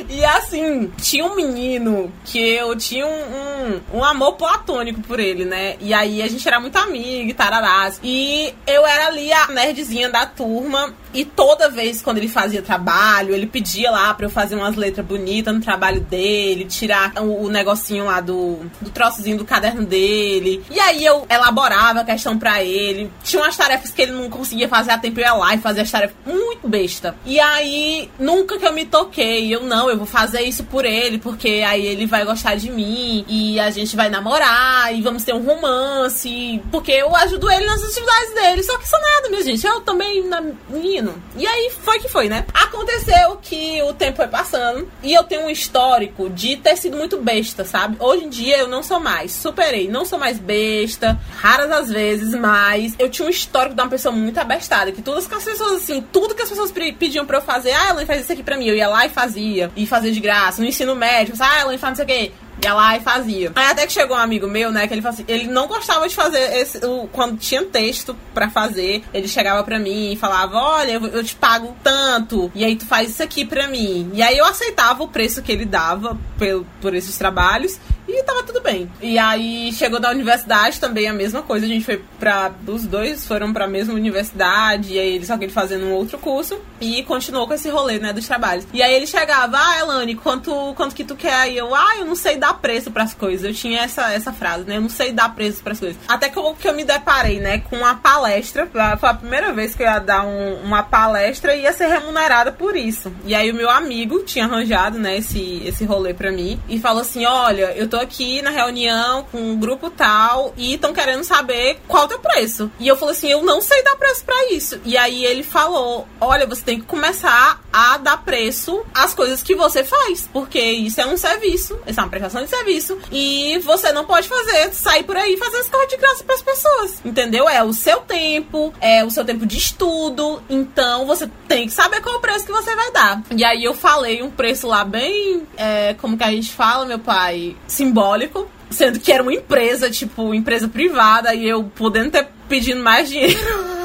E 0.08 0.24
assim, 0.24 0.92
tinha 1.00 1.24
um 1.24 1.36
menino 1.36 2.12
que 2.24 2.38
eu 2.38 2.76
tinha 2.76 3.06
um, 3.06 3.10
um, 3.10 3.98
um, 3.98 4.04
amor 4.04 4.34
platônico 4.34 5.00
por 5.02 5.20
ele, 5.20 5.44
né? 5.44 5.76
E 5.80 5.94
aí 5.94 6.20
a 6.20 6.28
gente 6.28 6.46
era 6.46 6.58
muito 6.58 6.76
amigo 6.76 7.30
e 7.30 7.34
tararás. 7.34 8.00
E 8.02 8.52
eu 8.66 8.84
era 8.84 9.06
ali 9.06 9.32
a 9.32 9.46
nerdzinha 9.48 10.10
da 10.10 10.26
turma. 10.26 10.92
E 11.14 11.24
toda 11.24 11.68
vez 11.68 12.02
quando 12.02 12.18
ele 12.18 12.28
fazia 12.28 12.60
trabalho, 12.60 13.34
ele 13.34 13.46
pedia 13.46 13.90
lá 13.90 14.12
pra 14.14 14.26
eu 14.26 14.30
fazer 14.30 14.56
umas 14.56 14.76
letras 14.76 15.06
bonitas 15.06 15.54
no 15.54 15.60
trabalho 15.60 16.00
dele, 16.00 16.64
tirar 16.64 17.12
o, 17.18 17.44
o 17.44 17.48
negocinho 17.48 18.06
lá 18.06 18.20
do, 18.20 18.58
do 18.80 18.90
troçozinho 18.90 19.38
do 19.38 19.44
caderno 19.44 19.84
dele. 19.84 20.64
E 20.70 20.80
aí 20.80 21.04
eu 21.04 21.24
elaborava 21.30 22.00
a 22.00 22.04
questão 22.04 22.36
pra 22.36 22.64
ele. 22.64 23.12
Tinha 23.22 23.42
umas 23.42 23.56
tarefas 23.56 23.90
que 23.90 24.02
ele 24.02 24.12
não 24.12 24.28
conseguia 24.28 24.68
fazer 24.68 24.90
a 24.90 24.98
tempo, 24.98 25.20
eu 25.20 25.24
ia 25.24 25.34
lá 25.34 25.54
e 25.54 25.58
fazia 25.62 25.82
as 25.82 25.90
tarefas 25.90 26.16
muito 26.26 26.68
besta. 26.68 27.14
E 27.24 27.40
aí, 27.40 28.10
nunca 28.18 28.58
que 28.58 28.66
eu 28.66 28.72
me 28.72 28.84
toquei, 28.84 29.54
eu 29.54 29.62
não, 29.62 29.88
eu 29.88 29.96
vou 29.96 30.06
fazer 30.06 30.42
isso 30.42 30.64
por 30.64 30.84
ele, 30.84 31.18
porque 31.18 31.62
aí 31.66 31.86
ele 31.86 32.06
vai 32.06 32.24
gostar 32.24 32.56
de 32.56 32.70
mim 32.70 33.24
e 33.28 33.58
a 33.58 33.70
gente 33.70 33.96
vai 33.96 34.08
namorar 34.08 34.94
e 34.94 35.00
vamos 35.00 35.24
ter 35.24 35.34
um 35.34 35.42
romance. 35.42 36.62
Porque 36.70 36.92
eu 36.92 37.14
ajudo 37.16 37.50
ele 37.50 37.66
nas 37.66 37.82
atividades 37.82 38.34
dele. 38.34 38.62
Só 38.62 38.76
que 38.78 38.84
isso 38.84 38.96
nada, 39.00 39.28
minha 39.28 39.42
gente. 39.42 39.66
Eu 39.66 39.80
também, 39.80 40.26
na, 40.26 40.42
menino. 40.68 41.14
E 41.36 41.46
aí 41.46 41.70
foi 41.80 41.98
que 41.98 42.08
foi, 42.08 42.28
né? 42.28 42.44
Aconteceu 42.52 43.38
que 43.40 43.82
o 43.82 43.92
tempo 43.92 44.16
foi 44.16 44.28
passando 44.28 44.88
e 45.02 45.12
eu 45.12 45.24
tenho 45.24 45.42
um 45.42 45.50
histórico 45.50 46.28
de 46.30 46.56
ter 46.56 46.76
sido 46.76 46.96
muito 46.96 47.18
besta, 47.18 47.64
sabe? 47.64 47.96
Hoje 47.98 48.24
em 48.24 48.28
dia 48.28 48.58
eu 48.58 48.68
não 48.68 48.82
sou 48.82 49.00
mais. 49.00 49.32
Superei, 49.32 49.88
não 49.88 50.04
sou 50.04 50.18
mais 50.18 50.38
besta. 50.38 51.18
Raras 51.36 51.70
as 51.70 51.90
vezes, 51.90 52.34
mas 52.34 52.94
eu 52.98 53.08
tinha 53.08 53.26
um 53.26 53.30
histórico 53.30 53.74
de 53.74 53.80
uma 53.80 53.88
pessoa 53.88 54.14
muito 54.14 54.38
abestada. 54.38 54.92
Que 54.92 55.02
todas 55.02 55.24
as 55.24 55.30
pessoas, 55.52 55.82
assim, 55.82 56.04
tudo 56.12 56.34
que 56.34 56.42
as 56.42 56.48
pessoas 56.48 56.72
pediam 56.72 57.24
pra 57.24 57.38
eu 57.38 57.42
fazer, 57.42 57.72
ah, 57.72 57.90
ela 57.90 58.06
faz 58.06 58.22
isso 58.22 58.32
aqui 58.32 58.42
pra 58.42 58.56
mim. 58.56 58.66
Eu 58.66 58.74
ia 58.74 58.88
lá 58.88 59.06
e 59.06 59.08
fazia. 59.08 59.70
E 59.76 59.86
fazia 59.86 60.10
de 60.10 60.20
graça. 60.20 60.60
No 60.60 60.68
ensino 60.68 60.94
médio, 60.94 61.34
ah, 61.38 61.60
ela 61.60 61.78
faz 61.78 61.90
não 61.90 61.96
sei 61.96 62.04
o 62.04 62.08
quê 62.08 62.32
ia 62.62 62.74
lá 62.74 62.96
e 62.96 63.00
fazia. 63.00 63.52
Aí 63.54 63.66
até 63.66 63.86
que 63.86 63.92
chegou 63.92 64.16
um 64.16 64.20
amigo 64.20 64.46
meu, 64.46 64.70
né, 64.70 64.86
que 64.86 64.94
ele 64.94 65.06
assim, 65.06 65.24
ele 65.28 65.46
não 65.46 65.66
gostava 65.66 66.08
de 66.08 66.14
fazer 66.14 66.56
esse, 66.56 66.84
o, 66.84 67.08
quando 67.12 67.36
tinha 67.36 67.64
texto 67.64 68.16
para 68.32 68.48
fazer, 68.48 69.02
ele 69.12 69.28
chegava 69.28 69.62
para 69.62 69.78
mim 69.78 70.12
e 70.12 70.16
falava: 70.16 70.56
"Olha, 70.56 70.92
eu, 70.92 71.06
eu, 71.06 71.24
te 71.24 71.34
pago 71.34 71.76
tanto, 71.82 72.50
e 72.54 72.64
aí 72.64 72.76
tu 72.76 72.86
faz 72.86 73.10
isso 73.10 73.22
aqui 73.22 73.44
para 73.44 73.68
mim". 73.68 74.10
E 74.14 74.22
aí 74.22 74.38
eu 74.38 74.44
aceitava 74.44 75.02
o 75.02 75.08
preço 75.08 75.42
que 75.42 75.52
ele 75.52 75.64
dava 75.64 76.18
por, 76.38 76.64
por 76.80 76.94
esses 76.94 77.16
trabalhos 77.16 77.78
e 78.08 78.22
tava 78.24 78.42
tudo 78.42 78.60
bem. 78.60 78.90
E 79.00 79.18
aí 79.18 79.72
chegou 79.72 80.00
da 80.00 80.10
universidade 80.10 80.80
também 80.80 81.08
a 81.08 81.12
mesma 81.12 81.42
coisa, 81.42 81.66
a 81.66 81.68
gente 81.68 81.84
foi 81.84 82.02
para 82.18 82.52
os 82.66 82.86
dois 82.86 83.26
foram 83.26 83.52
para 83.52 83.64
a 83.64 83.68
mesma 83.68 83.94
universidade, 83.94 84.94
e 84.94 84.98
aí 84.98 85.14
ele 85.14 85.26
só 85.26 85.36
que 85.36 85.44
ele 85.44 85.52
fazendo 85.52 85.86
um 85.86 85.92
outro 85.92 86.18
curso 86.18 86.60
e 86.80 87.02
continuou 87.04 87.46
com 87.46 87.54
esse 87.54 87.68
rolê, 87.68 87.98
né, 87.98 88.12
dos 88.12 88.26
trabalhos. 88.26 88.66
E 88.72 88.82
aí 88.82 88.94
ele 88.94 89.06
chegava: 89.06 89.56
"Ah, 89.58 89.78
Elane, 89.78 90.14
quanto 90.14 90.74
quanto 90.74 90.94
que 90.94 91.04
tu 91.04 91.16
quer?" 91.16 91.50
E 91.50 91.56
eu: 91.56 91.74
"Ah, 91.74 91.96
eu 91.98 92.04
não 92.04 92.14
sei 92.14 92.36
dar 92.36 92.51
dar 92.52 92.54
preço 92.54 92.90
pras 92.90 93.14
coisas. 93.14 93.46
Eu 93.46 93.54
tinha 93.54 93.82
essa, 93.82 94.12
essa 94.12 94.32
frase, 94.32 94.64
né? 94.64 94.76
Eu 94.76 94.82
não 94.82 94.88
sei 94.88 95.12
dar 95.12 95.34
preço 95.34 95.62
pras 95.62 95.80
coisas. 95.80 95.96
Até 96.06 96.28
que 96.28 96.38
eu, 96.38 96.54
que 96.54 96.68
eu 96.68 96.74
me 96.74 96.84
deparei, 96.84 97.40
né, 97.40 97.58
com 97.58 97.76
uma 97.76 97.94
palestra. 97.94 98.68
Foi 98.98 99.08
a 99.08 99.14
primeira 99.14 99.52
vez 99.52 99.74
que 99.74 99.82
eu 99.82 99.86
ia 99.86 99.98
dar 99.98 100.24
um, 100.24 100.62
uma 100.62 100.82
palestra 100.82 101.54
e 101.54 101.62
ia 101.62 101.72
ser 101.72 101.86
remunerada 101.86 102.52
por 102.52 102.76
isso. 102.76 103.12
E 103.24 103.34
aí 103.34 103.50
o 103.50 103.54
meu 103.54 103.70
amigo 103.70 104.22
tinha 104.24 104.44
arranjado, 104.44 104.98
né, 104.98 105.18
esse, 105.18 105.62
esse 105.64 105.84
rolê 105.84 106.12
pra 106.12 106.30
mim. 106.30 106.60
E 106.68 106.78
falou 106.78 107.02
assim: 107.02 107.24
olha, 107.24 107.72
eu 107.76 107.88
tô 107.88 107.96
aqui 107.96 108.42
na 108.42 108.50
reunião 108.50 109.24
com 109.30 109.38
um 109.38 109.58
grupo 109.58 109.90
tal 109.90 110.52
e 110.56 110.74
estão 110.74 110.92
querendo 110.92 111.24
saber 111.24 111.80
qual 111.88 112.02
é 112.02 112.06
o 112.06 112.08
teu 112.08 112.18
preço. 112.18 112.70
E 112.78 112.86
eu 112.86 112.96
falei 112.96 113.14
assim: 113.14 113.30
eu 113.30 113.42
não 113.42 113.60
sei 113.60 113.82
dar 113.82 113.96
preço 113.96 114.24
pra 114.24 114.52
isso. 114.52 114.80
E 114.84 114.96
aí 114.96 115.24
ele 115.24 115.42
falou: 115.42 116.06
olha, 116.20 116.46
você 116.46 116.62
tem 116.62 116.80
que 116.80 116.86
começar 116.86 117.60
a 117.72 117.96
dar 117.96 118.18
preço 118.18 118.84
às 118.94 119.14
coisas 119.14 119.42
que 119.42 119.54
você 119.54 119.82
faz. 119.84 120.28
Porque 120.32 120.60
isso 120.60 121.00
é 121.00 121.06
um 121.06 121.16
serviço, 121.16 121.78
isso 121.86 121.98
é 121.98 122.02
uma 122.02 122.08
prestação 122.08 122.31
de 122.40 122.48
serviço. 122.48 122.98
E 123.10 123.58
você 123.58 123.92
não 123.92 124.04
pode 124.04 124.28
fazer, 124.28 124.72
sair 124.72 125.04
por 125.04 125.16
aí 125.16 125.34
e 125.34 125.36
fazer 125.36 125.58
as 125.58 125.68
coisas 125.68 125.88
de 125.88 125.96
graça 125.96 126.24
para 126.24 126.34
as 126.34 126.42
pessoas. 126.42 127.00
Entendeu? 127.04 127.48
É 127.48 127.62
o 127.62 127.72
seu 127.72 128.00
tempo, 128.00 128.72
é 128.80 129.04
o 129.04 129.10
seu 129.10 129.24
tempo 129.24 129.46
de 129.46 129.58
estudo. 129.58 130.42
Então 130.48 131.06
você 131.06 131.28
tem 131.46 131.66
que 131.66 131.72
saber 131.72 132.00
qual 132.00 132.16
o 132.16 132.20
preço 132.20 132.46
que 132.46 132.52
você 132.52 132.74
vai 132.74 132.90
dar. 132.92 133.22
E 133.36 133.44
aí 133.44 133.64
eu 133.64 133.74
falei 133.74 134.22
um 134.22 134.30
preço 134.30 134.66
lá 134.66 134.84
bem, 134.84 135.46
é, 135.56 135.94
como 135.94 136.16
que 136.16 136.24
a 136.24 136.30
gente 136.30 136.52
fala, 136.52 136.86
meu 136.86 136.98
pai, 136.98 137.56
simbólico. 137.66 138.48
Sendo 138.70 138.98
que 138.98 139.12
era 139.12 139.22
uma 139.22 139.34
empresa, 139.34 139.90
tipo, 139.90 140.32
empresa 140.32 140.66
privada, 140.66 141.34
e 141.34 141.46
eu 141.46 141.64
podendo 141.64 142.10
ter 142.10 142.26
pedindo 142.48 142.82
mais 142.82 143.08
dinheiro. 143.08 143.38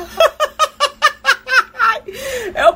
eu 2.55 2.73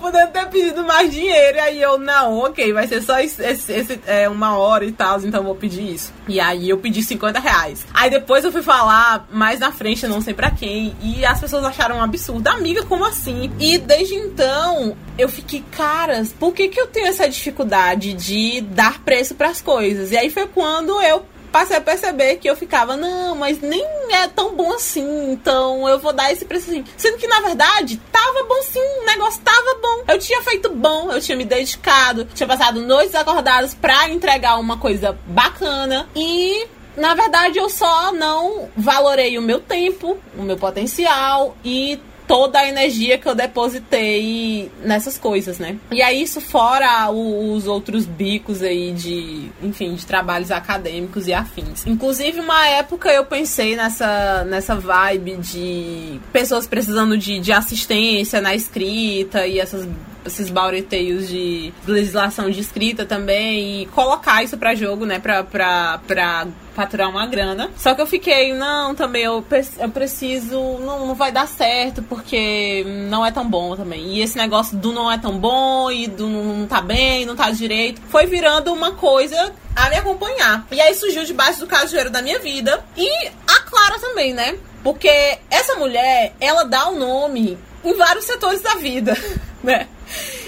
pedido 0.51 0.83
mais 0.83 1.11
dinheiro. 1.11 1.57
E 1.57 1.59
aí 1.59 1.81
eu, 1.81 1.97
não, 1.97 2.39
ok, 2.39 2.73
vai 2.73 2.87
ser 2.87 3.01
só 3.01 3.19
esse, 3.19 3.41
esse, 3.43 3.99
é, 4.05 4.29
uma 4.29 4.57
hora 4.57 4.85
e 4.85 4.91
tal, 4.91 5.19
então 5.21 5.43
vou 5.43 5.55
pedir 5.55 5.93
isso. 5.93 6.13
E 6.27 6.39
aí 6.39 6.69
eu 6.69 6.77
pedi 6.77 7.01
50 7.01 7.39
reais. 7.39 7.85
Aí 7.93 8.09
depois 8.09 8.43
eu 8.43 8.51
fui 8.51 8.61
falar 8.61 9.27
mais 9.31 9.59
na 9.59 9.71
frente, 9.71 10.07
não 10.07 10.21
sei 10.21 10.33
pra 10.33 10.51
quem, 10.51 10.95
e 11.01 11.25
as 11.25 11.39
pessoas 11.39 11.63
acharam 11.63 11.97
um 11.97 12.03
absurdo. 12.03 12.47
Amiga, 12.47 12.83
como 12.83 13.05
assim? 13.05 13.51
E 13.59 13.77
desde 13.77 14.15
então 14.15 14.95
eu 15.17 15.29
fiquei, 15.29 15.63
caras, 15.71 16.33
por 16.33 16.53
que, 16.53 16.67
que 16.67 16.79
eu 16.79 16.87
tenho 16.87 17.07
essa 17.07 17.27
dificuldade 17.27 18.13
de 18.13 18.61
dar 18.61 19.01
preço 19.03 19.35
para 19.35 19.49
as 19.49 19.61
coisas? 19.61 20.11
E 20.11 20.17
aí 20.17 20.29
foi 20.29 20.47
quando 20.47 21.01
eu 21.01 21.25
passei 21.51 21.77
a 21.77 21.81
perceber 21.81 22.37
que 22.37 22.49
eu 22.49 22.55
ficava, 22.55 22.95
não, 22.95 23.35
mas 23.35 23.59
nem 23.59 23.85
é 24.11 24.27
tão 24.27 24.55
bom 24.55 24.73
assim, 24.73 25.31
então 25.31 25.87
eu 25.87 25.99
vou 25.99 26.13
dar 26.13 26.31
esse 26.31 26.45
preço 26.45 26.69
assim. 26.69 26.83
Sendo 26.97 27.17
que, 27.17 27.27
na 27.27 27.41
verdade, 27.41 27.97
tava 28.11 28.43
bom 28.43 28.61
sim, 28.63 28.79
o 29.01 29.05
negócio 29.05 29.41
tava 29.41 29.79
bom. 29.81 30.03
Eu 30.07 30.19
tinha 30.19 30.41
feito 30.41 30.69
bom, 30.69 31.11
eu 31.11 31.21
tinha 31.21 31.37
me 31.37 31.45
dedicado, 31.45 32.25
tinha 32.25 32.47
passado 32.47 32.81
noites 32.81 33.15
acordadas 33.15 33.73
pra 33.73 34.09
entregar 34.09 34.59
uma 34.59 34.77
coisa 34.77 35.17
bacana 35.27 36.07
e 36.15 36.67
na 36.95 37.13
verdade, 37.15 37.57
eu 37.57 37.69
só 37.69 38.11
não 38.11 38.69
valorei 38.75 39.37
o 39.37 39.41
meu 39.41 39.59
tempo, 39.61 40.17
o 40.37 40.43
meu 40.43 40.57
potencial 40.57 41.55
e 41.63 41.99
toda 42.31 42.59
a 42.59 42.69
energia 42.69 43.17
que 43.17 43.27
eu 43.27 43.35
depositei 43.35 44.71
nessas 44.85 45.17
coisas, 45.17 45.59
né? 45.59 45.75
E 45.91 46.01
aí 46.01 46.23
isso 46.23 46.39
fora 46.39 47.11
os 47.11 47.67
outros 47.67 48.05
bicos 48.05 48.63
aí 48.63 48.93
de, 48.93 49.49
enfim, 49.61 49.93
de 49.95 50.05
trabalhos 50.05 50.49
acadêmicos 50.49 51.27
e 51.27 51.33
afins. 51.33 51.85
Inclusive, 51.85 52.39
uma 52.39 52.65
época 52.67 53.09
eu 53.11 53.25
pensei 53.25 53.75
nessa, 53.75 54.45
nessa 54.45 54.75
vibe 54.75 55.35
de 55.39 56.21
pessoas 56.31 56.65
precisando 56.65 57.17
de, 57.17 57.37
de 57.37 57.51
assistência 57.51 58.39
na 58.39 58.55
escrita 58.55 59.45
e 59.45 59.59
essas 59.59 59.85
esses 60.25 60.49
baureteios 60.49 61.27
de 61.27 61.73
legislação 61.85 62.49
de 62.49 62.59
escrita 62.59 63.05
também 63.05 63.81
e 63.81 63.85
colocar 63.87 64.43
isso 64.43 64.57
para 64.57 64.75
jogo, 64.75 65.05
né, 65.05 65.19
pra, 65.19 65.43
pra, 65.43 65.99
pra 66.07 66.47
faturar 66.73 67.09
uma 67.09 67.25
grana. 67.25 67.69
Só 67.77 67.93
que 67.93 68.01
eu 68.01 68.07
fiquei, 68.07 68.53
não, 68.53 68.95
também 68.95 69.23
eu, 69.23 69.43
eu 69.79 69.89
preciso, 69.89 70.59
não, 70.79 71.07
não 71.07 71.15
vai 71.15 71.31
dar 71.31 71.47
certo 71.47 72.01
porque 72.03 72.83
não 73.09 73.25
é 73.25 73.31
tão 73.31 73.47
bom 73.47 73.75
também. 73.75 74.15
E 74.15 74.21
esse 74.21 74.37
negócio 74.37 74.77
do 74.77 74.91
não 74.91 75.11
é 75.11 75.17
tão 75.17 75.37
bom 75.37 75.91
e 75.91 76.07
do 76.07 76.27
não 76.27 76.67
tá 76.67 76.81
bem, 76.81 77.25
não 77.25 77.35
tá 77.35 77.51
direito, 77.51 78.01
foi 78.09 78.25
virando 78.25 78.73
uma 78.73 78.91
coisa 78.91 79.53
a 79.75 79.89
me 79.89 79.95
acompanhar. 79.97 80.65
E 80.71 80.79
aí 80.79 80.93
surgiu 80.93 81.23
debaixo 81.23 81.59
do 81.59 81.67
cajueiro 81.67 82.09
da 82.09 82.21
minha 82.21 82.39
vida 82.39 82.83
e 82.95 83.09
a 83.47 83.61
Clara 83.61 83.99
também, 83.99 84.33
né? 84.33 84.57
Porque 84.83 85.37
essa 85.49 85.75
mulher, 85.75 86.33
ela 86.39 86.63
dá 86.63 86.89
o 86.89 86.95
um 86.95 86.99
nome 86.99 87.57
em 87.83 87.93
vários 87.93 88.25
setores 88.25 88.61
da 88.61 88.75
vida, 88.75 89.15
né? 89.63 89.87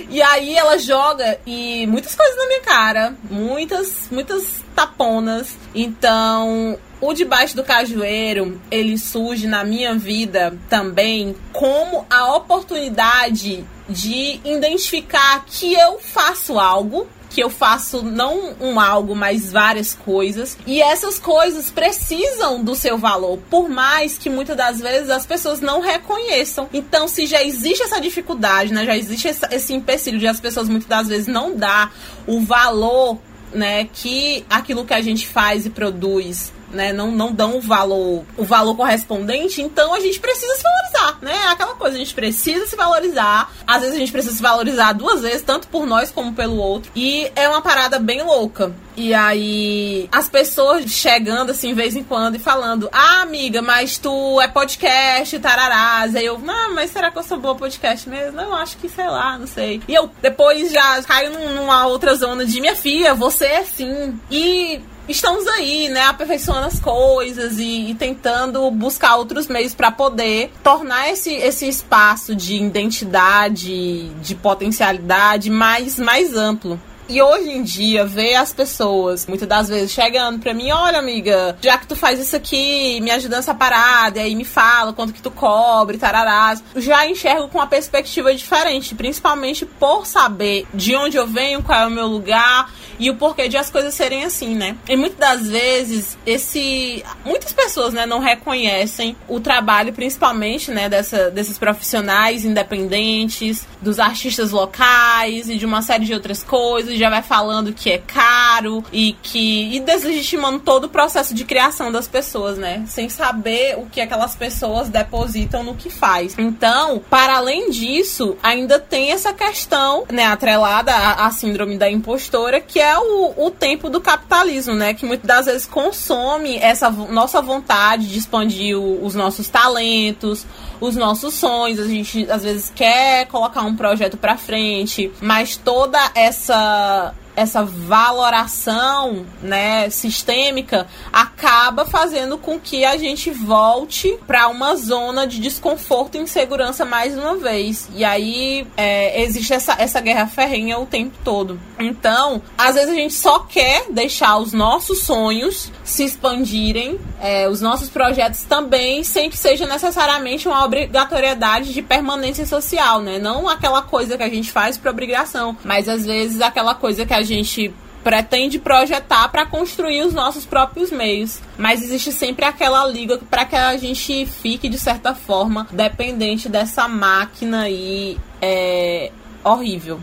E 0.10 0.22
aí 0.22 0.56
ela 0.56 0.78
joga 0.78 1.40
e 1.46 1.88
muitas 1.88 2.14
coisas 2.14 2.36
na 2.38 2.48
minha 2.48 2.62
cara, 2.62 3.16
muitas, 3.30 4.08
muitas 4.12 4.64
taponas. 4.76 5.58
Então, 5.74 6.78
o 7.02 7.14
debaixo 7.14 7.56
do 7.56 7.64
cajueiro, 7.64 8.62
ele 8.70 8.98
surge 8.98 9.48
na 9.48 9.64
minha 9.64 9.96
vida 9.96 10.58
também 10.70 11.36
como 11.52 12.06
a 12.10 12.36
oportunidade 12.36 13.66
de 13.90 14.40
identificar 14.46 15.46
que 15.46 15.74
eu 15.74 16.00
faço 16.00 16.60
algo 16.60 17.08
que 17.34 17.42
eu 17.42 17.50
faço 17.50 18.04
não 18.04 18.54
um 18.62 18.80
algo, 18.80 19.16
mas 19.16 19.52
várias 19.52 19.96
coisas. 19.96 20.56
E 20.68 20.80
essas 20.80 21.18
coisas 21.18 21.72
precisam 21.72 22.64
do 22.64 22.76
seu 22.76 22.96
valor, 22.96 23.40
por 23.50 23.68
mais 23.68 24.20
que 24.20 24.30
muitas 24.30 24.56
das 24.56 24.80
vezes 24.80 25.10
as 25.10 25.26
pessoas 25.26 25.60
não 25.60 25.82
reconheçam. 25.82 26.70
Então, 26.72 27.08
se 27.08 27.26
já 27.26 27.44
existe 27.44 27.82
essa 27.82 28.00
dificuldade, 28.00 28.72
né, 28.72 28.86
já 28.86 28.96
existe 28.96 29.28
esse 29.50 29.74
empecilho 29.74 30.20
de 30.20 30.28
as 30.28 30.40
pessoas 30.40 30.70
muitas 30.70 30.88
das 30.88 31.08
vezes 31.08 31.26
não 31.26 31.56
dar 31.56 31.92
o 32.28 32.40
valor, 32.42 33.18
né, 33.52 33.86
que 33.92 34.46
aquilo 34.48 34.86
que 34.86 34.94
a 34.94 35.02
gente 35.02 35.28
faz 35.28 35.66
e 35.66 35.72
produz 35.72 36.54
né, 36.74 36.92
não, 36.92 37.12
não 37.12 37.32
dão 37.32 37.58
o 37.58 37.62
valor, 37.62 38.24
o 38.36 38.44
valor 38.44 38.76
correspondente, 38.76 39.62
então 39.62 39.94
a 39.94 40.00
gente 40.00 40.20
precisa 40.20 40.54
se 40.56 40.64
valorizar, 40.64 40.93
né? 41.22 41.34
É 41.34 41.48
aquela 41.50 41.76
coisa, 41.76 41.96
a 41.96 42.00
gente 42.00 42.14
precisa 42.14 42.66
se 42.66 42.76
valorizar. 42.76 43.52
Às 43.66 43.82
vezes 43.82 43.96
a 43.96 44.00
gente 44.00 44.12
precisa 44.12 44.36
se 44.36 44.42
valorizar 44.42 44.94
duas 44.94 45.22
vezes, 45.22 45.42
tanto 45.42 45.68
por 45.68 45.86
nós 45.86 46.12
como 46.12 46.34
pelo 46.34 46.58
outro. 46.58 46.92
E 46.96 47.32
é 47.36 47.48
uma 47.48 47.62
parada 47.62 48.00
bem 48.00 48.22
louca. 48.22 48.74
E 48.96 49.14
aí, 49.14 50.08
as 50.12 50.30
pessoas 50.30 50.86
chegando 50.92 51.50
assim, 51.50 51.70
de 51.70 51.74
vez 51.74 51.96
em 51.96 52.04
quando, 52.04 52.36
e 52.36 52.40
falando: 52.40 52.90
Ah, 52.92 53.22
amiga, 53.22 53.62
mas 53.62 53.98
tu 53.98 54.40
é 54.40 54.48
podcast, 54.48 55.40
tararás. 55.40 56.16
Aí 56.16 56.26
eu, 56.26 56.38
não, 56.38 56.76
mas 56.76 56.92
será 56.92 57.10
que 57.10 57.18
eu 57.18 57.24
sou 57.24 57.40
boa 57.40 57.56
podcast 57.56 58.08
mesmo? 58.08 58.34
Não, 58.34 58.54
acho 58.56 58.78
que 58.78 58.88
sei 58.88 59.08
lá, 59.08 59.38
não 59.38 59.48
sei. 59.48 59.82
E 59.88 59.94
eu 59.94 60.10
depois 60.22 60.72
já 60.72 61.02
caio 61.04 61.32
numa 61.32 61.88
outra 61.88 62.14
zona 62.14 62.46
de 62.46 62.62
minha 62.62 62.76
filha, 62.76 63.16
você 63.16 63.46
é 63.46 63.64
sim. 63.64 64.20
E 64.30 64.80
estamos 65.08 65.48
aí, 65.48 65.90
né, 65.90 66.02
aperfeiçoando 66.04 66.68
as 66.68 66.80
coisas 66.80 67.58
e, 67.58 67.92
e 67.92 67.96
tentando 67.96 68.70
buscar 68.72 69.16
outros 69.16 69.48
meios 69.48 69.74
para 69.74 69.92
poder 69.92 70.52
tornar 70.64 71.10
esse, 71.10 71.34
esse 71.34 71.68
espaço 71.68 72.36
de 72.36 72.56
identidade, 72.56 74.10
de 74.10 74.36
potencialidade 74.36 75.50
mais, 75.50 76.00
mais 76.00 76.36
amplo. 76.36 76.80
E 77.10 77.22
hoje 77.22 77.50
em 77.50 77.62
dia, 77.64 78.06
ver 78.06 78.36
as 78.36 78.54
pessoas, 78.54 79.28
muitas 79.28 79.48
das 79.48 79.68
vezes, 79.68 79.92
chegando 79.92 80.40
pra 80.40 80.54
mim, 80.54 80.72
olha, 80.72 81.00
amiga, 81.00 81.58
já 81.62 81.78
que 81.78 81.86
tu 81.86 81.98
faz 81.98 82.18
isso 82.18 82.36
aqui, 82.36 83.02
me 83.02 83.12
ajuda 83.12 83.36
nessa 83.36 83.54
parada, 83.54 84.20
e 84.20 84.22
aí 84.22 84.36
me 84.36 84.46
fala 84.46 84.94
quanto 84.94 85.14
que 85.14 85.22
tu 85.22 85.30
cobre, 85.30 85.98
tararás. 85.98 86.64
Já 86.78 87.06
enxergo 87.06 87.50
com 87.50 87.58
uma 87.58 87.68
perspectiva 87.68 88.34
diferente, 88.34 88.96
principalmente 88.96 89.66
por 89.66 90.08
saber 90.08 90.66
de 90.74 90.96
onde 90.96 91.18
eu 91.18 91.28
venho, 91.28 91.62
qual 91.62 91.82
é 91.82 91.88
o 91.88 91.92
meu 91.92 92.08
lugar 92.08 92.72
e 93.00 93.10
o 93.10 93.16
porquê 93.16 93.48
de 93.48 93.58
as 93.58 93.70
coisas 93.70 93.94
serem 93.94 94.24
assim, 94.26 94.56
né? 94.56 94.76
E 94.88 94.96
muitas 94.96 95.20
das 95.20 95.50
vezes, 95.50 96.18
esse. 96.26 97.04
Muitas 97.26 97.52
pessoas, 97.52 97.94
né, 97.94 98.06
não 98.06 98.20
reconhecem 98.20 99.16
o 99.28 99.40
trabalho, 99.40 99.94
principalmente, 99.94 100.72
né, 100.72 100.90
dessa, 100.90 101.30
desses 101.30 101.58
profissionais 101.58 102.46
independentes, 102.46 103.66
dos 103.82 104.00
artistas 104.00 104.52
locais 104.52 105.50
e 105.50 105.58
de 105.58 105.66
uma 105.66 105.82
série 105.82 106.06
de 106.06 106.14
outras 106.14 106.44
coisas 106.44 106.98
já 106.98 107.10
vai 107.10 107.22
falando 107.22 107.74
que 107.74 107.92
é 107.92 107.98
caro 107.98 108.84
e 108.92 109.14
que. 109.22 109.76
e 109.76 109.80
deslegitimando 109.80 110.60
todo 110.60 110.86
o 110.86 110.90
processo 110.90 111.34
de 111.34 111.44
criação 111.44 111.92
das 111.92 112.08
pessoas, 112.08 112.58
né? 112.58 112.84
Sem 112.88 113.10
saber 113.10 113.78
o 113.78 113.86
que 113.86 114.02
aquelas 114.02 114.36
pessoas 114.36 114.90
depositam 114.90 115.64
no 115.64 115.76
que 115.76 115.90
faz. 115.90 116.36
Então, 116.38 117.02
para 117.10 117.38
além 117.38 117.70
disso, 117.70 118.38
ainda 118.42 118.80
tem 118.80 119.12
essa 119.12 119.34
questão, 119.34 120.06
né, 120.12 120.26
atrelada 120.26 120.94
à, 120.94 121.28
à 121.28 121.32
síndrome 121.32 121.78
da 121.78 121.90
impostora, 121.90 122.60
que 122.60 122.80
é 122.84 122.98
o, 122.98 123.46
o 123.46 123.52
tempo 123.52 123.90
do 123.90 124.02
capitalismo, 124.02 124.74
né? 124.74 124.94
Que 124.94 125.06
muitas 125.06 125.28
das 125.28 125.46
vezes 125.46 125.66
consome 125.66 126.58
essa 126.58 126.90
nossa 126.90 127.42
vontade 127.42 128.08
de 128.08 128.20
expandir 128.20 128.78
o, 128.78 129.04
os 129.04 129.16
nossos 129.16 129.48
talentos, 129.48 130.46
os 130.80 130.96
nossos 130.96 131.34
sonhos. 131.34 131.80
A 131.80 131.88
gente 131.88 132.30
às 132.30 132.44
vezes 132.44 132.72
quer 132.76 133.26
colocar 133.28 133.62
um 133.62 133.76
projeto 133.76 134.18
para 134.18 134.38
frente, 134.38 135.12
mas 135.22 135.58
toda 135.58 136.00
essa 136.14 137.14
essa 137.36 137.64
valoração 137.64 139.26
né, 139.42 139.90
sistêmica 139.90 140.88
acaba 141.12 141.86
fazendo 141.86 142.38
com 142.38 142.60
que 142.60 142.86
a 142.86 142.98
gente 142.98 143.32
volte 143.32 144.18
para 144.28 144.48
uma 144.48 144.76
zona 144.76 145.26
de 145.26 145.40
desconforto 145.40 146.16
e 146.16 146.22
insegurança 146.22 146.86
mais 146.86 147.18
uma 147.18 147.36
vez. 147.36 147.90
E 147.94 148.04
aí 148.04 148.68
é, 148.78 149.22
existe 149.22 149.54
essa, 149.54 149.76
essa 149.80 150.00
guerra 150.00 150.28
ferrenha 150.28 150.80
o 150.80 150.86
tempo 150.86 151.18
todo. 151.24 151.60
Então, 151.80 152.42
às 152.58 152.76
vezes 152.76 152.90
a 152.90 152.96
gente 152.96 153.14
só 153.14 153.40
quer 153.40 153.86
deixar 153.90 154.38
os 154.38 154.54
nossos 154.54 155.04
sonhos 155.04 155.72
se 155.84 156.04
expandirem, 156.04 157.00
é, 157.24 157.48
os 157.48 157.62
nossos 157.62 157.90
projetos 157.90 158.42
também, 158.42 159.02
sem 159.02 159.30
que 159.30 159.38
seja 159.38 159.66
necessariamente 159.66 160.46
uma 160.46 160.66
obrigatoriedade 160.66 161.74
de 161.74 161.82
permanência 161.82 162.46
social, 162.46 163.02
né? 163.02 163.18
Não 163.18 163.48
aquela 163.48 163.82
coisa 163.82 164.18
que 164.18 164.24
a 164.24 164.30
gente 164.30 164.52
faz 164.52 164.78
por 164.78 164.90
obrigação, 164.90 165.58
mas 165.64 165.88
às 165.88 166.06
vezes 166.06 166.42
aquela 166.42 166.76
coisa 166.76 167.06
que 167.06 167.14
a 167.14 167.22
gente 167.22 167.74
pretende 168.04 168.60
projetar 168.60 169.30
para 169.30 169.46
construir 169.46 170.02
os 170.02 170.14
nossos 170.14 170.46
próprios 170.46 170.92
meios. 170.92 171.40
Mas 171.58 171.82
existe 171.82 172.12
sempre 172.12 172.44
aquela 172.44 172.86
liga 172.86 173.18
para 173.30 173.46
que 173.46 173.56
a 173.56 173.78
gente 173.78 174.26
fique, 174.26 174.68
de 174.68 174.78
certa 174.78 175.16
forma, 175.16 175.66
dependente 175.72 176.50
dessa 176.50 176.90
máquina 176.90 177.62
aí 177.62 178.18
é, 178.42 179.14
horrível. 179.46 180.02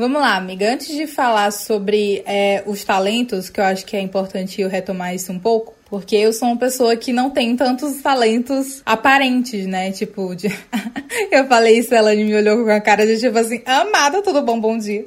Vamos 0.00 0.18
lá, 0.18 0.34
amiga. 0.34 0.72
Antes 0.72 0.96
de 0.96 1.06
falar 1.06 1.50
sobre 1.50 2.22
é, 2.24 2.62
os 2.66 2.82
talentos, 2.82 3.50
que 3.50 3.60
eu 3.60 3.64
acho 3.64 3.84
que 3.84 3.94
é 3.94 4.00
importante 4.00 4.58
eu 4.58 4.66
retomar 4.66 5.14
isso 5.14 5.30
um 5.30 5.38
pouco, 5.38 5.74
porque 5.90 6.14
eu 6.14 6.32
sou 6.32 6.48
uma 6.48 6.56
pessoa 6.56 6.94
que 6.94 7.12
não 7.12 7.28
tem 7.30 7.56
tantos 7.56 8.00
talentos 8.00 8.80
aparentes, 8.86 9.66
né? 9.66 9.90
Tipo, 9.90 10.36
de... 10.36 10.46
eu 11.32 11.44
falei 11.46 11.78
isso, 11.78 11.92
ela 11.92 12.14
me 12.14 12.32
olhou 12.32 12.64
com 12.64 12.70
a 12.70 12.80
cara 12.80 13.04
de 13.04 13.18
tipo 13.18 13.36
assim, 13.36 13.60
amada, 13.66 14.22
tudo 14.22 14.40
bom, 14.40 14.60
bom 14.60 14.78
dia. 14.78 15.04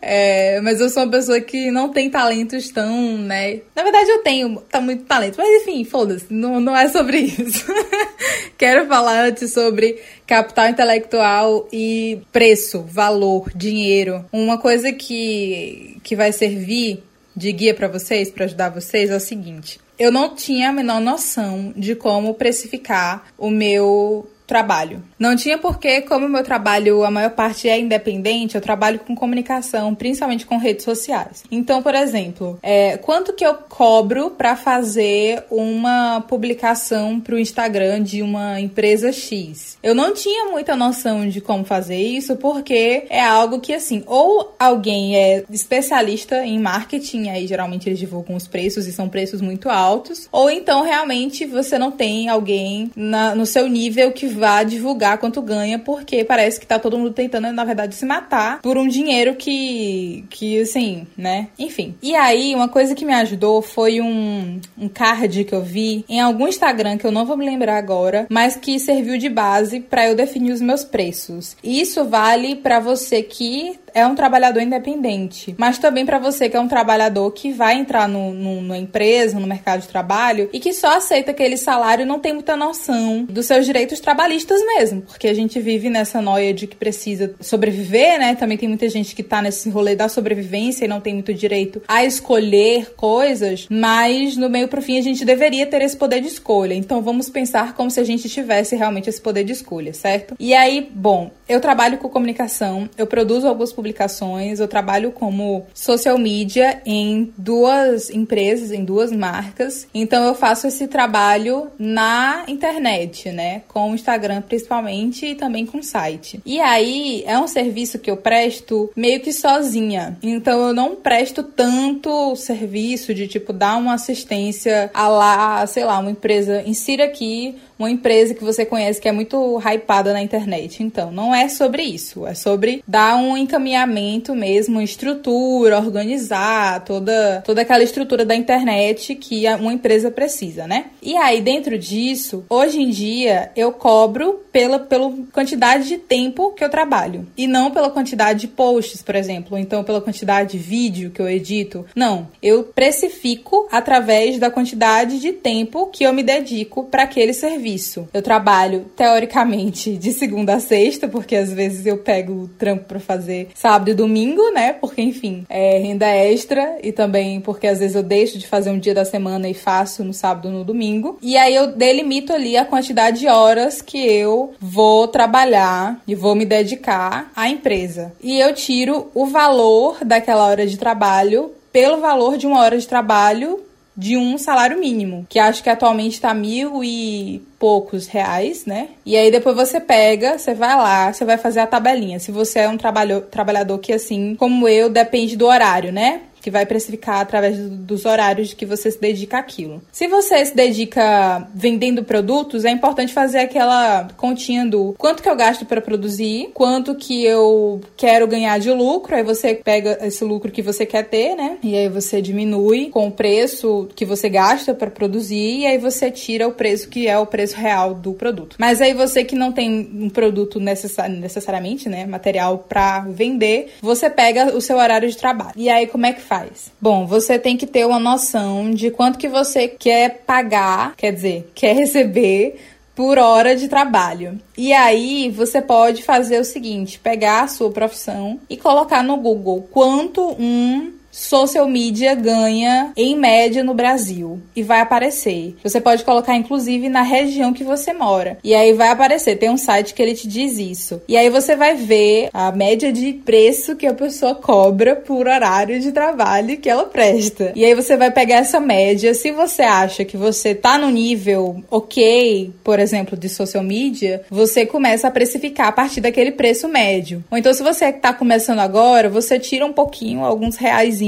É, 0.00 0.60
mas 0.60 0.80
eu 0.80 0.88
sou 0.88 1.02
uma 1.02 1.10
pessoa 1.10 1.40
que 1.40 1.72
não 1.72 1.88
tem 1.88 2.08
talentos 2.08 2.68
tão, 2.70 3.18
né? 3.18 3.60
Na 3.74 3.82
verdade, 3.82 4.08
eu 4.08 4.22
tenho 4.22 4.60
tá 4.70 4.80
muito 4.80 5.02
talento, 5.02 5.34
mas 5.36 5.62
enfim, 5.62 5.82
foda-se, 5.84 6.26
não, 6.30 6.60
não 6.60 6.76
é 6.76 6.88
sobre 6.88 7.18
isso. 7.18 7.66
Quero 8.56 8.86
falar 8.86 9.24
antes 9.24 9.52
sobre 9.52 9.98
capital 10.28 10.68
intelectual 10.68 11.66
e 11.72 12.20
preço, 12.30 12.82
valor, 12.82 13.50
dinheiro. 13.52 14.24
Uma 14.32 14.58
coisa 14.58 14.92
que, 14.92 15.96
que 16.04 16.14
vai 16.14 16.30
servir 16.30 17.02
de 17.34 17.50
guia 17.50 17.74
para 17.74 17.88
vocês, 17.88 18.30
para 18.30 18.44
ajudar 18.44 18.68
vocês, 18.68 19.10
é 19.10 19.16
o 19.16 19.20
seguinte 19.20 19.80
eu 20.00 20.10
não 20.10 20.34
tinha 20.34 20.70
a 20.70 20.72
menor 20.72 20.98
noção 20.98 21.74
de 21.76 21.94
como 21.94 22.32
precificar 22.32 23.26
o 23.36 23.50
meu 23.50 24.26
trabalho. 24.50 25.00
Não 25.16 25.36
tinha 25.36 25.56
porque, 25.56 26.00
como 26.00 26.28
meu 26.28 26.42
trabalho, 26.42 27.04
a 27.04 27.10
maior 27.10 27.30
parte 27.30 27.68
é 27.68 27.78
independente, 27.78 28.56
eu 28.56 28.60
trabalho 28.60 28.98
com 28.98 29.14
comunicação, 29.14 29.94
principalmente 29.94 30.44
com 30.44 30.58
redes 30.58 30.84
sociais. 30.84 31.44
Então, 31.52 31.80
por 31.80 31.94
exemplo, 31.94 32.58
é, 32.60 32.96
quanto 32.96 33.32
que 33.32 33.46
eu 33.46 33.54
cobro 33.54 34.30
para 34.30 34.56
fazer 34.56 35.44
uma 35.48 36.20
publicação 36.22 37.20
para 37.20 37.36
o 37.36 37.38
Instagram 37.38 38.02
de 38.02 38.22
uma 38.22 38.60
empresa 38.60 39.12
X? 39.12 39.78
Eu 39.84 39.94
não 39.94 40.12
tinha 40.12 40.46
muita 40.46 40.74
noção 40.74 41.28
de 41.28 41.40
como 41.40 41.64
fazer 41.64 42.00
isso, 42.00 42.34
porque 42.34 43.04
é 43.08 43.22
algo 43.22 43.60
que, 43.60 43.72
assim, 43.72 44.02
ou 44.04 44.52
alguém 44.58 45.16
é 45.16 45.44
especialista 45.48 46.44
em 46.44 46.58
marketing, 46.58 47.28
aí 47.28 47.46
geralmente 47.46 47.88
eles 47.88 48.00
divulgam 48.00 48.34
os 48.34 48.48
preços 48.48 48.88
e 48.88 48.92
são 48.92 49.08
preços 49.08 49.40
muito 49.40 49.70
altos, 49.70 50.28
ou 50.32 50.50
então 50.50 50.82
realmente 50.82 51.46
você 51.46 51.78
não 51.78 51.92
tem 51.92 52.28
alguém 52.28 52.90
na, 52.96 53.32
no 53.36 53.46
seu 53.46 53.68
nível 53.68 54.10
que 54.10 54.39
vá 54.40 54.62
divulgar 54.64 55.18
quanto 55.18 55.40
ganha, 55.42 55.78
porque 55.78 56.24
parece 56.24 56.58
que 56.58 56.66
tá 56.66 56.78
todo 56.78 56.98
mundo 56.98 57.12
tentando, 57.12 57.52
na 57.52 57.64
verdade, 57.64 57.94
se 57.94 58.04
matar 58.04 58.60
por 58.60 58.76
um 58.76 58.88
dinheiro 58.88 59.36
que, 59.36 60.24
que 60.30 60.60
assim, 60.60 61.06
né? 61.16 61.48
Enfim. 61.58 61.94
E 62.02 62.14
aí, 62.14 62.54
uma 62.54 62.68
coisa 62.68 62.94
que 62.94 63.04
me 63.04 63.12
ajudou 63.12 63.62
foi 63.62 64.00
um, 64.00 64.60
um 64.78 64.88
card 64.88 65.44
que 65.44 65.54
eu 65.54 65.62
vi 65.62 66.04
em 66.08 66.20
algum 66.20 66.48
Instagram, 66.48 66.96
que 66.96 67.06
eu 67.06 67.12
não 67.12 67.26
vou 67.26 67.36
me 67.36 67.46
lembrar 67.46 67.76
agora, 67.76 68.26
mas 68.28 68.56
que 68.56 68.78
serviu 68.80 69.18
de 69.18 69.28
base 69.28 69.80
para 69.80 70.08
eu 70.08 70.14
definir 70.14 70.52
os 70.52 70.60
meus 70.60 70.82
preços. 70.82 71.56
Isso 71.62 72.04
vale 72.04 72.56
para 72.56 72.80
você 72.80 73.22
que 73.22 73.78
é 73.94 74.06
um 74.06 74.14
trabalhador 74.14 74.60
independente, 74.60 75.54
mas 75.58 75.78
também 75.78 76.04
para 76.04 76.18
você 76.18 76.48
que 76.48 76.56
é 76.56 76.60
um 76.60 76.68
trabalhador 76.68 77.30
que 77.32 77.52
vai 77.52 77.74
entrar 77.74 78.08
no, 78.08 78.32
no, 78.32 78.60
numa 78.60 78.78
empresa, 78.78 79.38
no 79.38 79.46
mercado 79.46 79.82
de 79.82 79.88
trabalho 79.88 80.48
e 80.52 80.60
que 80.60 80.72
só 80.72 80.96
aceita 80.96 81.30
aquele 81.30 81.56
salário 81.56 82.02
e 82.02 82.06
não 82.06 82.18
tem 82.18 82.32
muita 82.32 82.56
noção 82.56 83.24
dos 83.24 83.46
seus 83.46 83.66
direitos 83.66 84.00
trabalhistas 84.00 84.60
mesmo, 84.64 85.02
porque 85.02 85.28
a 85.28 85.34
gente 85.34 85.58
vive 85.60 85.90
nessa 85.90 86.20
noia 86.20 86.52
de 86.52 86.66
que 86.66 86.76
precisa 86.76 87.34
sobreviver, 87.40 88.18
né? 88.18 88.34
Também 88.34 88.58
tem 88.58 88.68
muita 88.68 88.88
gente 88.88 89.14
que 89.14 89.22
tá 89.22 89.42
nesse 89.42 89.68
rolê 89.70 89.94
da 89.94 90.08
sobrevivência 90.08 90.84
e 90.84 90.88
não 90.88 91.00
tem 91.00 91.14
muito 91.14 91.32
direito 91.32 91.82
a 91.86 92.04
escolher 92.04 92.94
coisas, 92.96 93.66
mas 93.70 94.36
no 94.36 94.48
meio 94.48 94.68
pro 94.68 94.82
fim 94.82 94.98
a 94.98 95.02
gente 95.02 95.24
deveria 95.24 95.66
ter 95.66 95.82
esse 95.82 95.96
poder 95.96 96.20
de 96.20 96.28
escolha. 96.28 96.74
Então 96.74 97.02
vamos 97.02 97.28
pensar 97.28 97.74
como 97.74 97.90
se 97.90 98.00
a 98.00 98.04
gente 98.04 98.28
tivesse 98.28 98.76
realmente 98.76 99.08
esse 99.08 99.20
poder 99.20 99.44
de 99.44 99.52
escolha, 99.52 99.92
certo? 99.92 100.34
E 100.38 100.54
aí, 100.54 100.88
bom, 100.92 101.30
eu 101.48 101.60
trabalho 101.60 101.98
com 101.98 102.08
comunicação, 102.08 102.88
eu 102.96 103.06
produzo 103.06 103.46
algumas 103.46 103.72
publicações, 103.80 104.60
eu 104.60 104.68
trabalho 104.68 105.10
como 105.10 105.64
social 105.72 106.18
media 106.18 106.82
em 106.84 107.32
duas 107.38 108.10
empresas, 108.10 108.72
em 108.72 108.84
duas 108.84 109.10
marcas. 109.10 109.88
Então 109.94 110.22
eu 110.24 110.34
faço 110.34 110.66
esse 110.66 110.86
trabalho 110.86 111.68
na 111.78 112.44
internet, 112.46 113.32
né? 113.32 113.62
Com 113.66 113.90
o 113.90 113.94
Instagram 113.94 114.42
principalmente 114.42 115.24
e 115.24 115.34
também 115.34 115.64
com 115.64 115.78
o 115.78 115.82
site. 115.82 116.42
E 116.44 116.60
aí 116.60 117.24
é 117.26 117.38
um 117.38 117.46
serviço 117.46 117.98
que 117.98 118.10
eu 118.10 118.18
presto 118.18 118.90
meio 118.94 119.20
que 119.20 119.32
sozinha. 119.32 120.18
Então 120.22 120.68
eu 120.68 120.74
não 120.74 120.94
presto 120.94 121.42
tanto 121.42 122.36
serviço 122.36 123.14
de 123.14 123.26
tipo 123.26 123.50
dar 123.50 123.76
uma 123.76 123.94
assistência 123.94 124.90
a 124.92 125.08
lá, 125.08 125.66
sei 125.66 125.84
lá, 125.84 125.98
uma 125.98 126.10
empresa 126.10 126.62
insira 126.66 127.04
aqui 127.04 127.56
uma 127.80 127.90
empresa 127.90 128.34
que 128.34 128.44
você 128.44 128.66
conhece 128.66 129.00
que 129.00 129.08
é 129.08 129.12
muito 129.12 129.58
hypada 129.58 130.12
na 130.12 130.22
internet. 130.22 130.82
Então, 130.82 131.10
não 131.10 131.34
é 131.34 131.48
sobre 131.48 131.82
isso. 131.82 132.26
É 132.26 132.34
sobre 132.34 132.84
dar 132.86 133.16
um 133.16 133.36
encaminhamento 133.36 134.34
mesmo, 134.34 134.82
estrutura, 134.82 135.78
organizar 135.78 136.84
toda, 136.84 137.42
toda 137.44 137.62
aquela 137.62 137.82
estrutura 137.82 138.24
da 138.24 138.34
internet 138.34 139.14
que 139.14 139.44
uma 139.54 139.72
empresa 139.72 140.10
precisa, 140.10 140.66
né? 140.66 140.86
E 141.02 141.16
aí, 141.16 141.40
dentro 141.40 141.78
disso, 141.78 142.44
hoje 142.50 142.80
em 142.80 142.90
dia, 142.90 143.50
eu 143.56 143.72
cobro 143.72 144.40
pela, 144.52 144.78
pela 144.78 145.12
quantidade 145.32 145.88
de 145.88 145.96
tempo 145.96 146.52
que 146.52 146.62
eu 146.62 146.68
trabalho. 146.68 147.26
E 147.36 147.46
não 147.46 147.70
pela 147.70 147.90
quantidade 147.90 148.40
de 148.40 148.48
posts, 148.48 149.02
por 149.02 149.14
exemplo. 149.14 149.52
Ou 149.52 149.58
então 149.58 149.82
pela 149.82 150.00
quantidade 150.00 150.52
de 150.52 150.58
vídeo 150.58 151.10
que 151.10 151.20
eu 151.20 151.28
edito. 151.28 151.86
Não. 151.94 152.28
Eu 152.42 152.64
precifico 152.64 153.66
através 153.72 154.38
da 154.38 154.50
quantidade 154.50 155.18
de 155.18 155.32
tempo 155.32 155.86
que 155.86 156.04
eu 156.04 156.12
me 156.12 156.22
dedico 156.22 156.84
para 156.84 157.04
aquele 157.04 157.32
serviço 157.32 157.69
serviço. 157.70 158.08
Eu 158.12 158.22
trabalho, 158.22 158.86
teoricamente, 158.96 159.96
de 159.96 160.12
segunda 160.12 160.54
a 160.54 160.60
sexta, 160.60 161.08
porque 161.08 161.36
às 161.36 161.52
vezes 161.52 161.86
eu 161.86 161.98
pego 161.98 162.32
o 162.32 162.48
trampo 162.48 162.84
para 162.84 163.00
fazer 163.00 163.48
sábado 163.54 163.90
e 163.90 163.94
domingo, 163.94 164.42
né? 164.52 164.72
Porque, 164.72 165.02
enfim, 165.02 165.44
é 165.48 165.78
renda 165.78 166.06
extra 166.06 166.78
e 166.82 166.92
também 166.92 167.40
porque 167.40 167.66
às 167.66 167.78
vezes 167.78 167.96
eu 167.96 168.02
deixo 168.02 168.38
de 168.38 168.46
fazer 168.46 168.70
um 168.70 168.78
dia 168.78 168.94
da 168.94 169.04
semana 169.04 169.48
e 169.48 169.54
faço 169.54 170.04
no 170.04 170.12
sábado 170.12 170.48
ou 170.48 170.54
no 170.54 170.64
domingo. 170.64 171.18
E 171.22 171.36
aí 171.36 171.54
eu 171.54 171.68
delimito 171.68 172.32
ali 172.32 172.56
a 172.56 172.64
quantidade 172.64 173.20
de 173.20 173.28
horas 173.28 173.80
que 173.82 173.98
eu 173.98 174.52
vou 174.60 175.08
trabalhar 175.08 176.00
e 176.06 176.14
vou 176.14 176.34
me 176.34 176.44
dedicar 176.44 177.30
à 177.34 177.48
empresa. 177.48 178.12
E 178.22 178.38
eu 178.38 178.54
tiro 178.54 179.08
o 179.14 179.26
valor 179.26 179.98
daquela 180.04 180.46
hora 180.46 180.66
de 180.66 180.76
trabalho 180.76 181.52
pelo 181.72 182.00
valor 182.00 182.36
de 182.36 182.46
uma 182.46 182.60
hora 182.60 182.78
de 182.78 182.86
trabalho 182.86 183.60
de 184.00 184.16
um 184.16 184.38
salário 184.38 184.80
mínimo, 184.80 185.26
que 185.28 185.38
acho 185.38 185.62
que 185.62 185.68
atualmente 185.68 186.14
está 186.14 186.32
mil 186.32 186.82
e 186.82 187.42
poucos 187.58 188.06
reais, 188.06 188.64
né? 188.64 188.88
E 189.04 189.14
aí 189.14 189.30
depois 189.30 189.54
você 189.54 189.78
pega, 189.78 190.38
você 190.38 190.54
vai 190.54 190.74
lá, 190.74 191.12
você 191.12 191.22
vai 191.22 191.36
fazer 191.36 191.60
a 191.60 191.66
tabelinha. 191.66 192.18
Se 192.18 192.32
você 192.32 192.60
é 192.60 192.68
um 192.70 192.78
trabalho, 192.78 193.20
trabalhador 193.20 193.78
que, 193.78 193.92
assim, 193.92 194.34
como 194.36 194.66
eu, 194.66 194.88
depende 194.88 195.36
do 195.36 195.44
horário, 195.44 195.92
né? 195.92 196.22
Que 196.40 196.50
vai 196.50 196.66
precificar 196.66 197.20
através 197.20 197.58
dos 197.58 198.04
horários 198.04 198.54
que 198.54 198.66
você 198.66 198.90
se 198.90 199.00
dedica 199.00 199.38
àquilo. 199.38 199.82
Se 199.92 200.06
você 200.06 200.44
se 200.44 200.54
dedica 200.54 201.48
vendendo 201.54 202.04
produtos, 202.04 202.64
é 202.64 202.70
importante 202.70 203.12
fazer 203.12 203.40
aquela 203.40 204.08
continha 204.16 204.66
do 204.66 204.94
quanto 204.98 205.22
que 205.22 205.28
eu 205.28 205.36
gasto 205.36 205.64
para 205.64 205.80
produzir, 205.80 206.50
quanto 206.54 206.94
que 206.94 207.24
eu 207.24 207.80
quero 207.96 208.26
ganhar 208.26 208.58
de 208.58 208.70
lucro, 208.70 209.14
aí 209.14 209.22
você 209.22 209.54
pega 209.54 209.98
esse 210.02 210.24
lucro 210.24 210.50
que 210.50 210.62
você 210.62 210.86
quer 210.86 211.04
ter, 211.04 211.34
né? 211.36 211.58
E 211.62 211.76
aí 211.76 211.88
você 211.88 212.20
diminui 212.20 212.88
com 212.90 213.08
o 213.08 213.12
preço 213.12 213.88
que 213.94 214.04
você 214.04 214.28
gasta 214.28 214.74
para 214.74 214.90
produzir 214.90 215.60
e 215.60 215.66
aí 215.66 215.78
você 215.78 216.10
tira 216.10 216.46
o 216.48 216.52
preço 216.52 216.88
que 216.88 217.06
é 217.06 217.18
o 217.18 217.26
preço 217.26 217.56
real 217.56 217.94
do 217.94 218.12
produto. 218.12 218.56
Mas 218.58 218.80
aí 218.80 218.94
você 218.94 219.24
que 219.24 219.34
não 219.34 219.52
tem 219.52 219.90
um 219.94 220.08
produto 220.08 220.60
necessariamente, 220.60 221.88
né, 221.88 222.06
material 222.06 222.64
para 222.68 223.00
vender, 223.00 223.72
você 223.80 224.08
pega 224.08 224.56
o 224.56 224.60
seu 224.60 224.76
horário 224.76 225.08
de 225.08 225.16
trabalho. 225.16 225.52
E 225.56 225.68
aí 225.68 225.86
como 225.86 226.06
é 226.06 226.12
que 226.12 226.20
faz? 226.30 226.70
Bom, 226.80 227.08
você 227.08 227.40
tem 227.40 227.56
que 227.56 227.66
ter 227.66 227.84
uma 227.84 227.98
noção 227.98 228.70
de 228.70 228.88
quanto 228.88 229.18
que 229.18 229.28
você 229.28 229.66
quer 229.66 230.22
pagar, 230.24 230.94
quer 230.96 231.12
dizer, 231.12 231.50
quer 231.56 231.74
receber 231.74 232.60
por 232.94 233.18
hora 233.18 233.56
de 233.56 233.66
trabalho. 233.66 234.38
E 234.56 234.72
aí 234.72 235.28
você 235.28 235.60
pode 235.60 236.04
fazer 236.04 236.38
o 236.38 236.44
seguinte: 236.44 237.00
pegar 237.00 237.42
a 237.42 237.48
sua 237.48 237.72
profissão 237.72 238.38
e 238.48 238.56
colocar 238.56 239.02
no 239.02 239.16
Google 239.16 239.66
quanto 239.72 240.22
um 240.38 240.92
social 241.20 241.68
media 241.68 242.14
ganha 242.14 242.92
em 242.96 243.16
média 243.16 243.62
no 243.62 243.74
Brasil 243.74 244.40
e 244.56 244.62
vai 244.62 244.80
aparecer. 244.80 245.54
Você 245.62 245.80
pode 245.80 246.02
colocar 246.02 246.34
inclusive 246.34 246.88
na 246.88 247.02
região 247.02 247.52
que 247.52 247.62
você 247.62 247.92
mora. 247.92 248.38
E 248.42 248.54
aí 248.54 248.72
vai 248.72 248.88
aparecer, 248.88 249.36
tem 249.36 249.50
um 249.50 249.56
site 249.56 249.92
que 249.92 250.02
ele 250.02 250.14
te 250.14 250.26
diz 250.26 250.58
isso. 250.58 251.02
E 251.06 251.16
aí 251.16 251.28
você 251.28 251.54
vai 251.54 251.74
ver 251.74 252.30
a 252.32 252.50
média 252.50 252.90
de 252.92 253.12
preço 253.12 253.76
que 253.76 253.86
a 253.86 253.92
pessoa 253.92 254.34
cobra 254.34 254.96
por 254.96 255.28
horário 255.28 255.78
de 255.78 255.92
trabalho 255.92 256.56
que 256.56 256.70
ela 256.70 256.84
presta. 256.84 257.52
E 257.54 257.64
aí 257.64 257.74
você 257.74 257.96
vai 257.96 258.10
pegar 258.10 258.36
essa 258.36 258.58
média, 258.58 259.12
se 259.12 259.30
você 259.30 259.62
acha 259.62 260.04
que 260.04 260.16
você 260.16 260.54
tá 260.54 260.78
no 260.78 260.90
nível 260.90 261.62
OK, 261.70 262.52
por 262.64 262.78
exemplo, 262.78 263.16
de 263.16 263.28
social 263.28 263.62
media, 263.62 264.22
você 264.30 264.64
começa 264.64 265.08
a 265.08 265.10
precificar 265.10 265.68
a 265.68 265.72
partir 265.72 266.00
daquele 266.00 266.32
preço 266.32 266.66
médio. 266.66 267.22
Ou 267.30 267.36
então 267.36 267.52
se 267.52 267.62
você 267.62 267.92
tá 267.92 268.14
começando 268.14 268.60
agora, 268.60 269.10
você 269.10 269.38
tira 269.38 269.66
um 269.66 269.72
pouquinho, 269.72 270.24
alguns 270.24 270.56
reais 270.56 271.00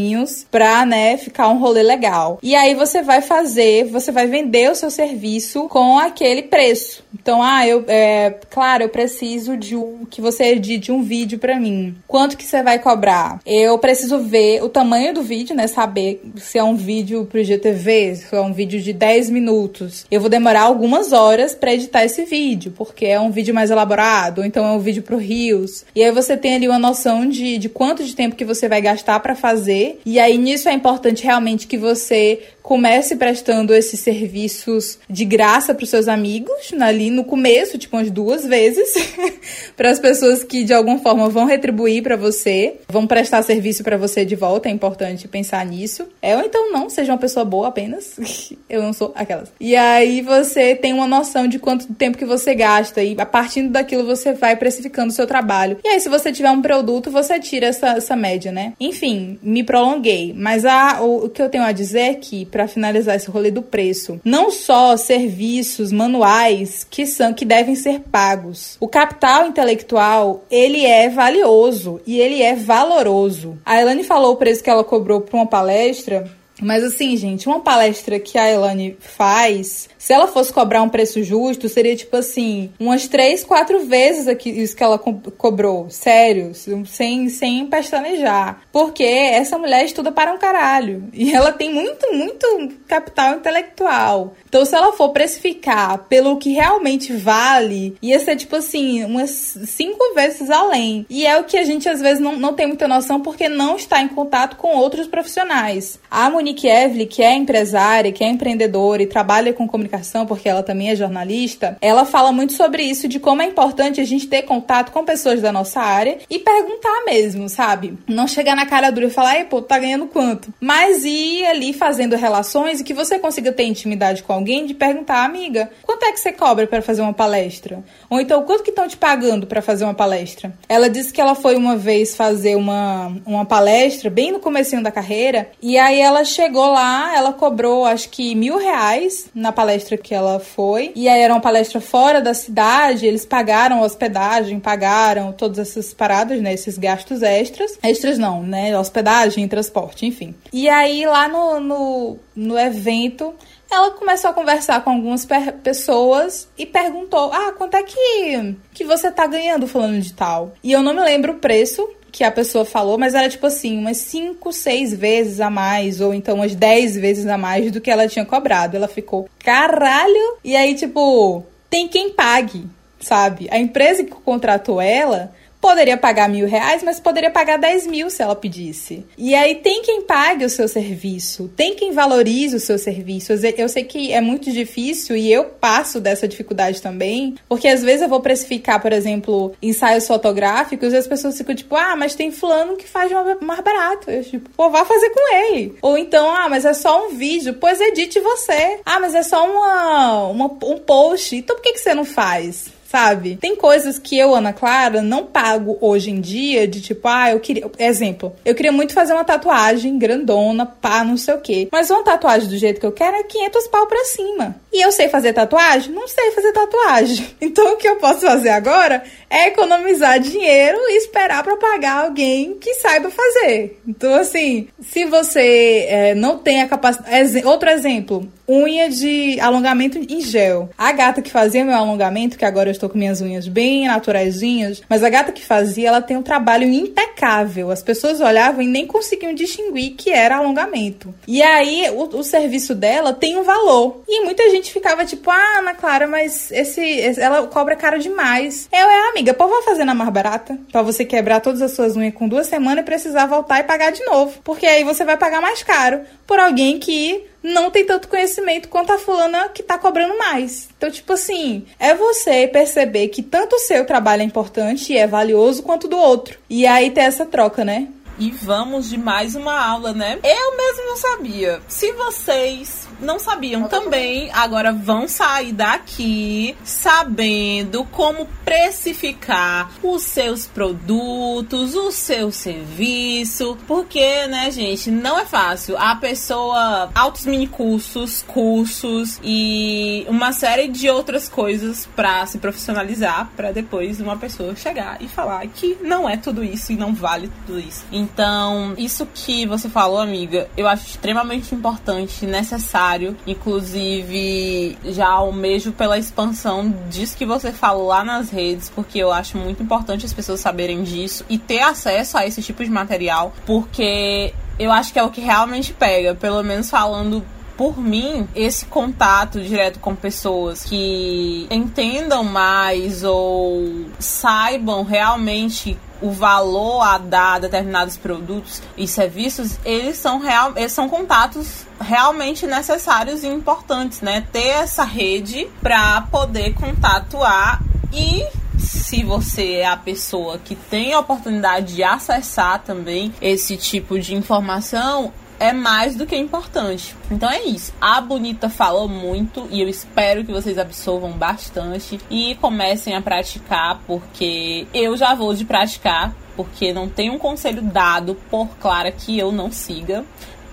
pra, 0.50 0.84
né, 0.84 1.16
ficar 1.16 1.48
um 1.48 1.58
rolê 1.58 1.82
legal. 1.82 2.38
E 2.42 2.54
aí 2.54 2.74
você 2.74 3.02
vai 3.02 3.20
fazer, 3.20 3.84
você 3.84 4.10
vai 4.10 4.26
vender 4.26 4.70
o 4.70 4.74
seu 4.74 4.90
serviço 4.90 5.68
com 5.68 5.98
aquele 5.98 6.42
preço. 6.42 7.04
Então, 7.14 7.42
ah, 7.42 7.66
eu, 7.66 7.84
é, 7.86 8.34
claro, 8.50 8.82
eu 8.82 8.88
preciso 8.88 9.56
de 9.56 9.76
um, 9.76 10.04
que 10.04 10.20
você 10.20 10.44
edite 10.44 10.90
um 10.90 11.02
vídeo 11.02 11.38
para 11.38 11.58
mim. 11.58 11.94
Quanto 12.06 12.36
que 12.36 12.44
você 12.44 12.62
vai 12.62 12.78
cobrar? 12.78 13.40
Eu 13.44 13.78
preciso 13.78 14.18
ver 14.18 14.62
o 14.62 14.68
tamanho 14.68 15.14
do 15.14 15.22
vídeo, 15.22 15.54
né, 15.54 15.66
saber 15.66 16.22
se 16.36 16.58
é 16.58 16.64
um 16.64 16.74
vídeo 16.74 17.26
pro 17.26 17.42
GTV, 17.42 18.16
se 18.16 18.34
é 18.34 18.40
um 18.40 18.52
vídeo 18.52 18.80
de 18.80 18.92
10 18.92 19.30
minutos. 19.30 20.06
Eu 20.10 20.20
vou 20.20 20.30
demorar 20.30 20.62
algumas 20.62 21.12
horas 21.12 21.54
para 21.54 21.74
editar 21.74 22.04
esse 22.04 22.24
vídeo, 22.24 22.72
porque 22.76 23.06
é 23.06 23.20
um 23.20 23.30
vídeo 23.30 23.54
mais 23.54 23.70
elaborado, 23.70 24.40
ou 24.40 24.44
então 24.44 24.64
é 24.64 24.72
um 24.72 24.78
vídeo 24.78 25.02
pro 25.02 25.16
Rios. 25.16 25.84
E 25.94 26.02
aí 26.02 26.10
você 26.10 26.36
tem 26.36 26.54
ali 26.54 26.68
uma 26.68 26.78
noção 26.78 27.28
de, 27.28 27.58
de 27.58 27.68
quanto 27.68 28.04
de 28.04 28.14
tempo 28.14 28.36
que 28.36 28.44
você 28.44 28.68
vai 28.68 28.80
gastar 28.80 29.20
para 29.20 29.34
fazer 29.34 29.81
e 30.04 30.18
aí 30.18 30.36
nisso 30.38 30.68
é 30.68 30.72
importante 30.72 31.24
realmente 31.24 31.66
que 31.66 31.76
você 31.76 32.40
comece 32.62 33.16
prestando 33.16 33.74
esses 33.74 34.00
serviços 34.00 34.98
de 35.10 35.24
graça 35.24 35.74
para 35.74 35.84
os 35.84 35.90
seus 35.90 36.08
amigos, 36.08 36.72
ali 36.80 37.10
no 37.10 37.24
começo, 37.24 37.76
tipo 37.76 37.96
umas 37.96 38.10
duas 38.10 38.46
vezes, 38.46 38.94
para 39.76 39.90
as 39.90 39.98
pessoas 39.98 40.44
que 40.44 40.64
de 40.64 40.72
alguma 40.72 40.98
forma 40.98 41.28
vão 41.28 41.44
retribuir 41.44 42.02
para 42.02 42.16
você, 42.16 42.76
vão 42.88 43.06
prestar 43.06 43.42
serviço 43.42 43.82
para 43.82 43.96
você 43.96 44.24
de 44.24 44.36
volta, 44.36 44.68
é 44.68 44.72
importante 44.72 45.26
pensar 45.26 45.64
nisso. 45.66 46.06
É, 46.20 46.36
ou 46.36 46.42
então 46.42 46.72
não, 46.72 46.88
seja 46.88 47.12
uma 47.12 47.18
pessoa 47.18 47.44
boa 47.44 47.68
apenas. 47.68 48.16
Eu 48.68 48.82
não 48.82 48.92
sou 48.92 49.12
aquelas. 49.14 49.52
E 49.60 49.74
aí 49.76 50.22
você 50.22 50.74
tem 50.74 50.92
uma 50.92 51.06
noção 51.06 51.46
de 51.46 51.58
quanto 51.58 51.92
tempo 51.94 52.16
que 52.16 52.24
você 52.24 52.54
gasta 52.54 53.02
e 53.02 53.14
a 53.18 53.26
partir 53.26 53.68
daquilo 53.68 54.06
você 54.06 54.32
vai 54.32 54.56
precificando 54.56 55.10
o 55.10 55.14
seu 55.14 55.26
trabalho. 55.26 55.78
E 55.84 55.88
aí 55.88 56.00
se 56.00 56.08
você 56.08 56.32
tiver 56.32 56.50
um 56.50 56.62
produto, 56.62 57.10
você 57.10 57.38
tira 57.40 57.66
essa, 57.66 57.88
essa 57.88 58.16
média, 58.16 58.52
né? 58.52 58.74
Enfim, 58.78 59.38
me 59.42 59.64
prolonguei, 59.72 60.34
mas 60.36 60.66
a, 60.66 61.00
o, 61.00 61.24
o 61.24 61.30
que 61.30 61.40
eu 61.40 61.48
tenho 61.48 61.64
a 61.64 61.72
dizer 61.72 62.00
é 62.00 62.14
que 62.14 62.44
para 62.44 62.68
finalizar 62.68 63.16
esse 63.16 63.30
rolê 63.30 63.50
do 63.50 63.62
preço. 63.62 64.20
Não 64.22 64.50
só 64.50 64.98
serviços 64.98 65.90
manuais 65.90 66.86
que 66.90 67.06
são 67.06 67.32
que 67.32 67.46
devem 67.46 67.74
ser 67.74 68.00
pagos. 68.00 68.76
O 68.78 68.86
capital 68.86 69.46
intelectual, 69.46 70.44
ele 70.50 70.84
é 70.84 71.08
valioso 71.08 72.02
e 72.06 72.20
ele 72.20 72.42
é 72.42 72.54
valoroso. 72.54 73.56
A 73.64 73.80
Elane 73.80 74.04
falou 74.04 74.34
o 74.34 74.36
preço 74.36 74.62
que 74.62 74.68
ela 74.68 74.84
cobrou 74.84 75.22
para 75.22 75.36
uma 75.36 75.46
palestra 75.46 76.30
Mas 76.60 76.84
assim, 76.84 77.16
gente, 77.16 77.48
uma 77.48 77.60
palestra 77.60 78.20
que 78.20 78.36
a 78.36 78.48
Elane 78.48 78.96
faz, 79.00 79.88
se 80.02 80.12
ela 80.12 80.26
fosse 80.26 80.52
cobrar 80.52 80.82
um 80.82 80.88
preço 80.88 81.22
justo, 81.22 81.68
seria 81.68 81.94
tipo 81.94 82.16
assim, 82.16 82.72
umas 82.80 83.06
três, 83.06 83.44
quatro 83.44 83.86
vezes 83.86 84.26
aqui, 84.26 84.50
isso 84.50 84.74
que 84.74 84.82
ela 84.82 84.98
co 84.98 85.12
cobrou. 85.38 85.88
Sério, 85.90 86.50
sem, 86.86 87.28
sem 87.28 87.66
pestanejar. 87.68 88.62
Porque 88.72 89.04
essa 89.04 89.56
mulher 89.56 89.84
estuda 89.84 90.10
para 90.10 90.32
um 90.32 90.38
caralho. 90.38 91.04
E 91.12 91.32
ela 91.32 91.52
tem 91.52 91.72
muito, 91.72 92.12
muito 92.12 92.74
capital 92.88 93.36
intelectual. 93.36 94.34
Então, 94.48 94.64
se 94.64 94.74
ela 94.74 94.92
for 94.92 95.10
precificar 95.10 96.06
pelo 96.08 96.36
que 96.36 96.50
realmente 96.50 97.12
vale, 97.12 97.96
ia 98.02 98.18
ser 98.18 98.34
tipo 98.34 98.56
assim, 98.56 99.04
umas 99.04 99.30
cinco 99.66 100.14
vezes 100.16 100.50
além. 100.50 101.06
E 101.08 101.24
é 101.24 101.38
o 101.38 101.44
que 101.44 101.56
a 101.56 101.64
gente 101.64 101.88
às 101.88 102.00
vezes 102.00 102.18
não, 102.18 102.36
não 102.36 102.54
tem 102.54 102.66
muita 102.66 102.88
noção 102.88 103.20
porque 103.20 103.48
não 103.48 103.76
está 103.76 104.02
em 104.02 104.08
contato 104.08 104.56
com 104.56 104.76
outros 104.76 105.06
profissionais. 105.06 106.00
A 106.10 106.28
Monique 106.28 106.66
Evely, 106.66 107.06
que 107.06 107.22
é 107.22 107.36
empresária, 107.36 108.10
que 108.10 108.24
é 108.24 108.28
empreendedora 108.28 109.00
e 109.00 109.06
trabalha 109.06 109.52
com 109.52 109.68
comunicação 109.68 109.91
porque 110.26 110.48
ela 110.48 110.62
também 110.62 110.90
é 110.90 110.96
jornalista, 110.96 111.76
ela 111.80 112.04
fala 112.04 112.32
muito 112.32 112.52
sobre 112.52 112.82
isso, 112.82 113.08
de 113.08 113.18
como 113.18 113.42
é 113.42 113.46
importante 113.46 114.00
a 114.00 114.04
gente 114.04 114.26
ter 114.26 114.42
contato 114.42 114.92
com 114.92 115.04
pessoas 115.04 115.40
da 115.40 115.52
nossa 115.52 115.80
área 115.80 116.18
e 116.28 116.38
perguntar 116.38 117.04
mesmo, 117.04 117.48
sabe? 117.48 117.98
Não 118.06 118.26
chegar 118.26 118.54
na 118.54 118.66
cara 118.66 118.90
dura 118.90 119.06
e 119.06 119.10
falar, 119.10 119.38
ei, 119.38 119.44
pô, 119.44 119.60
tá 119.60 119.78
ganhando 119.78 120.06
quanto? 120.06 120.52
Mas 120.60 121.04
ir 121.04 121.44
ali 121.46 121.72
fazendo 121.72 122.16
relações 122.16 122.80
e 122.80 122.84
que 122.84 122.94
você 122.94 123.18
consiga 123.18 123.52
ter 123.52 123.64
intimidade 123.64 124.22
com 124.22 124.32
alguém 124.32 124.66
de 124.66 124.74
perguntar, 124.74 125.24
amiga, 125.24 125.70
quanto 125.82 126.04
é 126.04 126.12
que 126.12 126.20
você 126.20 126.32
cobra 126.32 126.66
para 126.66 126.82
fazer 126.82 127.02
uma 127.02 127.12
palestra? 127.12 127.82
Ou 128.08 128.20
então, 128.20 128.42
quanto 128.42 128.62
que 128.62 128.70
estão 128.70 128.86
te 128.88 128.96
pagando 128.96 129.46
para 129.46 129.62
fazer 129.62 129.84
uma 129.84 129.94
palestra? 129.94 130.52
Ela 130.68 130.88
disse 130.88 131.12
que 131.12 131.20
ela 131.20 131.34
foi 131.34 131.56
uma 131.56 131.76
vez 131.76 132.16
fazer 132.16 132.56
uma, 132.56 133.16
uma 133.26 133.44
palestra 133.44 134.10
bem 134.10 134.32
no 134.32 134.40
comecinho 134.40 134.82
da 134.82 134.90
carreira 134.90 135.50
e 135.60 135.78
aí 135.78 136.00
ela 136.00 136.24
chegou 136.24 136.72
lá, 136.72 137.16
ela 137.16 137.32
cobrou 137.32 137.84
acho 137.84 138.08
que 138.08 138.34
mil 138.34 138.58
reais 138.58 139.30
na 139.34 139.52
palestra 139.52 139.81
que 139.98 140.14
ela 140.14 140.38
foi 140.38 140.92
e 140.94 141.08
aí 141.08 141.20
era 141.20 141.32
uma 141.32 141.40
palestra 141.40 141.80
fora 141.80 142.20
da 142.20 142.34
cidade, 142.34 143.06
eles 143.06 143.24
pagaram 143.24 143.82
hospedagem, 143.82 144.58
pagaram 144.60 145.32
todas 145.32 145.58
essas 145.58 145.92
paradas, 145.92 146.40
né, 146.40 146.52
esses 146.52 146.78
gastos 146.78 147.22
extras, 147.22 147.78
extras 147.82 148.18
não, 148.18 148.42
né, 148.42 148.76
hospedagem, 148.78 149.46
transporte, 149.48 150.06
enfim. 150.06 150.34
E 150.52 150.68
aí 150.68 151.06
lá 151.06 151.28
no, 151.28 151.60
no, 151.60 152.16
no 152.34 152.58
evento 152.58 153.34
ela 153.70 153.90
começou 153.92 154.30
a 154.30 154.34
conversar 154.34 154.84
com 154.84 154.90
algumas 154.90 155.26
pessoas 155.62 156.46
e 156.58 156.66
perguntou: 156.66 157.32
Ah, 157.32 157.52
quanto 157.56 157.74
é 157.74 157.82
que, 157.82 158.54
que 158.74 158.84
você 158.84 159.10
tá 159.10 159.26
ganhando 159.26 159.66
falando 159.66 159.98
de 159.98 160.12
tal? 160.12 160.52
E 160.62 160.72
eu 160.72 160.82
não 160.82 160.92
me 160.92 161.00
lembro 161.00 161.32
o 161.32 161.38
preço 161.38 161.88
que 162.12 162.22
a 162.22 162.30
pessoa 162.30 162.64
falou, 162.66 162.98
mas 162.98 163.14
era 163.14 163.28
tipo 163.28 163.46
assim, 163.46 163.78
umas 163.78 163.96
5, 163.96 164.52
6 164.52 164.94
vezes 164.94 165.40
a 165.40 165.48
mais, 165.48 166.00
ou 166.00 166.12
então 166.12 166.36
umas 166.36 166.54
10 166.54 166.96
vezes 166.98 167.26
a 167.26 167.38
mais 167.38 167.72
do 167.72 167.80
que 167.80 167.90
ela 167.90 168.06
tinha 168.06 168.24
cobrado. 168.24 168.76
Ela 168.76 168.86
ficou, 168.86 169.28
caralho! 169.38 170.36
E 170.44 170.54
aí, 170.54 170.74
tipo, 170.74 171.42
tem 171.70 171.88
quem 171.88 172.10
pague, 172.10 172.66
sabe? 173.00 173.48
A 173.50 173.58
empresa 173.58 174.04
que 174.04 174.10
contratou 174.10 174.78
ela 174.78 175.32
poderia 175.62 175.96
pagar 175.96 176.28
mil 176.28 176.46
reais, 176.46 176.82
mas 176.82 176.98
poderia 176.98 177.30
pagar 177.30 177.56
dez 177.56 177.86
mil 177.86 178.10
se 178.10 178.20
ela 178.20 178.34
pedisse. 178.34 179.06
E 179.16 179.32
aí 179.32 179.54
tem 179.54 179.80
quem 179.82 180.02
pague 180.02 180.44
o 180.44 180.50
seu 180.50 180.66
serviço, 180.66 181.48
tem 181.56 181.76
quem 181.76 181.92
valorize 181.92 182.56
o 182.56 182.60
seu 182.60 182.76
serviço. 182.76 183.32
Eu 183.56 183.68
sei 183.68 183.84
que 183.84 184.12
é 184.12 184.20
muito 184.20 184.50
difícil 184.50 185.16
e 185.16 185.32
eu 185.32 185.44
passo 185.44 186.00
dessa 186.00 186.26
dificuldade 186.26 186.82
também, 186.82 187.36
porque 187.48 187.68
às 187.68 187.80
vezes 187.80 188.02
eu 188.02 188.08
vou 188.08 188.20
precificar, 188.20 188.82
por 188.82 188.92
exemplo, 188.92 189.54
ensaios 189.62 190.06
fotográficos 190.06 190.92
e 190.92 190.96
as 190.96 191.06
pessoas 191.06 191.38
ficam 191.38 191.54
tipo, 191.54 191.76
ah, 191.76 191.94
mas 191.94 192.16
tem 192.16 192.32
fulano 192.32 192.76
que 192.76 192.88
faz 192.88 193.12
mais 193.40 193.60
barato. 193.60 194.10
Eu 194.10 194.24
tipo, 194.24 194.50
pô, 194.50 194.68
vá 194.68 194.84
fazer 194.84 195.10
com 195.10 195.34
ele. 195.34 195.76
Ou 195.80 195.96
então, 195.96 196.28
ah, 196.28 196.48
mas 196.48 196.64
é 196.64 196.74
só 196.74 197.06
um 197.06 197.10
vídeo, 197.10 197.54
pois 197.54 197.80
edite 197.80 198.18
você. 198.18 198.80
Ah, 198.84 198.98
mas 198.98 199.14
é 199.14 199.22
só 199.22 199.48
uma, 199.48 200.26
uma 200.26 200.46
um 200.46 200.78
post, 200.78 201.36
então 201.36 201.54
por 201.54 201.62
que, 201.62 201.74
que 201.74 201.80
você 201.80 201.94
não 201.94 202.04
faz? 202.04 202.71
Sabe? 202.92 203.38
Tem 203.40 203.56
coisas 203.56 203.98
que 203.98 204.18
eu, 204.18 204.34
Ana 204.34 204.52
Clara, 204.52 205.00
não 205.00 205.24
pago 205.24 205.78
hoje 205.80 206.10
em 206.10 206.20
dia 206.20 206.68
de 206.68 206.82
tipo, 206.82 207.08
ah, 207.08 207.30
eu 207.30 207.40
queria. 207.40 207.64
Exemplo, 207.78 208.36
eu 208.44 208.54
queria 208.54 208.70
muito 208.70 208.92
fazer 208.92 209.14
uma 209.14 209.24
tatuagem 209.24 209.98
grandona, 209.98 210.66
pá, 210.66 211.02
não 211.02 211.16
sei 211.16 211.34
o 211.34 211.40
quê. 211.40 211.68
Mas 211.72 211.88
uma 211.88 212.04
tatuagem 212.04 212.50
do 212.50 212.58
jeito 212.58 212.78
que 212.78 212.84
eu 212.84 212.92
quero 212.92 213.16
é 213.16 213.22
500 213.22 213.66
pau 213.68 213.86
pra 213.86 214.04
cima. 214.04 214.56
E 214.70 214.84
eu 214.84 214.92
sei 214.92 215.08
fazer 215.08 215.32
tatuagem? 215.32 215.90
Não 215.90 216.06
sei 216.06 216.32
fazer 216.32 216.52
tatuagem. 216.52 217.32
Então 217.52 217.74
o 217.74 217.76
que 217.76 217.88
eu 217.88 217.96
posso 217.96 218.20
fazer 218.20 218.50
agora 218.50 219.02
é 219.28 219.48
economizar 219.48 220.18
dinheiro 220.18 220.78
e 220.88 220.96
esperar 220.96 221.42
para 221.42 221.56
pagar 221.56 222.04
alguém 222.04 222.54
que 222.54 222.74
saiba 222.74 223.10
fazer. 223.10 223.78
Então, 223.86 224.14
assim, 224.14 224.68
se 224.80 225.04
você 225.04 225.86
é, 225.88 226.14
não 226.14 226.38
tem 226.38 226.62
a 226.62 226.68
capacidade. 226.68 227.44
Outro 227.44 227.68
exemplo, 227.68 228.26
unha 228.52 228.90
de 228.90 229.40
alongamento 229.40 229.98
em 229.98 230.20
gel. 230.20 230.68
A 230.76 230.92
gata 230.92 231.22
que 231.22 231.30
fazia 231.30 231.64
meu 231.64 231.74
alongamento, 231.74 232.36
que 232.36 232.44
agora 232.44 232.68
eu 232.68 232.72
estou 232.72 232.88
com 232.88 232.98
minhas 232.98 233.20
unhas 233.20 233.48
bem 233.48 233.86
naturaisinhas, 233.86 234.82
mas 234.88 235.02
a 235.02 235.08
gata 235.08 235.32
que 235.32 235.44
fazia, 235.44 235.88
ela 235.88 236.02
tem 236.02 236.16
um 236.16 236.22
trabalho 236.22 236.68
impecável. 236.68 237.70
As 237.70 237.82
pessoas 237.82 238.20
olhavam 238.20 238.62
e 238.62 238.66
nem 238.66 238.86
conseguiam 238.86 239.34
distinguir 239.34 239.94
que 239.94 240.10
era 240.10 240.36
alongamento. 240.36 241.14
E 241.26 241.42
aí, 241.42 241.88
o, 241.90 242.18
o 242.18 242.22
serviço 242.22 242.74
dela 242.74 243.12
tem 243.12 243.38
um 243.38 243.42
valor. 243.42 244.02
E 244.06 244.24
muita 244.24 244.50
gente 244.50 244.72
ficava 244.72 245.04
tipo, 245.04 245.30
ah, 245.30 245.58
Ana 245.58 245.74
Clara, 245.74 246.06
mas 246.06 246.50
esse, 246.50 246.80
esse 246.80 247.20
ela 247.20 247.46
cobra 247.46 247.76
caro 247.76 247.98
demais. 247.98 248.68
Eu 248.72 248.78
é, 248.78 249.10
amiga, 249.10 249.32
pô, 249.32 249.48
vou 249.48 249.62
fazer 249.62 249.84
na 249.84 249.94
mais 249.94 250.10
barata, 250.10 250.58
pra 250.70 250.82
você 250.82 251.04
quebrar 251.04 251.40
todas 251.40 251.62
as 251.62 251.72
suas 251.72 251.96
unhas 251.96 252.14
com 252.14 252.28
duas 252.28 252.46
semanas 252.46 252.82
e 252.82 252.86
precisar 252.86 253.26
voltar 253.26 253.60
e 253.60 253.64
pagar 253.64 253.92
de 253.92 254.04
novo. 254.04 254.38
Porque 254.44 254.66
aí 254.66 254.84
você 254.84 255.04
vai 255.04 255.16
pagar 255.16 255.40
mais 255.40 255.62
caro 255.62 256.00
por 256.26 256.38
alguém 256.38 256.78
que 256.78 257.24
não 257.42 257.70
tem 257.70 257.84
tanto 257.84 258.08
conhecimento 258.08 258.68
quanto 258.68 258.92
a 258.92 258.98
fulana 258.98 259.48
que 259.48 259.62
tá 259.62 259.76
cobrando 259.78 260.16
mais. 260.16 260.68
Então, 260.76 260.90
tipo 260.90 261.12
assim, 261.12 261.66
é 261.78 261.94
você 261.94 262.46
perceber 262.46 263.08
que 263.08 263.22
tanto 263.22 263.56
o 263.56 263.60
seu 263.60 263.84
trabalho 263.84 264.22
é 264.22 264.24
importante 264.24 264.92
e 264.92 264.96
é 264.96 265.06
valioso 265.06 265.62
quanto 265.62 265.88
do 265.88 265.96
outro. 265.96 266.38
E 266.48 266.66
aí 266.66 266.90
ter 266.90 267.00
essa 267.00 267.26
troca, 267.26 267.64
né? 267.64 267.88
E 268.18 268.30
vamos 268.30 268.90
de 268.90 268.98
mais 268.98 269.34
uma 269.34 269.58
aula, 269.58 269.92
né? 269.92 270.18
Eu 270.22 270.56
mesmo 270.56 270.84
não 270.86 270.96
sabia. 270.96 271.60
Se 271.66 271.90
vocês 271.92 272.86
não 273.02 273.18
sabiam 273.18 273.68
também, 273.68 274.30
agora 274.32 274.72
vão 274.72 275.08
sair 275.08 275.52
daqui 275.52 276.56
sabendo 276.64 277.84
como 277.84 278.26
precificar 278.44 279.70
os 279.82 280.02
seus 280.02 280.46
produtos, 280.46 281.74
o 281.74 281.90
seu 281.90 282.30
serviço, 282.30 283.58
porque, 283.66 284.26
né, 284.26 284.50
gente, 284.50 284.90
não 284.90 285.18
é 285.18 285.24
fácil. 285.24 285.76
A 285.76 285.96
pessoa, 285.96 286.90
altos 286.94 287.26
mini 287.26 287.46
cursos, 287.46 288.24
cursos 288.26 289.18
e 289.22 290.06
uma 290.08 290.32
série 290.32 290.68
de 290.68 290.88
outras 290.88 291.28
coisas 291.28 291.86
para 291.96 292.24
se 292.26 292.38
profissionalizar, 292.38 293.30
para 293.36 293.52
depois 293.52 294.00
uma 294.00 294.16
pessoa 294.16 294.54
chegar 294.54 295.00
e 295.00 295.08
falar 295.08 295.46
que 295.48 295.76
não 295.82 296.08
é 296.08 296.16
tudo 296.16 296.44
isso 296.44 296.72
e 296.72 296.76
não 296.76 296.94
vale 296.94 297.30
tudo 297.46 297.58
isso. 297.58 297.84
Então, 297.90 298.74
isso 298.76 299.06
que 299.12 299.46
você 299.46 299.68
falou, 299.68 299.98
amiga, 299.98 300.48
eu 300.56 300.68
acho 300.68 300.86
extremamente 300.86 301.54
importante, 301.54 302.26
necessário 302.26 302.91
Inclusive, 303.26 304.76
já 304.84 305.08
almejo 305.08 305.72
pela 305.72 305.98
expansão 305.98 306.74
disso 306.88 307.16
que 307.16 307.26
você 307.26 307.52
falou 307.52 307.88
lá 307.88 308.04
nas 308.04 308.30
redes, 308.30 308.70
porque 308.70 308.98
eu 308.98 309.12
acho 309.12 309.38
muito 309.38 309.62
importante 309.62 310.04
as 310.04 310.12
pessoas 310.12 310.40
saberem 310.40 310.82
disso 310.82 311.24
e 311.28 311.38
ter 311.38 311.60
acesso 311.60 312.18
a 312.18 312.26
esse 312.26 312.42
tipo 312.42 312.64
de 312.64 312.70
material, 312.70 313.32
porque 313.46 314.34
eu 314.58 314.70
acho 314.70 314.92
que 314.92 314.98
é 314.98 315.02
o 315.02 315.10
que 315.10 315.20
realmente 315.20 315.72
pega, 315.72 316.14
pelo 316.14 316.42
menos 316.42 316.70
falando 316.70 317.24
por 317.56 317.78
mim, 317.78 318.26
esse 318.34 318.64
contato 318.66 319.40
direto 319.40 319.78
com 319.78 319.94
pessoas 319.94 320.64
que 320.64 321.46
entendam 321.50 322.24
mais 322.24 323.04
ou 323.04 323.86
saibam 323.98 324.82
realmente 324.82 325.78
o 326.02 326.10
valor 326.10 326.82
a 326.82 326.98
dar 326.98 327.34
a 327.34 327.38
determinados 327.38 327.96
produtos 327.96 328.60
e 328.76 328.86
serviços, 328.86 329.58
eles 329.64 329.96
são 329.96 330.18
real, 330.18 330.52
eles 330.56 330.72
são 330.72 330.88
contatos 330.88 331.64
realmente 331.80 332.46
necessários 332.46 333.22
e 333.22 333.28
importantes, 333.28 334.00
né? 334.00 334.26
Ter 334.32 334.48
essa 334.48 334.84
rede 334.84 335.48
para 335.60 336.02
poder 336.02 336.54
contatuar 336.54 337.62
e 337.92 338.26
se 338.58 339.02
você 339.02 339.54
é 339.54 339.66
a 339.66 339.76
pessoa 339.76 340.38
que 340.38 340.54
tem 340.54 340.92
a 340.92 341.00
oportunidade 341.00 341.74
de 341.74 341.82
acessar 341.82 342.62
também 342.62 343.12
esse 343.20 343.56
tipo 343.56 343.98
de 343.98 344.14
informação, 344.14 345.12
é 345.38 345.52
mais 345.52 345.96
do 345.96 346.06
que 346.06 346.16
importante. 346.16 346.96
Então 347.10 347.30
é 347.30 347.42
isso. 347.42 347.72
A 347.80 348.00
Bonita 348.00 348.48
falou 348.48 348.88
muito 348.88 349.48
e 349.50 349.60
eu 349.60 349.68
espero 349.68 350.24
que 350.24 350.32
vocês 350.32 350.58
absorvam 350.58 351.12
bastante 351.12 351.98
e 352.10 352.34
comecem 352.36 352.94
a 352.94 353.02
praticar, 353.02 353.80
porque 353.86 354.66
eu 354.72 354.96
já 354.96 355.14
vou 355.14 355.34
de 355.34 355.44
praticar, 355.44 356.14
porque 356.36 356.72
não 356.72 356.88
tem 356.88 357.10
um 357.10 357.18
conselho 357.18 357.62
dado 357.62 358.14
por 358.30 358.48
Clara 358.58 358.90
que 358.90 359.18
eu 359.18 359.32
não 359.32 359.50
siga. 359.50 360.04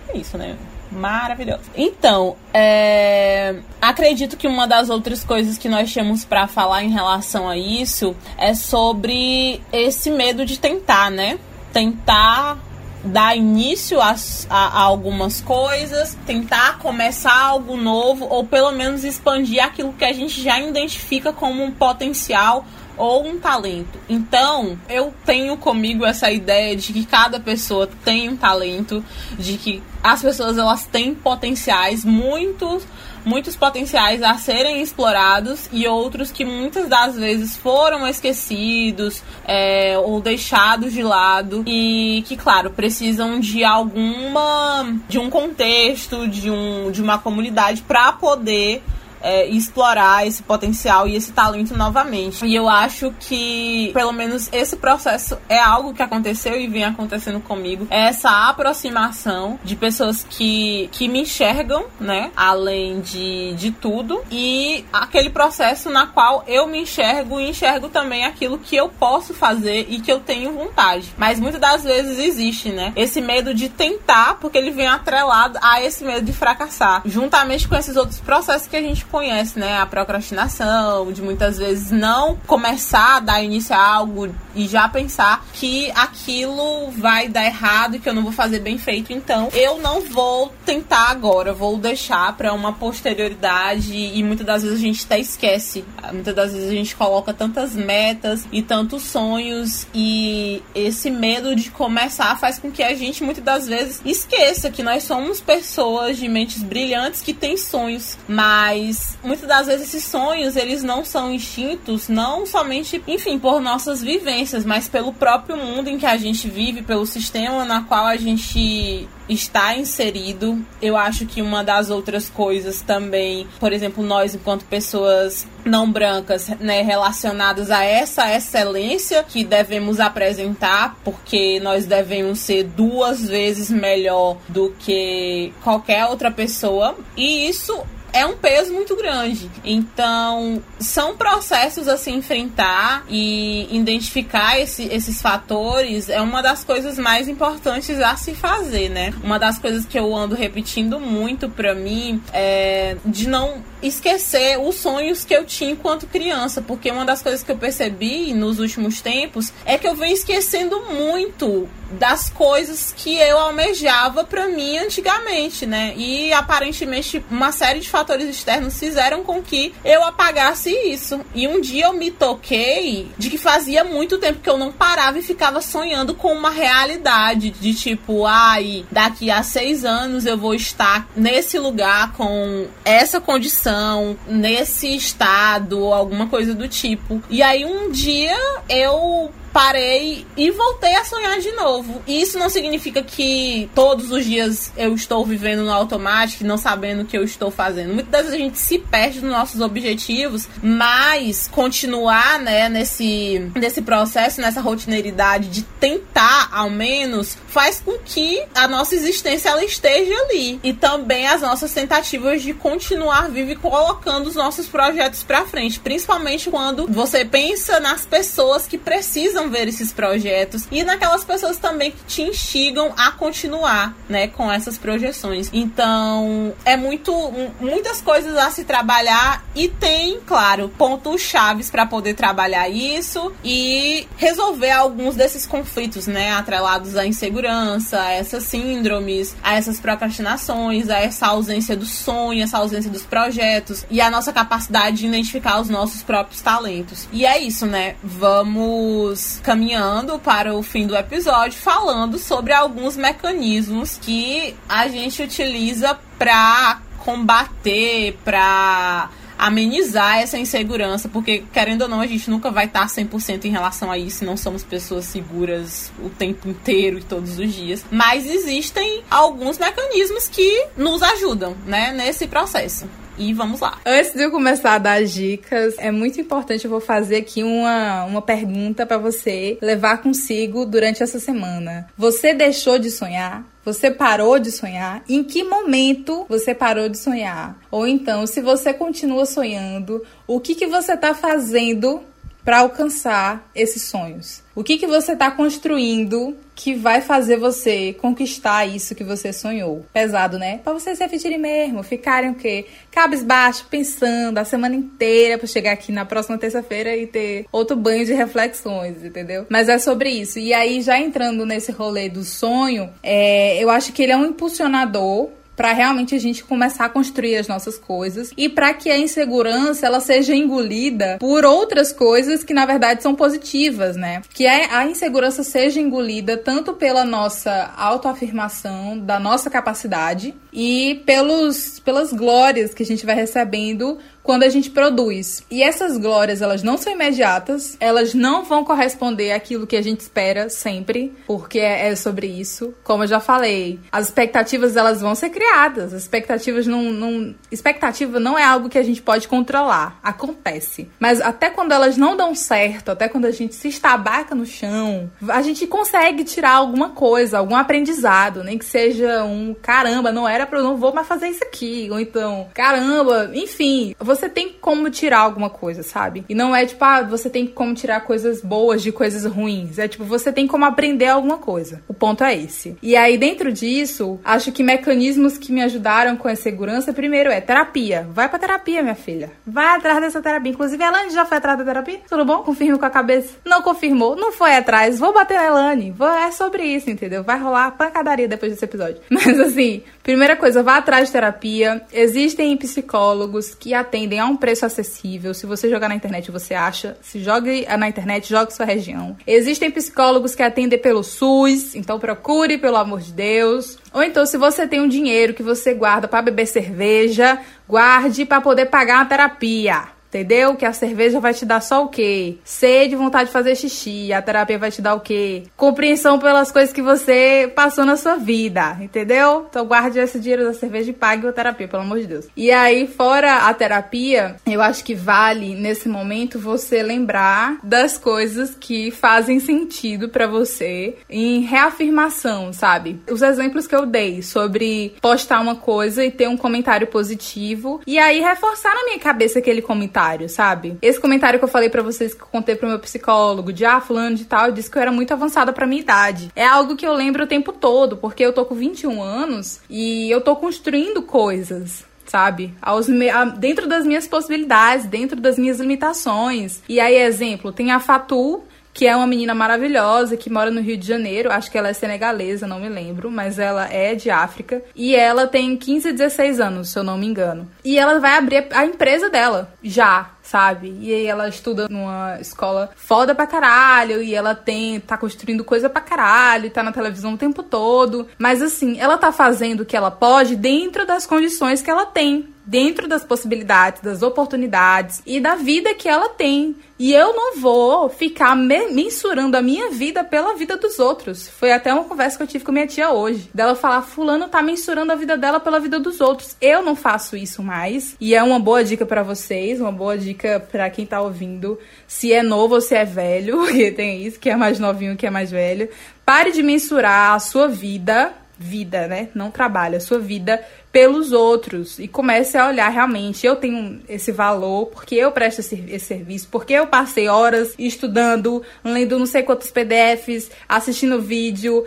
É 0.07 0.17
isso, 0.17 0.37
né? 0.37 0.57
maravilhoso. 0.91 1.63
Então, 1.75 2.35
é... 2.53 3.55
acredito 3.81 4.35
que 4.35 4.47
uma 4.47 4.67
das 4.67 4.89
outras 4.89 5.23
coisas 5.23 5.57
que 5.57 5.69
nós 5.69 5.91
tínhamos 5.91 6.25
para 6.25 6.47
falar 6.47 6.83
em 6.83 6.89
relação 6.89 7.47
a 7.47 7.57
isso 7.57 8.15
é 8.37 8.53
sobre 8.53 9.61
esse 9.71 10.09
medo 10.09 10.45
de 10.45 10.59
tentar, 10.59 11.11
né? 11.11 11.39
Tentar 11.71 12.57
dar 13.03 13.35
início 13.35 14.01
a, 14.01 14.15
a, 14.49 14.55
a, 14.55 14.81
algumas 14.81 15.41
coisas, 15.41 16.17
tentar 16.25 16.79
começar 16.79 17.35
algo 17.35 17.77
novo 17.77 18.25
ou 18.25 18.45
pelo 18.45 18.71
menos 18.71 19.03
expandir 19.03 19.63
aquilo 19.63 19.93
que 19.93 20.05
a 20.05 20.13
gente 20.13 20.41
já 20.41 20.59
identifica 20.59 21.31
como 21.31 21.63
um 21.63 21.71
potencial 21.71 22.65
ou 22.97 23.25
um 23.25 23.39
talento. 23.39 23.97
Então, 24.09 24.77
eu 24.89 25.13
tenho 25.25 25.55
comigo 25.55 26.05
essa 26.05 26.29
ideia 26.29 26.75
de 26.75 26.91
que 26.91 27.05
cada 27.05 27.39
pessoa 27.39 27.87
tem 28.03 28.27
um 28.27 28.35
talento, 28.35 29.03
de 29.37 29.57
que 29.57 29.81
as 30.03 30.21
pessoas 30.21 30.57
elas 30.57 30.85
têm 30.85 31.15
potenciais 31.15 32.03
muito 32.03 32.81
muitos 33.25 33.55
potenciais 33.55 34.21
a 34.21 34.35
serem 34.35 34.81
explorados 34.81 35.69
e 35.71 35.87
outros 35.87 36.31
que 36.31 36.45
muitas 36.45 36.87
das 36.87 37.15
vezes 37.15 37.55
foram 37.57 38.07
esquecidos 38.07 39.23
é, 39.45 39.97
ou 39.97 40.21
deixados 40.21 40.93
de 40.93 41.03
lado 41.03 41.63
e 41.65 42.23
que, 42.27 42.35
claro, 42.35 42.71
precisam 42.71 43.39
de 43.39 43.63
alguma 43.63 44.95
de 45.07 45.19
um 45.19 45.29
contexto, 45.29 46.27
de, 46.27 46.49
um, 46.49 46.91
de 46.91 47.01
uma 47.01 47.17
comunidade 47.17 47.81
para 47.81 48.11
poder 48.13 48.83
é, 49.21 49.45
explorar 49.47 50.25
esse 50.25 50.41
potencial 50.43 51.07
e 51.07 51.15
esse 51.15 51.31
talento 51.31 51.75
novamente. 51.75 52.45
E 52.45 52.55
eu 52.55 52.67
acho 52.69 53.13
que, 53.19 53.91
pelo 53.93 54.11
menos, 54.11 54.49
esse 54.51 54.77
processo 54.77 55.37
é 55.47 55.59
algo 55.59 55.93
que 55.93 56.01
aconteceu 56.01 56.59
e 56.59 56.67
vem 56.67 56.83
acontecendo 56.83 57.39
comigo. 57.39 57.87
É 57.89 58.07
essa 58.07 58.49
aproximação 58.49 59.59
de 59.63 59.75
pessoas 59.75 60.25
que, 60.29 60.89
que 60.91 61.07
me 61.07 61.21
enxergam, 61.21 61.85
né? 61.99 62.31
Além 62.35 63.01
de, 63.01 63.53
de 63.55 63.71
tudo. 63.71 64.21
E 64.31 64.85
aquele 64.91 65.29
processo 65.29 65.89
na 65.89 66.07
qual 66.07 66.43
eu 66.47 66.67
me 66.67 66.81
enxergo 66.81 67.39
e 67.39 67.49
enxergo 67.49 67.89
também 67.89 68.25
aquilo 68.25 68.57
que 68.57 68.75
eu 68.75 68.89
posso 68.89 69.33
fazer 69.33 69.87
e 69.89 69.99
que 69.99 70.11
eu 70.11 70.19
tenho 70.19 70.53
vontade. 70.53 71.13
Mas 71.17 71.39
muitas 71.39 71.59
das 71.59 71.83
vezes 71.83 72.19
existe, 72.19 72.69
né? 72.69 72.93
Esse 72.95 73.21
medo 73.21 73.53
de 73.53 73.69
tentar, 73.69 74.35
porque 74.39 74.57
ele 74.57 74.71
vem 74.71 74.87
atrelado 74.87 75.57
a 75.61 75.81
esse 75.81 76.03
medo 76.03 76.25
de 76.25 76.33
fracassar. 76.33 77.01
Juntamente 77.05 77.67
com 77.67 77.75
esses 77.75 77.95
outros 77.95 78.19
processos 78.19 78.67
que 78.67 78.75
a 78.75 78.81
gente 78.81 79.05
conhece, 79.09 79.59
né? 79.59 79.77
A 79.77 79.85
procrastinação, 79.85 81.11
de 81.11 81.21
muitas 81.21 81.57
vezes 81.57 81.91
não 81.91 82.37
começar 82.47 83.17
a 83.17 83.19
dar 83.19 83.43
início 83.43 83.75
a 83.75 83.79
algo 83.79 84.33
e 84.55 84.67
já 84.67 84.87
pensar 84.87 85.45
que 85.53 85.91
aquilo 85.91 86.91
vai 86.91 87.27
dar 87.27 87.45
errado 87.45 87.95
e 87.95 87.99
que 87.99 88.09
eu 88.09 88.13
não 88.13 88.23
vou 88.23 88.31
fazer 88.31 88.59
bem 88.59 88.77
feito. 88.77 89.13
Então, 89.13 89.49
eu 89.53 89.79
não 89.79 90.01
vou 90.01 90.53
tentar 90.65 91.09
agora, 91.09 91.53
vou 91.53 91.77
deixar 91.77 92.35
para 92.35 92.53
uma 92.53 92.73
posterioridade 92.73 93.95
e 93.95 94.21
muitas 94.23 94.45
das 94.45 94.63
vezes 94.63 94.77
a 94.77 94.81
gente 94.81 95.05
até 95.05 95.19
esquece. 95.19 95.83
Muitas 96.11 96.35
das 96.35 96.53
vezes 96.53 96.69
a 96.69 96.73
gente 96.73 96.95
coloca 96.95 97.33
tantas 97.33 97.73
metas 97.75 98.47
e 98.51 98.61
tantos 98.61 99.03
sonhos 99.03 99.87
e 99.93 100.61
esse 100.73 101.09
medo 101.09 101.55
de 101.55 101.71
começar 101.71 102.37
faz 102.37 102.59
com 102.59 102.71
que 102.71 102.83
a 102.83 102.93
gente 102.93 103.23
muitas 103.23 103.43
das 103.43 103.67
vezes 103.67 104.01
esqueça 104.05 104.69
que 104.69 104.83
nós 104.83 105.03
somos 105.03 105.39
pessoas 105.39 106.17
de 106.17 106.27
mentes 106.27 106.61
brilhantes 106.61 107.21
que 107.21 107.33
têm 107.33 107.57
sonhos, 107.57 108.17
mas 108.27 108.98
muitas 109.23 109.47
das 109.47 109.67
vezes 109.67 109.87
esses 109.87 110.03
sonhos, 110.03 110.55
eles 110.55 110.83
não 110.83 111.03
são 111.03 111.33
instintos, 111.33 112.07
não 112.07 112.45
somente, 112.45 113.01
enfim, 113.07 113.37
por 113.37 113.61
nossas 113.61 114.01
vivências, 114.01 114.65
mas 114.65 114.87
pelo 114.87 115.13
próprio 115.13 115.57
mundo 115.57 115.89
em 115.89 115.97
que 115.97 116.05
a 116.05 116.17
gente 116.17 116.49
vive, 116.49 116.81
pelo 116.81 117.05
sistema 117.05 117.65
na 117.65 117.83
qual 117.83 118.05
a 118.05 118.15
gente 118.15 119.07
está 119.27 119.75
inserido. 119.75 120.63
Eu 120.81 120.97
acho 120.97 121.25
que 121.25 121.41
uma 121.41 121.63
das 121.63 121.89
outras 121.89 122.29
coisas 122.29 122.81
também, 122.81 123.47
por 123.59 123.71
exemplo, 123.71 124.03
nós 124.03 124.33
enquanto 124.33 124.65
pessoas 124.65 125.47
não 125.63 125.91
brancas, 125.91 126.47
né, 126.59 126.81
relacionadas 126.81 127.69
a 127.69 127.83
essa 127.83 128.33
excelência 128.35 129.23
que 129.23 129.43
devemos 129.43 129.99
apresentar, 129.99 130.97
porque 131.03 131.59
nós 131.59 131.85
devemos 131.85 132.39
ser 132.39 132.63
duas 132.63 133.27
vezes 133.27 133.69
melhor 133.69 134.37
do 134.47 134.73
que 134.79 135.53
qualquer 135.63 136.05
outra 136.05 136.31
pessoa. 136.31 136.97
E 137.15 137.47
isso 137.47 137.83
é 138.13 138.25
um 138.25 138.37
peso 138.37 138.73
muito 138.73 138.95
grande. 138.95 139.49
Então, 139.63 140.61
são 140.79 141.15
processos 141.15 141.87
a 141.87 141.97
se 141.97 142.11
enfrentar 142.11 143.05
e 143.09 143.67
identificar 143.75 144.59
esse, 144.59 144.83
esses 144.83 145.21
fatores 145.21 146.09
é 146.09 146.21
uma 146.21 146.41
das 146.41 146.63
coisas 146.63 146.97
mais 146.97 147.27
importantes 147.27 147.99
a 147.99 148.15
se 148.15 148.33
fazer, 148.33 148.89
né? 148.89 149.13
Uma 149.23 149.37
das 149.37 149.57
coisas 149.57 149.85
que 149.85 149.97
eu 149.97 150.15
ando 150.15 150.35
repetindo 150.35 150.99
muito 150.99 151.49
pra 151.49 151.73
mim 151.73 152.21
é 152.33 152.97
de 153.05 153.27
não 153.27 153.63
esquecer 153.81 154.59
os 154.59 154.75
sonhos 154.75 155.23
que 155.23 155.33
eu 155.33 155.45
tinha 155.45 155.71
enquanto 155.71 156.07
criança, 156.07 156.61
porque 156.61 156.91
uma 156.91 157.05
das 157.05 157.21
coisas 157.21 157.43
que 157.43 157.51
eu 157.51 157.57
percebi 157.57 158.33
nos 158.33 158.59
últimos 158.59 159.01
tempos 159.01 159.53
é 159.65 159.77
que 159.77 159.87
eu 159.87 159.95
venho 159.95 160.13
esquecendo 160.13 160.81
muito 160.93 161.67
das 161.91 162.29
coisas 162.29 162.93
que 162.95 163.17
eu 163.17 163.37
almejava 163.37 164.23
para 164.23 164.47
mim 164.47 164.77
antigamente, 164.77 165.65
né? 165.65 165.93
E 165.95 166.31
aparentemente 166.33 167.23
uma 167.29 167.51
série 167.51 167.79
de 167.79 167.89
fatores 167.89 168.27
externos 168.27 168.79
fizeram 168.79 169.23
com 169.23 169.41
que 169.41 169.73
eu 169.83 170.03
apagasse 170.03 170.69
isso. 170.69 171.21
E 171.33 171.47
um 171.47 171.61
dia 171.61 171.85
eu 171.85 171.93
me 171.93 172.11
toquei 172.11 173.09
de 173.17 173.29
que 173.29 173.37
fazia 173.37 173.83
muito 173.83 174.17
tempo 174.17 174.39
que 174.39 174.49
eu 174.49 174.57
não 174.57 174.71
parava 174.71 175.19
e 175.19 175.23
ficava 175.23 175.61
sonhando 175.61 176.13
com 176.13 176.31
uma 176.31 176.49
realidade 176.49 177.51
de 177.51 177.73
tipo, 177.73 178.25
ai, 178.25 178.85
daqui 178.91 179.31
a 179.31 179.43
seis 179.43 179.83
anos 179.83 180.25
eu 180.25 180.37
vou 180.37 180.53
estar 180.53 181.07
nesse 181.15 181.57
lugar 181.57 182.13
com 182.13 182.67
essa 182.83 183.19
condição, 183.19 184.17
nesse 184.27 184.95
estado, 184.95 185.93
alguma 185.93 186.27
coisa 186.27 186.53
do 186.53 186.67
tipo. 186.67 187.21
E 187.29 187.41
aí 187.41 187.65
um 187.65 187.91
dia 187.91 188.37
eu 188.67 189.31
parei 189.59 190.25
e 190.37 190.51
voltei 190.51 190.95
a 190.95 191.03
sonhar 191.03 191.37
de 191.39 191.51
novo. 191.51 192.01
E 192.07 192.21
isso 192.21 192.39
não 192.39 192.49
significa 192.49 193.03
que 193.03 193.69
todos 193.75 194.09
os 194.09 194.23
dias 194.23 194.71
eu 194.77 194.95
estou 194.95 195.25
vivendo 195.25 195.65
no 195.65 195.73
automático, 195.73 196.45
não 196.45 196.57
sabendo 196.57 197.01
o 197.01 197.05
que 197.05 197.17
eu 197.17 197.25
estou 197.25 197.51
fazendo. 197.51 197.93
Muitas 197.93 198.21
vezes 198.21 198.35
a 198.35 198.41
gente 198.41 198.57
se 198.57 198.79
perde 198.79 199.19
nos 199.19 199.31
nossos 199.31 199.59
objetivos, 199.59 200.47
mas 200.63 201.49
continuar, 201.49 202.39
né, 202.39 202.69
nesse, 202.69 203.51
nesse 203.53 203.81
processo, 203.81 204.39
nessa 204.39 204.61
rotineiridade 204.61 205.49
de 205.49 205.63
tentar, 205.63 206.47
ao 206.53 206.69
menos, 206.69 207.37
faz 207.47 207.81
com 207.81 207.97
que 207.99 208.41
a 208.55 208.65
nossa 208.65 208.95
existência 208.95 209.49
ela 209.49 209.65
esteja 209.65 210.13
ali. 210.21 210.57
E 210.63 210.71
também 210.71 211.27
as 211.27 211.41
nossas 211.41 211.73
tentativas 211.73 212.41
de 212.41 212.53
continuar 212.53 213.29
vivo 213.29 213.51
e 213.51 213.55
colocando 213.57 214.27
os 214.27 214.35
nossos 214.35 214.69
projetos 214.69 215.21
para 215.21 215.45
frente, 215.45 215.81
principalmente 215.81 216.49
quando 216.49 216.87
você 216.87 217.25
pensa 217.25 217.81
nas 217.81 218.05
pessoas 218.05 218.65
que 218.65 218.77
precisam 218.77 219.48
ver 219.49 219.67
esses 219.67 219.91
projetos 219.91 220.67
e 220.71 220.83
naquelas 220.83 221.23
pessoas 221.23 221.57
também 221.57 221.91
que 221.91 222.03
te 222.05 222.21
instigam 222.21 222.93
a 222.97 223.11
continuar, 223.11 223.95
né, 224.07 224.27
com 224.27 224.51
essas 224.51 224.77
projeções. 224.77 225.49
Então, 225.51 226.53
é 226.65 226.77
muito 226.77 227.11
muitas 227.59 228.01
coisas 228.01 228.35
a 228.37 228.49
se 228.51 228.63
trabalhar 228.63 229.43
e 229.55 229.67
tem, 229.67 230.19
claro, 230.25 230.69
pontos 230.77 231.21
chaves 231.21 231.69
para 231.69 231.85
poder 231.85 232.13
trabalhar 232.13 232.69
isso 232.69 233.31
e 233.43 234.07
resolver 234.17 234.71
alguns 234.71 235.15
desses 235.15 235.45
conflitos, 235.45 236.07
né, 236.07 236.31
atrelados 236.33 236.95
à 236.95 237.05
insegurança, 237.05 238.01
a 238.01 238.11
essas 238.11 238.43
síndromes, 238.43 239.35
a 239.43 239.55
essas 239.55 239.79
procrastinações, 239.79 240.89
a 240.89 240.99
essa 240.99 241.27
ausência 241.27 241.75
do 241.75 241.85
sonho, 241.85 242.43
essa 242.43 242.57
ausência 242.57 242.89
dos 242.89 243.03
projetos 243.03 243.85
e 243.89 244.01
a 244.01 244.09
nossa 244.09 244.31
capacidade 244.31 244.97
de 244.97 245.07
identificar 245.07 245.59
os 245.59 245.69
nossos 245.69 246.01
próprios 246.01 246.41
talentos. 246.41 247.07
E 247.11 247.25
é 247.25 247.39
isso, 247.39 247.65
né? 247.65 247.95
Vamos 248.03 249.28
caminhando 249.37 250.17
para 250.19 250.55
o 250.55 250.63
fim 250.63 250.87
do 250.87 250.95
episódio 250.95 251.57
falando 251.59 252.17
sobre 252.17 252.53
alguns 252.53 252.95
mecanismos 252.95 253.97
que 254.01 254.55
a 254.67 254.87
gente 254.87 255.21
utiliza 255.21 255.97
para 256.17 256.81
combater, 256.99 258.17
para 258.23 259.09
amenizar 259.39 260.17
essa 260.17 260.37
insegurança, 260.37 261.07
porque 261.07 261.45
querendo 261.53 261.83
ou 261.83 261.87
não, 261.87 262.01
a 262.01 262.05
gente 262.05 262.29
nunca 262.29 262.51
vai 262.51 262.65
estar 262.65 262.85
100% 262.85 263.45
em 263.45 263.49
relação 263.49 263.89
a 263.89 263.97
isso, 263.97 264.25
não 264.25 264.35
somos 264.35 264.65
pessoas 264.65 265.05
seguras 265.05 265.89
o 266.03 266.09
tempo 266.09 266.49
inteiro 266.49 266.99
e 266.99 267.03
todos 267.03 267.39
os 267.39 267.53
dias, 267.53 267.85
mas 267.89 268.29
existem 268.29 269.01
alguns 269.09 269.57
mecanismos 269.57 270.27
que 270.27 270.67
nos 270.75 271.01
ajudam, 271.01 271.55
né, 271.65 271.93
nesse 271.93 272.27
processo. 272.27 272.85
E 273.19 273.33
vamos 273.33 273.59
lá. 273.59 273.77
Antes 273.85 274.13
de 274.13 274.23
eu 274.23 274.31
começar 274.31 274.75
a 274.75 274.77
dar 274.77 275.03
dicas, 275.03 275.75
é 275.77 275.91
muito 275.91 276.21
importante, 276.21 276.63
eu 276.63 276.71
vou 276.71 276.79
fazer 276.79 277.17
aqui 277.17 277.43
uma, 277.43 278.05
uma 278.05 278.21
pergunta 278.21 278.85
para 278.85 278.97
você 278.97 279.57
levar 279.61 280.01
consigo 280.01 280.65
durante 280.65 281.03
essa 281.03 281.19
semana. 281.19 281.87
Você 281.97 282.33
deixou 282.33 282.79
de 282.79 282.89
sonhar? 282.89 283.45
Você 283.65 283.91
parou 283.91 284.39
de 284.39 284.51
sonhar? 284.51 285.03
Em 285.07 285.21
que 285.21 285.43
momento 285.43 286.25
você 286.29 286.55
parou 286.55 286.87
de 286.87 286.97
sonhar? 286.97 287.59
Ou 287.69 287.85
então, 287.85 288.25
se 288.25 288.41
você 288.41 288.73
continua 288.73 289.25
sonhando, 289.25 290.01
o 290.25 290.39
que, 290.39 290.55
que 290.55 290.65
você 290.65 290.93
está 290.93 291.13
fazendo 291.13 292.01
para 292.49 292.61
alcançar 292.61 293.47
esses 293.53 293.83
sonhos? 293.83 294.41
O 294.55 294.63
que, 294.63 294.79
que 294.79 294.87
você 294.87 295.13
está 295.13 295.29
construindo 295.29 296.35
que 296.55 296.73
vai 296.73 296.99
fazer 296.99 297.37
você 297.37 297.93
conquistar 297.93 298.65
isso 298.65 298.95
que 298.95 299.03
você 299.03 299.31
sonhou? 299.31 299.85
Pesado, 299.93 300.39
né? 300.39 300.57
Para 300.63 300.73
vocês 300.73 300.97
refletirem 300.97 301.37
mesmo, 301.37 301.83
ficarem 301.83 302.31
o 302.31 302.33
quê? 302.33 302.65
Cabisbaixo, 302.89 303.67
pensando 303.69 304.39
a 304.39 304.43
semana 304.43 304.75
inteira 304.75 305.37
para 305.37 305.45
chegar 305.45 305.73
aqui 305.73 305.91
na 305.91 306.05
próxima 306.05 306.39
terça-feira 306.39 306.97
e 306.97 307.05
ter 307.05 307.45
outro 307.51 307.77
banho 307.77 308.03
de 308.03 308.13
reflexões, 308.13 309.05
entendeu? 309.05 309.45
Mas 309.47 309.69
é 309.69 309.77
sobre 309.77 310.09
isso. 310.09 310.39
E 310.39 310.51
aí, 310.51 310.81
já 310.81 310.99
entrando 310.99 311.45
nesse 311.45 311.71
rolê 311.71 312.09
do 312.09 312.23
sonho, 312.23 312.89
é, 313.03 313.63
eu 313.63 313.69
acho 313.69 313.93
que 313.93 314.01
ele 314.01 314.13
é 314.13 314.17
um 314.17 314.25
impulsionador 314.25 315.29
para 315.59 315.73
realmente 315.73 316.15
a 316.15 316.17
gente 316.17 316.41
começar 316.41 316.85
a 316.85 316.89
construir 316.89 317.35
as 317.35 317.45
nossas 317.45 317.77
coisas 317.77 318.31
e 318.37 318.47
para 318.47 318.73
que 318.73 318.89
a 318.89 318.97
insegurança 318.97 319.85
ela 319.85 319.99
seja 319.99 320.33
engolida 320.33 321.17
por 321.19 321.43
outras 321.43 321.91
coisas 321.91 322.45
que 322.45 322.53
na 322.53 322.65
verdade 322.65 323.03
são 323.03 323.13
positivas, 323.13 323.97
né? 323.97 324.21
Que 324.33 324.47
a 324.47 324.87
insegurança 324.87 325.43
seja 325.43 325.81
engolida 325.81 326.37
tanto 326.37 326.75
pela 326.75 327.03
nossa 327.03 327.73
autoafirmação, 327.75 328.97
da 328.99 329.19
nossa 329.19 329.49
capacidade 329.49 330.33
e 330.53 331.03
pelos 331.05 331.77
pelas 331.79 332.13
glórias 332.13 332.73
que 332.73 332.83
a 332.83 332.85
gente 332.85 333.05
vai 333.05 333.15
recebendo 333.15 333.97
quando 334.29 334.43
a 334.43 334.49
gente 334.49 334.69
produz. 334.69 335.43
E 335.49 335.63
essas 335.63 335.97
glórias, 335.97 336.39
elas 336.39 336.61
não 336.61 336.77
são 336.77 336.93
imediatas, 336.93 337.75
elas 337.79 338.13
não 338.13 338.43
vão 338.45 338.63
corresponder 338.63 339.31
àquilo 339.31 339.65
que 339.65 339.75
a 339.75 339.81
gente 339.81 340.01
espera 340.01 340.51
sempre, 340.51 341.11
porque 341.25 341.57
é, 341.57 341.87
é 341.87 341.95
sobre 341.95 342.27
isso. 342.27 342.71
Como 342.83 343.01
eu 343.01 343.07
já 343.07 343.19
falei, 343.19 343.79
as 343.91 344.05
expectativas 344.05 344.77
elas 344.77 345.01
vão 345.01 345.15
ser 345.15 345.31
criadas. 345.31 345.95
As 345.95 346.03
expectativas 346.03 346.67
não, 346.67 346.91
não 346.91 347.33
expectativa 347.51 348.19
não 348.19 348.37
é 348.37 348.43
algo 348.43 348.69
que 348.69 348.77
a 348.77 348.83
gente 348.83 349.01
pode 349.01 349.27
controlar, 349.27 349.99
acontece. 350.03 350.87
Mas 350.99 351.19
até 351.21 351.49
quando 351.49 351.71
elas 351.71 351.97
não 351.97 352.15
dão 352.15 352.35
certo, 352.35 352.89
até 352.91 353.09
quando 353.09 353.25
a 353.25 353.31
gente 353.31 353.55
se 353.55 353.67
estabaca 353.67 354.35
no 354.35 354.45
chão, 354.45 355.09
a 355.27 355.41
gente 355.41 355.65
consegue 355.65 356.23
tirar 356.23 356.51
alguma 356.51 356.89
coisa, 356.89 357.39
algum 357.39 357.55
aprendizado, 357.55 358.43
nem 358.43 358.59
que 358.59 358.65
seja 358.65 359.23
um 359.23 359.55
caramba, 359.59 360.11
não 360.11 360.29
era 360.29 360.45
para 360.45 360.59
eu 360.59 360.63
não 360.63 360.77
vou 360.77 360.93
mais 360.93 361.07
fazer 361.07 361.29
isso 361.29 361.43
aqui, 361.43 361.89
ou 361.91 361.99
então, 361.99 362.47
caramba, 362.53 363.31
enfim, 363.33 363.95
você 363.99 364.18
você 364.19 364.29
tem 364.29 364.49
como 364.59 364.89
tirar 364.89 365.19
alguma 365.19 365.49
coisa, 365.49 365.83
sabe? 365.83 366.25
E 366.27 366.35
não 366.35 366.55
é 366.55 366.65
tipo, 366.65 366.83
ah, 366.83 367.01
você 367.01 367.29
tem 367.29 367.47
como 367.47 367.73
tirar 367.73 368.01
coisas 368.01 368.41
boas 368.41 368.81
de 368.81 368.91
coisas 368.91 369.25
ruins. 369.25 369.79
É 369.79 369.87
tipo, 369.87 370.03
você 370.03 370.31
tem 370.31 370.45
como 370.47 370.65
aprender 370.65 371.07
alguma 371.07 371.37
coisa. 371.37 371.81
O 371.87 371.93
ponto 371.93 372.23
é 372.23 372.35
esse. 372.35 372.77
E 372.81 372.95
aí, 372.95 373.17
dentro 373.17 373.51
disso, 373.51 374.19
acho 374.23 374.51
que 374.51 374.63
mecanismos 374.63 375.37
que 375.37 375.51
me 375.51 375.61
ajudaram 375.61 376.17
com 376.17 376.27
a 376.27 376.35
segurança, 376.35 376.93
primeiro 376.93 377.31
é 377.31 377.39
terapia. 377.39 378.07
Vai 378.11 378.27
pra 378.27 378.39
terapia, 378.39 378.81
minha 378.81 378.95
filha. 378.95 379.31
Vai 379.45 379.77
atrás 379.77 380.01
dessa 380.01 380.21
terapia. 380.21 380.51
Inclusive, 380.51 380.83
a 380.83 380.87
Elane 380.87 381.11
já 381.11 381.25
foi 381.25 381.37
atrás 381.37 381.57
da 381.57 381.63
terapia? 381.63 382.01
Tudo 382.09 382.25
bom? 382.25 382.43
Confirme 382.43 382.77
com 382.77 382.85
a 382.85 382.89
cabeça. 382.89 383.37
Não 383.45 383.61
confirmou, 383.61 384.15
não 384.15 384.31
foi 384.31 384.55
atrás. 384.55 384.99
Vou 384.99 385.13
bater 385.13 385.37
na 385.37 385.45
Elane. 385.45 385.95
É 386.25 386.31
sobre 386.31 386.63
isso, 386.63 386.89
entendeu? 386.89 387.23
Vai 387.23 387.39
rolar 387.39 387.71
pancadaria 387.71 388.27
depois 388.27 388.51
desse 388.51 388.65
episódio. 388.65 389.01
Mas 389.09 389.39
assim, 389.39 389.83
primeira 390.09 390.35
coisa, 390.35 390.63
vá 390.63 390.77
atrás 390.77 391.05
de 391.05 391.11
terapia. 391.11 391.83
Existem 391.93 392.57
psicólogos 392.57 393.53
que 393.53 393.75
atendem 393.75 394.19
a 394.19 394.25
um 394.25 394.35
preço 394.35 394.65
acessível. 394.65 395.35
Se 395.35 395.45
você 395.45 395.69
jogar 395.69 395.87
na 395.87 395.93
internet, 395.93 396.31
você 396.31 396.55
acha. 396.55 396.97
Se 396.99 397.19
jogue 397.19 397.67
na 397.77 397.87
internet, 397.87 398.27
jogue 398.27 398.51
sua 398.51 398.65
região. 398.65 399.15
Existem 399.27 399.69
psicólogos 399.69 400.33
que 400.33 400.41
atendem 400.41 400.79
pelo 400.79 401.03
SUS, 401.03 401.75
então 401.75 401.99
procure, 401.99 402.57
pelo 402.57 402.77
amor 402.77 403.01
de 403.01 403.13
Deus. 403.13 403.77
Ou 403.93 404.01
então, 404.01 404.25
se 404.25 404.35
você 404.35 404.67
tem 404.67 404.81
um 404.81 404.87
dinheiro 404.87 405.35
que 405.35 405.43
você 405.43 405.75
guarda 405.75 406.07
para 406.07 406.23
beber 406.23 406.47
cerveja, 406.47 407.37
guarde 407.67 408.25
para 408.25 408.41
poder 408.41 408.65
pagar 408.65 408.95
uma 408.95 409.05
terapia. 409.05 409.98
Entendeu? 410.09 410.55
Que 410.55 410.65
a 410.65 410.73
cerveja 410.73 411.19
vai 411.19 411.35
te 411.35 411.45
dar 411.45 411.61
só 411.61 411.83
o 411.83 411.87
quê? 411.87 412.37
Sede, 412.43 412.95
vontade 412.95 413.27
de 413.27 413.31
fazer 413.31 413.55
xixi. 413.55 414.11
A 414.11 414.21
terapia 414.21 414.57
vai 414.57 414.71
te 414.71 414.81
dar 414.81 414.95
o 414.95 414.99
quê? 414.99 415.43
Compreensão 415.55 416.17
pelas 416.17 416.51
coisas 416.51 416.73
que 416.73 416.81
você 416.81 417.51
passou 417.55 417.85
na 417.85 417.95
sua 417.95 418.15
vida. 418.15 418.75
Entendeu? 418.81 419.45
Então 419.47 419.65
guarde 419.65 419.99
esse 419.99 420.19
dinheiro 420.19 420.45
da 420.45 420.53
cerveja 420.53 420.89
e 420.89 420.93
pague 420.93 421.27
a 421.27 421.31
terapia, 421.31 421.67
pelo 421.67 421.83
amor 421.83 421.99
de 421.99 422.07
Deus. 422.07 422.27
E 422.35 422.49
aí, 422.49 422.87
fora 422.87 423.47
a 423.47 423.53
terapia, 423.53 424.35
eu 424.47 424.61
acho 424.63 424.83
que 424.83 424.95
vale, 424.95 425.53
nesse 425.53 425.87
momento, 425.87 426.39
você 426.39 426.81
lembrar 426.81 427.59
das 427.61 427.95
coisas 427.95 428.55
que 428.59 428.89
fazem 428.89 429.39
sentido 429.39 430.09
para 430.09 430.25
você 430.25 430.97
em 431.07 431.41
reafirmação, 431.41 432.51
sabe? 432.51 432.99
Os 433.11 433.21
exemplos 433.21 433.67
que 433.67 433.75
eu 433.75 433.85
dei 433.85 434.23
sobre 434.23 434.95
postar 434.99 435.39
uma 435.39 435.55
coisa 435.55 436.03
e 436.03 436.09
ter 436.09 436.27
um 436.27 436.37
comentário 436.37 436.87
positivo. 436.87 437.79
E 437.85 437.99
aí, 437.99 438.21
reforçar 438.21 438.73
na 438.73 438.85
minha 438.85 438.99
cabeça 438.99 439.37
aquele 439.37 439.61
comentário 439.61 439.98
comentário, 439.99 440.29
sabe? 440.29 440.77
Esse 440.81 440.99
comentário 440.99 441.39
que 441.39 441.45
eu 441.45 441.49
falei 441.49 441.69
para 441.69 441.81
vocês 441.81 442.13
que 442.13 442.21
eu 442.21 442.27
contei 442.27 442.55
pro 442.55 442.69
meu 442.69 442.79
psicólogo, 442.79 443.51
de 443.51 443.65
ah, 443.65 443.81
fulano 443.81 444.15
de 444.15 444.25
tal, 444.25 444.51
disse 444.51 444.71
que 444.71 444.77
eu 444.77 444.81
era 444.81 444.91
muito 444.91 445.13
avançada 445.13 445.51
pra 445.51 445.67
minha 445.67 445.81
idade. 445.81 446.31
É 446.35 446.45
algo 446.45 446.75
que 446.75 446.87
eu 446.87 446.93
lembro 446.93 447.23
o 447.23 447.27
tempo 447.27 447.51
todo, 447.51 447.97
porque 447.97 448.23
eu 448.23 448.33
tô 448.33 448.45
com 448.45 448.55
21 448.55 449.01
anos 449.01 449.59
e 449.69 450.09
eu 450.09 450.21
tô 450.21 450.35
construindo 450.35 451.01
coisas, 451.01 451.83
sabe? 452.05 452.53
Me... 452.87 453.07
dentro 453.37 453.67
das 453.67 453.85
minhas 453.85 454.07
possibilidades, 454.07 454.85
dentro 454.85 455.19
das 455.19 455.37
minhas 455.37 455.59
limitações. 455.59 456.61
E 456.69 456.79
aí, 456.79 456.95
exemplo, 456.95 457.51
tem 457.51 457.71
a 457.71 457.79
Fatu, 457.79 458.41
que 458.79 458.87
é 458.87 458.95
uma 458.95 459.05
menina 459.05 459.35
maravilhosa 459.35 460.15
que 460.15 460.29
mora 460.29 460.49
no 460.49 460.61
Rio 460.61 460.77
de 460.77 460.87
Janeiro. 460.87 461.29
Acho 461.29 461.51
que 461.51 461.57
ela 461.57 461.67
é 461.67 461.73
senegalesa, 461.73 462.47
não 462.47 462.61
me 462.61 462.69
lembro, 462.69 463.11
mas 463.11 463.37
ela 463.37 463.67
é 463.67 463.93
de 463.93 464.09
África. 464.09 464.63
E 464.73 464.95
ela 464.95 465.27
tem 465.27 465.57
15, 465.57 465.91
16 465.91 466.39
anos, 466.39 466.69
se 466.69 466.79
eu 466.79 466.83
não 466.85 466.97
me 466.97 467.05
engano. 467.05 467.45
E 467.61 467.77
ela 467.77 467.99
vai 467.99 468.17
abrir 468.17 468.47
a 468.53 468.65
empresa 468.65 469.09
dela 469.09 469.53
já, 469.61 470.11
sabe? 470.23 470.77
E 470.79 470.93
aí 470.93 471.05
ela 471.07 471.27
estuda 471.27 471.67
numa 471.67 472.21
escola 472.21 472.69
foda 472.73 473.13
pra 473.13 473.27
caralho, 473.27 474.01
e 474.01 474.15
ela 474.15 474.33
tem, 474.33 474.79
tá 474.79 474.97
construindo 474.97 475.43
coisa 475.43 475.69
pra 475.69 475.81
caralho, 475.81 476.49
tá 476.49 476.63
na 476.63 476.71
televisão 476.71 477.15
o 477.15 477.17
tempo 477.17 477.43
todo. 477.43 478.07
Mas 478.17 478.41
assim, 478.41 478.79
ela 478.79 478.97
tá 478.97 479.11
fazendo 479.11 479.59
o 479.59 479.65
que 479.65 479.75
ela 479.75 479.91
pode 479.91 480.37
dentro 480.37 480.85
das 480.85 481.05
condições 481.05 481.61
que 481.61 481.69
ela 481.69 481.85
tem 481.85 482.29
dentro 482.49 482.87
das 482.87 483.05
possibilidades, 483.05 483.81
das 483.81 484.01
oportunidades 484.01 485.03
e 485.05 485.19
da 485.19 485.35
vida 485.35 485.75
que 485.75 485.87
ela 485.87 486.09
tem. 486.09 486.55
E 486.79 486.93
eu 486.93 487.13
não 487.13 487.37
vou 487.37 487.89
ficar 487.89 488.35
me 488.35 488.71
mensurando 488.71 489.37
a 489.37 489.41
minha 489.41 489.69
vida 489.69 490.03
pela 490.03 490.33
vida 490.35 490.57
dos 490.57 490.79
outros. 490.79 491.27
Foi 491.27 491.51
até 491.51 491.71
uma 491.71 491.83
conversa 491.83 492.17
que 492.17 492.23
eu 492.23 492.27
tive 492.27 492.43
com 492.43 492.51
minha 492.51 492.65
tia 492.65 492.89
hoje. 492.89 493.29
Dela 493.33 493.53
falar: 493.53 493.83
Fulano 493.83 494.27
tá 494.27 494.41
mensurando 494.41 494.91
a 494.91 494.95
vida 494.95 495.15
dela 495.15 495.39
pela 495.39 495.59
vida 495.59 495.79
dos 495.79 496.01
outros. 496.01 496.35
Eu 496.41 496.63
não 496.63 496.75
faço 496.75 497.15
isso 497.15 497.43
mais. 497.43 497.95
E 497.99 498.15
é 498.15 498.23
uma 498.23 498.39
boa 498.39 498.63
dica 498.63 498.85
para 498.85 499.03
vocês, 499.03 499.61
uma 499.61 499.71
boa 499.71 499.97
dica 499.97 500.39
para 500.51 500.69
quem 500.69 500.85
tá 500.85 501.01
ouvindo. 501.01 501.59
Se 501.85 502.11
é 502.11 502.23
novo 502.23 502.55
ou 502.55 502.61
se 502.61 502.73
é 502.73 502.85
velho, 502.85 503.37
porque 503.45 503.71
tem 503.71 504.01
isso, 504.03 504.19
que 504.19 504.29
é 504.29 504.35
mais 504.35 504.57
novinho, 504.57 504.97
que 504.97 505.05
é 505.05 505.11
mais 505.11 505.29
velho. 505.29 505.69
Pare 506.03 506.31
de 506.31 506.41
mensurar 506.41 507.13
a 507.13 507.19
sua 507.19 507.47
vida 507.47 508.13
vida, 508.39 508.87
né? 508.87 509.09
Não 509.13 509.29
trabalho, 509.29 509.75
a 509.75 509.81
sua 509.81 509.99
vida 509.99 510.41
pelos 510.71 511.11
outros 511.11 511.79
e 511.79 511.87
comece 511.87 512.37
a 512.37 512.47
olhar 512.47 512.69
realmente, 512.69 513.25
eu 513.25 513.35
tenho 513.35 513.81
esse 513.89 514.11
valor, 514.11 514.67
porque 514.67 514.95
eu 514.95 515.11
presto 515.11 515.39
esse, 515.39 515.63
esse, 515.67 515.85
serviço, 515.85 516.27
porque 516.29 516.53
eu 516.53 516.67
passei 516.67 517.07
horas 517.07 517.53
estudando, 517.57 518.43
lendo 518.63 518.99
não 518.99 519.05
sei 519.05 519.23
quantos 519.23 519.51
PDFs, 519.51 520.29
assistindo 520.47 521.01
vídeo, 521.01 521.65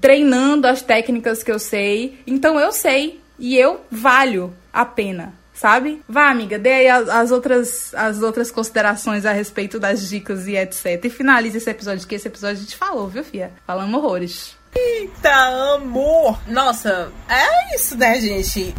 treinando 0.00 0.66
as 0.66 0.82
técnicas 0.82 1.42
que 1.42 1.50
eu 1.50 1.58
sei. 1.58 2.18
Então 2.26 2.60
eu 2.60 2.72
sei 2.72 3.20
e 3.38 3.56
eu 3.56 3.80
valho 3.90 4.54
a 4.72 4.84
pena. 4.84 5.34
Sabe? 5.54 6.02
Vá, 6.08 6.28
amiga, 6.30 6.58
dê 6.58 6.72
aí 6.72 6.88
as, 6.88 7.08
as, 7.08 7.30
outras, 7.30 7.94
as 7.94 8.22
outras 8.22 8.50
considerações 8.50 9.24
a 9.26 9.32
respeito 9.32 9.78
das 9.78 10.08
dicas 10.08 10.48
e 10.48 10.56
etc. 10.56 11.04
E 11.04 11.10
finalize 11.10 11.58
esse 11.58 11.70
episódio, 11.70 12.08
que 12.08 12.14
esse 12.14 12.26
episódio 12.26 12.56
a 12.56 12.60
gente 12.60 12.76
falou, 12.76 13.06
viu, 13.06 13.22
Fia? 13.22 13.52
Falando 13.66 13.94
horrores. 13.96 14.56
Eita, 14.74 15.74
amor! 15.74 16.40
Nossa, 16.46 17.12
é 17.28 17.76
isso, 17.76 17.96
né, 17.96 18.18
gente? 18.18 18.74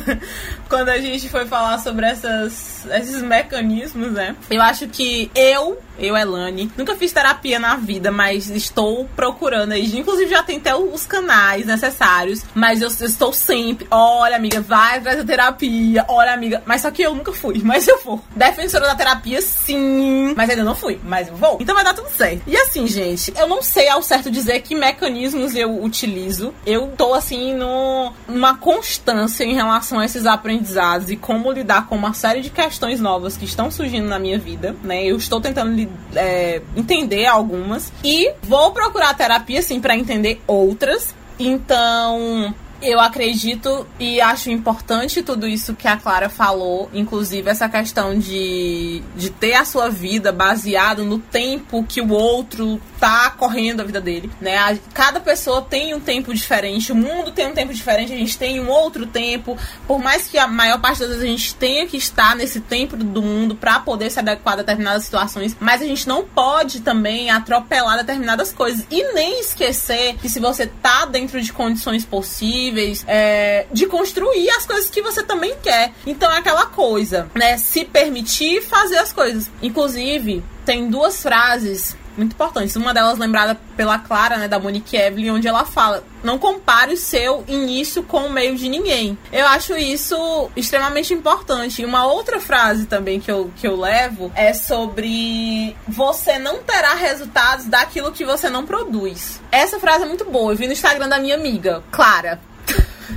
Quando 0.74 0.88
a 0.88 0.98
gente 0.98 1.28
foi 1.28 1.46
falar 1.46 1.78
sobre 1.78 2.04
essas, 2.04 2.84
esses 2.86 3.22
mecanismos, 3.22 4.10
né? 4.10 4.34
Eu 4.50 4.60
acho 4.60 4.88
que 4.88 5.30
eu 5.32 5.78
eu, 5.98 6.16
Elane, 6.16 6.70
nunca 6.76 6.96
fiz 6.96 7.12
terapia 7.12 7.58
na 7.58 7.76
vida, 7.76 8.10
mas 8.10 8.50
estou 8.50 9.08
procurando 9.14 9.72
aí. 9.72 9.96
Inclusive, 9.96 10.30
já 10.30 10.42
tem 10.42 10.56
até 10.56 10.74
os 10.74 11.06
canais 11.06 11.66
necessários. 11.66 12.42
Mas 12.52 12.82
eu, 12.82 12.88
eu 13.00 13.06
estou 13.06 13.32
sempre. 13.32 13.86
Olha, 13.90 14.36
amiga, 14.36 14.60
vai 14.60 14.98
atrás 14.98 15.18
da 15.18 15.24
terapia. 15.24 16.04
Olha, 16.08 16.32
amiga. 16.32 16.62
Mas 16.66 16.80
só 16.80 16.90
que 16.90 17.02
eu 17.02 17.14
nunca 17.14 17.32
fui, 17.32 17.60
mas 17.64 17.86
eu 17.86 18.02
vou. 18.02 18.20
Defensora 18.34 18.86
da 18.86 18.94
terapia, 18.94 19.40
sim. 19.40 20.34
Mas 20.36 20.50
ainda 20.50 20.64
não 20.64 20.74
fui, 20.74 20.98
mas 21.04 21.28
eu 21.28 21.36
vou. 21.36 21.58
Então 21.60 21.74
vai 21.74 21.84
dar 21.84 21.94
tudo 21.94 22.10
certo. 22.10 22.42
E 22.46 22.56
assim, 22.56 22.86
gente, 22.86 23.32
eu 23.36 23.46
não 23.46 23.62
sei 23.62 23.88
ao 23.88 24.02
certo 24.02 24.30
dizer 24.30 24.62
que 24.62 24.74
mecanismos 24.74 25.54
eu 25.54 25.82
utilizo. 25.82 26.52
Eu 26.66 26.92
tô 26.96 27.14
assim 27.14 27.54
no, 27.54 28.12
numa 28.26 28.56
constância 28.56 29.44
em 29.44 29.54
relação 29.54 30.00
a 30.00 30.04
esses 30.04 30.26
aprendizados 30.26 30.63
e 31.10 31.16
como 31.16 31.52
lidar 31.52 31.86
com 31.88 31.96
uma 31.96 32.14
série 32.14 32.40
de 32.40 32.50
questões 32.50 33.00
novas 33.00 33.36
que 33.36 33.44
estão 33.44 33.70
surgindo 33.70 34.08
na 34.08 34.18
minha 34.18 34.38
vida, 34.38 34.74
né? 34.82 35.04
Eu 35.04 35.16
estou 35.16 35.40
tentando 35.40 35.88
é, 36.14 36.62
entender 36.76 37.26
algumas. 37.26 37.92
E 38.02 38.32
vou 38.42 38.72
procurar 38.72 39.14
terapia, 39.14 39.62
sim, 39.62 39.80
para 39.80 39.96
entender 39.96 40.40
outras. 40.46 41.14
Então, 41.38 42.54
Eu 42.84 43.00
acredito 43.00 43.86
e 43.98 44.20
acho 44.20 44.50
importante 44.50 45.22
tudo 45.22 45.48
isso 45.48 45.74
que 45.74 45.88
a 45.88 45.96
Clara 45.96 46.28
falou, 46.28 46.90
inclusive 46.92 47.48
essa 47.48 47.66
questão 47.66 48.18
de, 48.18 49.02
de 49.16 49.30
ter 49.30 49.54
a 49.54 49.64
sua 49.64 49.88
vida 49.88 50.30
baseado 50.30 51.02
no 51.02 51.18
tempo 51.18 51.82
que 51.82 52.02
o 52.02 52.10
outro 52.10 52.78
tá 53.00 53.30
correndo 53.30 53.80
a 53.80 53.84
vida 53.84 54.02
dele, 54.02 54.30
né? 54.38 54.78
Cada 54.92 55.18
pessoa 55.18 55.62
tem 55.62 55.94
um 55.94 56.00
tempo 56.00 56.34
diferente, 56.34 56.92
o 56.92 56.94
mundo 56.94 57.30
tem 57.30 57.46
um 57.46 57.54
tempo 57.54 57.72
diferente, 57.72 58.12
a 58.12 58.16
gente 58.16 58.36
tem 58.36 58.60
um 58.60 58.68
outro 58.68 59.06
tempo. 59.06 59.56
Por 59.86 59.98
mais 59.98 60.28
que 60.28 60.36
a 60.36 60.46
maior 60.46 60.78
parte 60.78 61.00
das 61.00 61.08
vezes 61.08 61.24
a 61.24 61.26
gente 61.26 61.54
tenha 61.54 61.86
que 61.86 61.96
estar 61.96 62.36
nesse 62.36 62.60
tempo 62.60 62.98
do 62.98 63.22
mundo 63.22 63.54
para 63.54 63.80
poder 63.80 64.10
se 64.10 64.18
adequar 64.18 64.54
a 64.54 64.56
determinadas 64.58 65.04
situações, 65.04 65.56
mas 65.58 65.80
a 65.80 65.86
gente 65.86 66.06
não 66.06 66.22
pode 66.22 66.80
também 66.80 67.30
atropelar 67.30 67.96
determinadas 67.96 68.52
coisas 68.52 68.86
e 68.90 69.14
nem 69.14 69.40
esquecer 69.40 70.16
que 70.16 70.28
se 70.28 70.38
você 70.38 70.66
tá 70.66 71.06
dentro 71.06 71.40
de 71.40 71.50
condições 71.50 72.04
possíveis, 72.04 72.73
é, 73.06 73.66
de 73.72 73.86
construir 73.86 74.50
as 74.50 74.66
coisas 74.66 74.90
que 74.90 75.02
você 75.02 75.22
também 75.22 75.54
quer. 75.62 75.92
Então 76.06 76.30
é 76.30 76.38
aquela 76.38 76.66
coisa, 76.66 77.28
né? 77.34 77.56
Se 77.56 77.84
permitir 77.84 78.62
fazer 78.62 78.98
as 78.98 79.12
coisas. 79.12 79.50
Inclusive, 79.62 80.42
tem 80.64 80.88
duas 80.88 81.22
frases 81.22 81.96
muito 82.16 82.32
importantes. 82.32 82.76
Uma 82.76 82.94
delas 82.94 83.18
lembrada 83.18 83.58
pela 83.76 83.98
Clara, 83.98 84.36
né, 84.36 84.48
da 84.48 84.58
Monique 84.58 84.96
Evelyn, 84.96 85.30
onde 85.30 85.48
ela 85.48 85.64
fala: 85.64 86.04
não 86.22 86.38
compare 86.38 86.92
o 86.94 86.96
seu 86.96 87.44
início 87.48 88.02
com 88.02 88.26
o 88.26 88.30
meio 88.30 88.56
de 88.56 88.68
ninguém. 88.68 89.18
Eu 89.32 89.46
acho 89.46 89.76
isso 89.76 90.50
extremamente 90.56 91.12
importante. 91.12 91.82
E 91.82 91.84
uma 91.84 92.06
outra 92.06 92.40
frase 92.40 92.86
também 92.86 93.20
que 93.20 93.30
eu, 93.30 93.50
que 93.56 93.66
eu 93.66 93.76
levo 93.76 94.30
é 94.34 94.52
sobre 94.52 95.76
você 95.86 96.38
não 96.38 96.62
terá 96.62 96.94
resultados 96.94 97.66
daquilo 97.66 98.12
que 98.12 98.24
você 98.24 98.48
não 98.48 98.64
produz. 98.64 99.40
Essa 99.50 99.78
frase 99.78 100.04
é 100.04 100.06
muito 100.06 100.24
boa. 100.24 100.52
Eu 100.52 100.56
vi 100.56 100.66
no 100.66 100.72
Instagram 100.72 101.08
da 101.08 101.18
minha 101.18 101.34
amiga, 101.34 101.82
Clara. 101.90 102.40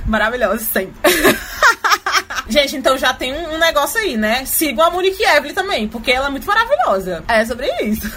Maravilhosa 0.06 0.64
sempre. 0.64 1.10
Gente, 2.48 2.76
então 2.76 2.96
já 2.96 3.12
tem 3.12 3.32
um, 3.32 3.54
um, 3.54 3.58
negócio 3.58 4.00
aí, 4.00 4.16
né? 4.16 4.44
Sigam 4.46 4.84
a 4.84 4.90
Monique 4.90 5.22
Evelyn 5.22 5.52
também, 5.52 5.86
porque 5.86 6.10
ela 6.10 6.28
é 6.28 6.30
muito 6.30 6.46
maravilhosa. 6.46 7.22
É 7.28 7.44
sobre 7.44 7.70
isso. 7.82 8.10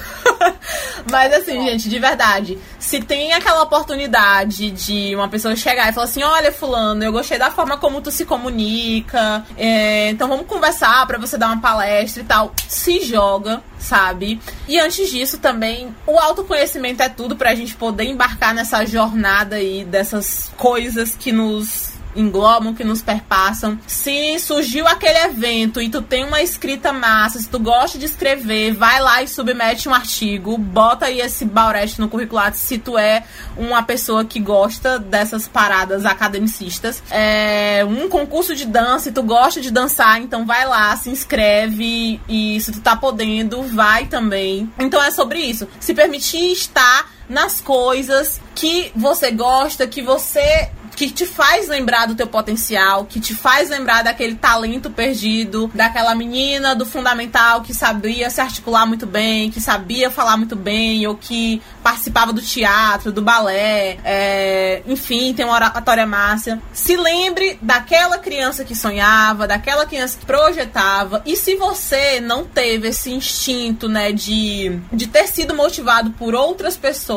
Mas 1.11 1.33
assim, 1.33 1.65
gente, 1.67 1.89
de 1.89 1.99
verdade, 1.99 2.57
se 2.79 3.01
tem 3.01 3.33
aquela 3.33 3.61
oportunidade 3.63 4.71
de 4.71 5.13
uma 5.15 5.27
pessoa 5.27 5.55
chegar 5.55 5.89
e 5.89 5.93
falar 5.93 6.05
assim: 6.05 6.23
olha, 6.23 6.51
Fulano, 6.51 7.03
eu 7.03 7.11
gostei 7.11 7.37
da 7.37 7.51
forma 7.51 7.77
como 7.77 8.01
tu 8.01 8.09
se 8.09 8.25
comunica, 8.25 9.45
é, 9.57 10.09
então 10.09 10.29
vamos 10.29 10.47
conversar 10.47 11.05
para 11.05 11.17
você 11.17 11.37
dar 11.37 11.47
uma 11.47 11.61
palestra 11.61 12.21
e 12.21 12.25
tal. 12.25 12.53
Se 12.67 13.01
joga, 13.01 13.61
sabe? 13.77 14.39
E 14.67 14.79
antes 14.79 15.09
disso 15.09 15.39
também, 15.39 15.93
o 16.07 16.17
autoconhecimento 16.17 17.03
é 17.03 17.09
tudo 17.09 17.35
pra 17.35 17.53
gente 17.53 17.75
poder 17.75 18.05
embarcar 18.05 18.53
nessa 18.53 18.85
jornada 18.85 19.57
aí 19.57 19.83
dessas 19.83 20.51
coisas 20.57 21.15
que 21.15 21.31
nos 21.33 21.90
englobam, 22.15 22.73
que 22.73 22.83
nos 22.83 23.01
perpassam. 23.01 23.79
Se 23.87 24.39
surgiu 24.39 24.87
aquele 24.87 25.19
evento 25.19 25.81
e 25.81 25.89
tu 25.89 26.01
tem 26.01 26.25
uma 26.25 26.41
escrita 26.41 26.91
massa, 26.91 27.39
se 27.39 27.47
tu 27.47 27.59
gosta 27.59 27.97
de 27.97 28.05
escrever, 28.05 28.73
vai 28.73 28.99
lá 28.99 29.21
e 29.21 29.27
submete 29.27 29.87
um 29.87 29.93
artigo, 29.93 30.57
bota 30.57 31.05
aí 31.05 31.19
esse 31.19 31.45
baurete 31.45 31.99
no 31.99 32.09
curricular 32.09 32.53
se 32.53 32.77
tu 32.77 32.97
é 32.97 33.23
uma 33.57 33.83
pessoa 33.83 34.25
que 34.25 34.39
gosta 34.39 34.99
dessas 34.99 35.47
paradas 35.47 36.05
academicistas. 36.05 37.03
É 37.09 37.85
um 37.87 38.09
concurso 38.09 38.55
de 38.55 38.65
dança, 38.65 39.05
se 39.05 39.11
tu 39.11 39.23
gosta 39.23 39.61
de 39.61 39.71
dançar, 39.71 40.21
então 40.21 40.45
vai 40.45 40.65
lá, 40.65 40.95
se 40.95 41.09
inscreve 41.09 42.19
e 42.27 42.59
se 42.61 42.71
tu 42.71 42.81
tá 42.81 42.95
podendo, 42.95 43.63
vai 43.63 44.05
também. 44.05 44.71
Então 44.79 45.01
é 45.01 45.11
sobre 45.11 45.39
isso. 45.39 45.67
Se 45.79 45.93
permitir 45.93 46.51
estar 46.51 47.09
nas 47.29 47.61
coisas 47.61 48.39
que 48.53 48.91
você 48.95 49.31
gosta, 49.31 49.87
que 49.87 50.01
você 50.01 50.69
que 50.95 51.09
te 51.09 51.25
faz 51.25 51.67
lembrar 51.67 52.05
do 52.05 52.15
teu 52.15 52.27
potencial, 52.27 53.05
que 53.05 53.19
te 53.19 53.33
faz 53.33 53.69
lembrar 53.69 54.03
daquele 54.03 54.35
talento 54.35 54.89
perdido, 54.89 55.71
daquela 55.73 56.13
menina 56.13 56.75
do 56.75 56.85
fundamental 56.85 57.61
que 57.61 57.73
sabia 57.73 58.29
se 58.29 58.41
articular 58.41 58.85
muito 58.85 59.05
bem, 59.05 59.49
que 59.49 59.59
sabia 59.59 60.11
falar 60.11 60.37
muito 60.37 60.55
bem, 60.55 61.07
ou 61.07 61.15
que 61.15 61.61
participava 61.81 62.33
do 62.33 62.41
teatro, 62.41 63.11
do 63.11 63.21
balé, 63.21 63.97
é, 64.03 64.83
enfim, 64.85 65.33
tem 65.33 65.45
uma 65.45 65.55
oratória 65.55 66.05
massa. 66.05 66.61
Se 66.73 66.95
lembre 66.95 67.57
daquela 67.61 68.17
criança 68.17 68.63
que 68.63 68.75
sonhava, 68.75 69.47
daquela 69.47 69.85
criança 69.85 70.17
que 70.19 70.25
projetava, 70.25 71.21
e 71.25 71.35
se 71.35 71.55
você 71.55 72.19
não 72.19 72.45
teve 72.45 72.89
esse 72.89 73.11
instinto, 73.11 73.87
né, 73.87 74.11
de, 74.11 74.79
de 74.91 75.07
ter 75.07 75.27
sido 75.27 75.55
motivado 75.55 76.11
por 76.11 76.35
outras 76.35 76.77
pessoas 76.77 77.10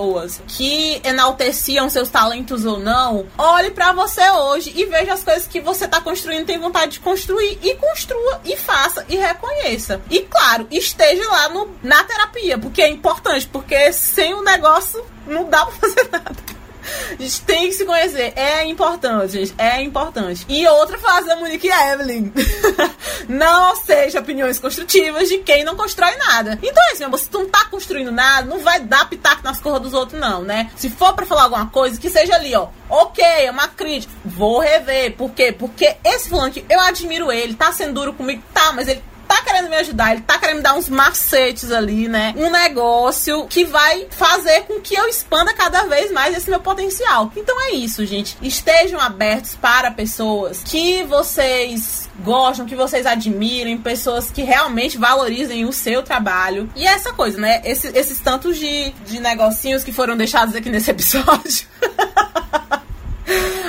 que 0.47 1.01
enalteciam 1.05 1.89
seus 1.89 2.09
talentos 2.09 2.65
ou 2.65 2.79
não, 2.79 3.27
olhe 3.39 3.71
para 3.71 3.93
você 3.93 4.29
hoje 4.31 4.73
e 4.75 4.85
veja 4.87 5.15
as 5.15 5.23
coisas 5.23 5.47
que 5.47 5.61
você 5.61 5.87
tá 5.87 6.01
construindo, 6.01 6.47
tem 6.47 6.59
vontade 6.59 6.93
de 6.93 7.01
construir 7.01 7.59
e 7.63 7.75
construa 7.77 8.41
e 8.45 8.57
faça 8.57 9.05
e 9.09 9.17
reconheça. 9.17 10.01
E 10.11 10.21
claro, 10.21 10.67
esteja 10.71 11.29
lá 11.29 11.49
no, 11.49 11.71
na 11.83 12.03
terapia, 12.05 12.59
porque 12.59 12.83
é 12.83 12.89
importante, 12.89 13.47
porque 13.47 13.93
sem 13.93 14.35
o 14.35 14.43
negócio 14.43 15.05
não 15.27 15.49
dá 15.49 15.65
pra 15.67 15.75
fazer 15.77 16.09
nada. 16.11 16.64
A 17.19 17.23
gente 17.23 17.41
tem 17.43 17.69
que 17.69 17.75
se 17.75 17.85
conhecer. 17.85 18.33
É 18.37 18.65
importante, 18.65 19.33
gente. 19.33 19.55
É 19.59 19.83
importante. 19.83 20.45
E 20.49 20.67
outra 20.69 20.99
frase 20.99 21.27
da 21.27 21.37
Monique 21.37 21.69
Evelyn. 21.69 22.33
não 23.29 23.73
aceite 23.73 24.19
opiniões 24.19 24.59
construtivas 24.59 25.29
de 25.29 25.39
quem 25.39 25.65
não 25.65 25.77
constrói 25.77 26.17
nada. 26.17 26.59
Então 26.63 26.83
é 26.89 26.93
assim, 26.93 27.17
se 27.17 27.29
tu 27.29 27.41
não 27.41 27.49
tá 27.49 27.65
construindo 27.67 28.11
nada, 28.11 28.47
não 28.47 28.59
vai 28.59 28.81
dar 28.81 29.09
pitaco 29.09 29.43
nas 29.43 29.61
cores 29.61 29.83
dos 29.83 29.95
outros, 29.95 30.21
não, 30.21 30.43
né? 30.43 30.71
Se 30.77 30.91
for 30.91 31.15
para 31.15 31.27
falar 31.27 31.45
alguma 31.45 31.67
coisa, 31.67 32.01
que 32.01 32.11
seja 32.11 32.35
ali, 32.35 32.55
ó. 32.55 32.69
Ok, 32.89 33.25
é 33.25 33.51
uma 33.51 33.69
crítica. 33.69 34.13
Vou 34.25 34.59
rever. 34.59 35.17
Por 35.17 35.31
quê? 35.31 35.53
Porque 35.53 35.97
esse 36.05 36.29
fulano 36.29 36.53
que 36.53 36.65
eu 36.69 36.81
admiro 36.81 37.33
ele, 37.33 37.55
tá 37.55 37.73
sendo 37.73 37.95
duro 37.95 38.13
comigo, 38.13 38.43
tá, 38.53 38.73
mas 38.73 38.89
ele 38.89 39.03
tá 39.25 39.43
querendo 39.43 39.69
me 39.69 39.77
ajudar, 39.77 40.13
ele 40.13 40.23
tá 40.23 40.39
querendo 40.39 40.57
me 40.57 40.63
dar 40.63 40.75
uns 40.75 40.89
macetes 40.89 41.71
ali, 41.71 42.09
né? 42.09 42.35
Um 42.37 42.51
negócio 42.51 43.47
que 43.49 43.65
vai 43.65 44.07
fazer 44.11 44.63
com 44.63 44.81
que 44.81 44.95
eu 44.95 45.09
expanda 45.09 45.53
cada 45.55 45.85
vez 45.85 46.13
mais 46.13 46.37
esse 46.37 46.49
meu 46.49 46.61
potencial. 46.61 47.33
Então 47.37 47.61
é 47.61 47.73
isso, 47.73 48.05
gente. 48.07 48.37
Estejam 48.43 49.01
abertos 49.01 49.55
para 49.55 49.91
pessoas 49.91 50.63
que 50.65 51.03
vocês 51.05 52.09
gostam, 52.21 52.67
que 52.67 52.77
vocês 52.77 53.07
admirem, 53.07 53.79
pessoas 53.79 54.31
que 54.31 54.43
realmente 54.43 54.99
valorizem 54.99 55.65
o 55.65 55.73
seu 55.73 56.03
trabalho. 56.03 56.71
E 56.77 56.87
é 56.87 56.93
essa 56.93 57.13
coisa, 57.13 57.39
né? 57.41 57.61
Esse, 57.65 57.89
esses 57.89 58.21
tantos 58.21 58.57
de, 58.59 58.91
de 59.07 59.21
negocinhos 59.21 59.83
que 59.83 59.93
foram 59.93 60.17
deixados 60.17 60.55
aqui 60.55 60.71
nesse 60.71 60.91
episódio. 60.91 61.67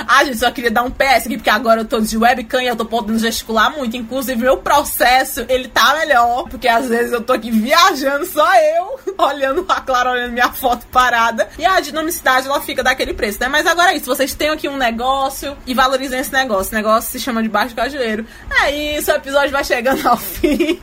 Ah, 0.06 0.24
gente, 0.24 0.38
só 0.38 0.50
queria 0.50 0.70
dar 0.70 0.82
um 0.82 0.90
PS 0.90 1.26
aqui, 1.26 1.36
porque 1.36 1.50
agora 1.50 1.80
eu 1.80 1.84
tô 1.84 2.00
de 2.00 2.16
webcam 2.16 2.62
e 2.62 2.66
eu 2.66 2.76
tô 2.76 2.84
podendo 2.84 3.18
gesticular 3.18 3.76
muito. 3.76 3.96
Inclusive, 3.96 4.40
meu 4.40 4.58
processo, 4.58 5.44
ele 5.48 5.68
tá 5.68 5.94
melhor. 5.98 6.48
Porque 6.48 6.68
às 6.68 6.88
vezes 6.88 7.12
eu 7.12 7.22
tô 7.22 7.32
aqui 7.32 7.50
viajando, 7.50 8.26
só 8.26 8.46
eu, 8.54 9.00
olhando 9.18 9.64
a 9.68 9.80
Clara, 9.80 10.10
olhando 10.12 10.32
minha 10.32 10.50
foto 10.50 10.86
parada. 10.86 11.48
E 11.58 11.64
a 11.64 11.80
dinamicidade, 11.80 12.46
ela 12.46 12.60
fica 12.60 12.82
daquele 12.82 13.14
preço, 13.14 13.38
né? 13.40 13.48
Mas 13.48 13.66
agora 13.66 13.92
é 13.92 13.96
isso. 13.96 14.06
Vocês 14.06 14.34
têm 14.34 14.50
aqui 14.50 14.68
um 14.68 14.76
negócio 14.76 15.56
e 15.66 15.74
valorizem 15.74 16.20
esse 16.20 16.32
negócio. 16.32 16.66
Esse 16.66 16.74
negócio 16.74 17.10
se 17.10 17.20
chama 17.20 17.42
de 17.42 17.48
baixo 17.48 17.74
cajueiro. 17.74 18.26
É 18.62 18.96
isso, 18.96 19.10
o 19.10 19.14
episódio 19.14 19.50
vai 19.50 19.64
chegando 19.64 20.06
ao 20.06 20.16
fim. 20.16 20.80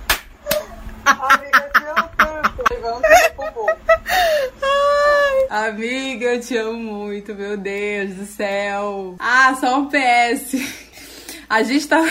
Amiga, 1.05 2.09
Amiga, 5.49 6.25
eu 6.25 6.41
te 6.41 6.57
amo 6.57 6.77
muito, 6.77 7.33
meu 7.35 7.57
Deus 7.57 8.15
do 8.15 8.25
céu. 8.25 9.15
Ah, 9.19 9.55
só 9.59 9.79
um 9.79 9.87
PS. 9.87 10.55
A 11.49 11.63
gente 11.63 11.87
tá. 11.87 12.01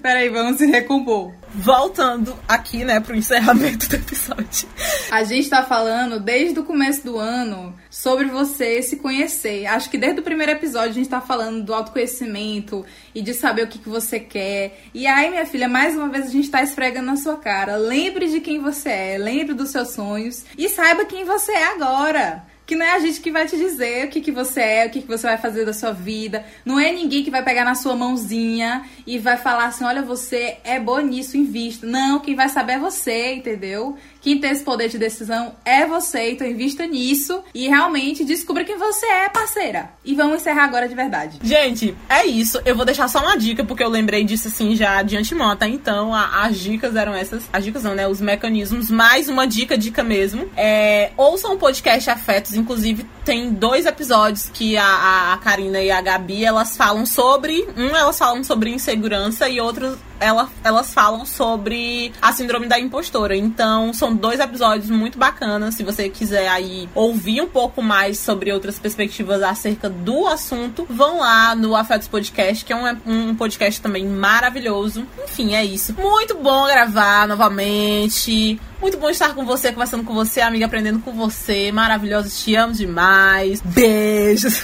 Peraí, 0.00 0.28
vamos 0.28 0.58
se 0.58 0.66
recompor. 0.66 1.32
Voltando 1.54 2.34
aqui, 2.48 2.84
né, 2.84 2.98
pro 2.98 3.14
encerramento 3.14 3.88
do 3.88 3.96
episódio. 3.96 4.68
A 5.10 5.22
gente 5.22 5.50
tá 5.50 5.62
falando 5.62 6.18
desde 6.18 6.58
o 6.58 6.64
começo 6.64 7.04
do 7.04 7.18
ano 7.18 7.74
sobre 7.90 8.26
você 8.26 8.80
se 8.82 8.96
conhecer. 8.96 9.66
Acho 9.66 9.90
que 9.90 9.98
desde 9.98 10.20
o 10.20 10.22
primeiro 10.22 10.52
episódio 10.52 10.90
a 10.90 10.94
gente 10.94 11.08
tá 11.08 11.20
falando 11.20 11.62
do 11.62 11.74
autoconhecimento 11.74 12.86
e 13.14 13.20
de 13.20 13.34
saber 13.34 13.64
o 13.64 13.68
que, 13.68 13.78
que 13.78 13.88
você 13.88 14.18
quer. 14.18 14.80
E 14.94 15.06
aí, 15.06 15.28
minha 15.28 15.44
filha, 15.44 15.68
mais 15.68 15.94
uma 15.94 16.08
vez 16.08 16.26
a 16.26 16.30
gente 16.30 16.50
tá 16.50 16.62
esfregando 16.62 17.06
na 17.06 17.16
sua 17.16 17.36
cara. 17.36 17.76
Lembre 17.76 18.30
de 18.30 18.40
quem 18.40 18.58
você 18.58 18.88
é, 18.88 19.18
lembre 19.18 19.54
dos 19.54 19.70
seus 19.70 19.90
sonhos 19.90 20.44
e 20.56 20.68
saiba 20.70 21.04
quem 21.04 21.24
você 21.24 21.52
é 21.52 21.72
agora 21.72 22.51
que 22.72 22.76
não 22.76 22.86
é 22.86 22.92
a 22.92 22.98
gente 23.00 23.20
que 23.20 23.30
vai 23.30 23.46
te 23.46 23.54
dizer 23.54 24.06
o 24.06 24.08
que, 24.08 24.22
que 24.22 24.32
você 24.32 24.60
é, 24.60 24.86
o 24.86 24.90
que, 24.90 25.02
que 25.02 25.06
você 25.06 25.26
vai 25.26 25.36
fazer 25.36 25.66
da 25.66 25.74
sua 25.74 25.92
vida. 25.92 26.42
Não 26.64 26.80
é 26.80 26.90
ninguém 26.90 27.22
que 27.22 27.30
vai 27.30 27.44
pegar 27.44 27.66
na 27.66 27.74
sua 27.74 27.94
mãozinha 27.94 28.86
e 29.06 29.18
vai 29.18 29.36
falar 29.36 29.66
assim: 29.66 29.84
olha, 29.84 30.00
você 30.00 30.56
é 30.64 30.80
bom 30.80 30.98
nisso, 31.00 31.36
invista. 31.36 31.86
Não, 31.86 32.18
quem 32.20 32.34
vai 32.34 32.48
saber 32.48 32.74
é 32.74 32.78
você, 32.78 33.34
entendeu? 33.34 33.98
Quem 34.22 34.38
tem 34.38 34.52
esse 34.52 34.62
poder 34.62 34.88
de 34.88 34.98
decisão 34.98 35.54
é 35.64 35.84
você, 35.84 36.30
então 36.30 36.46
invista 36.46 36.86
nisso 36.86 37.42
e 37.52 37.66
realmente 37.66 38.24
descubra 38.24 38.64
quem 38.64 38.78
você 38.78 39.04
é, 39.04 39.28
parceira. 39.28 39.90
E 40.04 40.14
vamos 40.14 40.36
encerrar 40.36 40.64
agora 40.64 40.88
de 40.88 40.94
verdade. 40.94 41.40
Gente, 41.42 41.96
é 42.08 42.24
isso. 42.24 42.60
Eu 42.64 42.76
vou 42.76 42.84
deixar 42.84 43.08
só 43.08 43.20
uma 43.20 43.36
dica, 43.36 43.64
porque 43.64 43.82
eu 43.82 43.88
lembrei 43.88 44.22
disso 44.22 44.46
assim 44.46 44.76
já 44.76 45.02
de 45.02 45.16
antemão. 45.16 45.50
Até 45.50 45.66
então, 45.66 46.14
a, 46.14 46.44
as 46.44 46.58
dicas 46.58 46.94
eram 46.94 47.12
essas. 47.14 47.48
As 47.52 47.64
dicas 47.64 47.82
não, 47.82 47.96
né? 47.96 48.06
Os 48.06 48.20
mecanismos. 48.20 48.90
Mais 48.90 49.28
uma 49.28 49.46
dica, 49.46 49.76
dica 49.76 50.04
mesmo. 50.04 50.48
É, 50.56 51.10
ouçam 51.16 51.54
o 51.54 51.58
podcast 51.58 52.08
Afetos. 52.08 52.54
Inclusive, 52.54 53.04
tem 53.24 53.52
dois 53.52 53.86
episódios 53.86 54.48
que 54.52 54.76
a, 54.76 55.32
a 55.32 55.36
Karina 55.38 55.80
e 55.80 55.90
a 55.90 56.00
Gabi 56.00 56.44
elas 56.44 56.76
falam 56.76 57.04
sobre. 57.04 57.66
Um, 57.76 57.96
elas 57.96 58.18
falam 58.18 58.44
sobre 58.44 58.70
insegurança 58.70 59.48
e 59.48 59.60
outro 59.60 59.98
ela, 60.22 60.48
elas 60.62 60.94
falam 60.94 61.26
sobre 61.26 62.12
a 62.20 62.32
síndrome 62.32 62.66
da 62.66 62.78
impostora. 62.78 63.36
Então, 63.36 63.92
são 63.92 64.14
dois 64.14 64.40
episódios 64.40 64.90
muito 64.90 65.18
bacanas. 65.18 65.74
Se 65.74 65.82
você 65.82 66.08
quiser 66.08 66.48
aí 66.48 66.88
ouvir 66.94 67.40
um 67.40 67.48
pouco 67.48 67.82
mais 67.82 68.18
sobre 68.18 68.52
outras 68.52 68.78
perspectivas 68.78 69.42
acerca 69.42 69.88
do 69.88 70.26
assunto, 70.26 70.86
vão 70.88 71.18
lá 71.18 71.54
no 71.54 71.74
Afetos 71.74 72.08
Podcast, 72.08 72.64
que 72.64 72.72
é 72.72 72.76
um, 72.76 73.30
um 73.30 73.34
podcast 73.34 73.80
também 73.80 74.06
maravilhoso. 74.06 75.06
Enfim, 75.24 75.54
é 75.54 75.64
isso. 75.64 75.94
Muito 75.98 76.36
bom 76.36 76.66
gravar 76.66 77.26
novamente. 77.26 78.60
Muito 78.82 78.98
bom 78.98 79.08
estar 79.08 79.32
com 79.32 79.44
você, 79.44 79.70
conversando 79.70 80.02
com 80.02 80.12
você, 80.12 80.40
amiga, 80.40 80.66
aprendendo 80.66 80.98
com 80.98 81.12
você. 81.12 81.70
Maravilhosa, 81.70 82.28
te 82.28 82.56
amo 82.56 82.74
demais. 82.74 83.60
Beijos. 83.60 84.60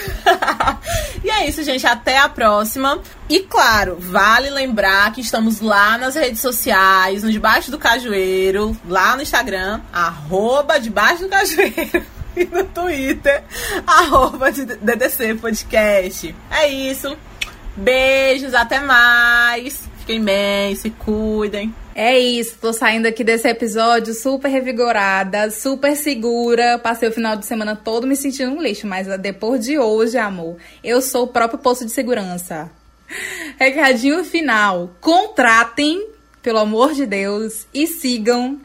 e 1.23 1.31
é 1.31 1.49
isso, 1.49 1.63
gente. 1.63 1.87
Até 1.87 2.19
a 2.19 2.29
próxima. 2.29 3.01
E 3.29 3.39
claro, 3.39 3.97
vale 3.97 4.51
lembrar 4.51 5.13
que 5.13 5.21
estamos 5.21 5.61
lá 5.61 5.97
nas 5.97 6.17
redes 6.17 6.41
sociais, 6.41 7.23
no 7.23 7.31
Debaixo 7.31 7.71
do 7.71 7.79
Cajueiro, 7.79 8.77
lá 8.89 9.15
no 9.15 9.23
Instagram, 9.23 9.83
arroba 9.93 10.81
Debaixo 10.81 11.23
do 11.23 11.29
Cajueiro. 11.29 12.05
E 12.37 12.45
no 12.45 12.63
Twitter, 12.63 13.43
arroba 13.85 14.53
DDC 14.53 15.35
Podcast. 15.37 16.33
É 16.49 16.69
isso. 16.69 17.17
Beijos, 17.77 18.55
até 18.55 18.79
mais. 18.79 19.83
Fiquem 19.99 20.23
bem, 20.23 20.77
se 20.77 20.89
cuidem. 20.91 21.75
É 22.01 22.17
isso, 22.17 22.57
tô 22.61 22.73
saindo 22.73 23.07
aqui 23.07 23.25
desse 23.25 23.49
episódio 23.49 24.15
super 24.15 24.49
revigorada, 24.49 25.51
super 25.51 25.97
segura. 25.97 26.79
Passei 26.79 27.09
o 27.09 27.13
final 27.13 27.35
de 27.35 27.45
semana 27.45 27.75
todo 27.75 28.07
me 28.07 28.15
sentindo 28.15 28.53
um 28.53 28.63
lixo, 28.63 28.87
mas 28.87 29.09
depois 29.19 29.65
de 29.65 29.81
hoje, 29.81 30.17
amor, 30.17 30.59
eu 30.85 31.03
sou 31.03 31.25
o 31.25 31.27
próprio 31.27 31.59
posto 31.59 31.85
de 31.85 31.91
segurança. 31.91 32.71
Recadinho 33.59 34.23
final: 34.23 34.95
contratem, 35.01 36.07
pelo 36.41 36.61
amor 36.61 36.95
de 36.95 37.05
Deus, 37.05 37.67
e 37.75 37.89
sigam 37.89 38.61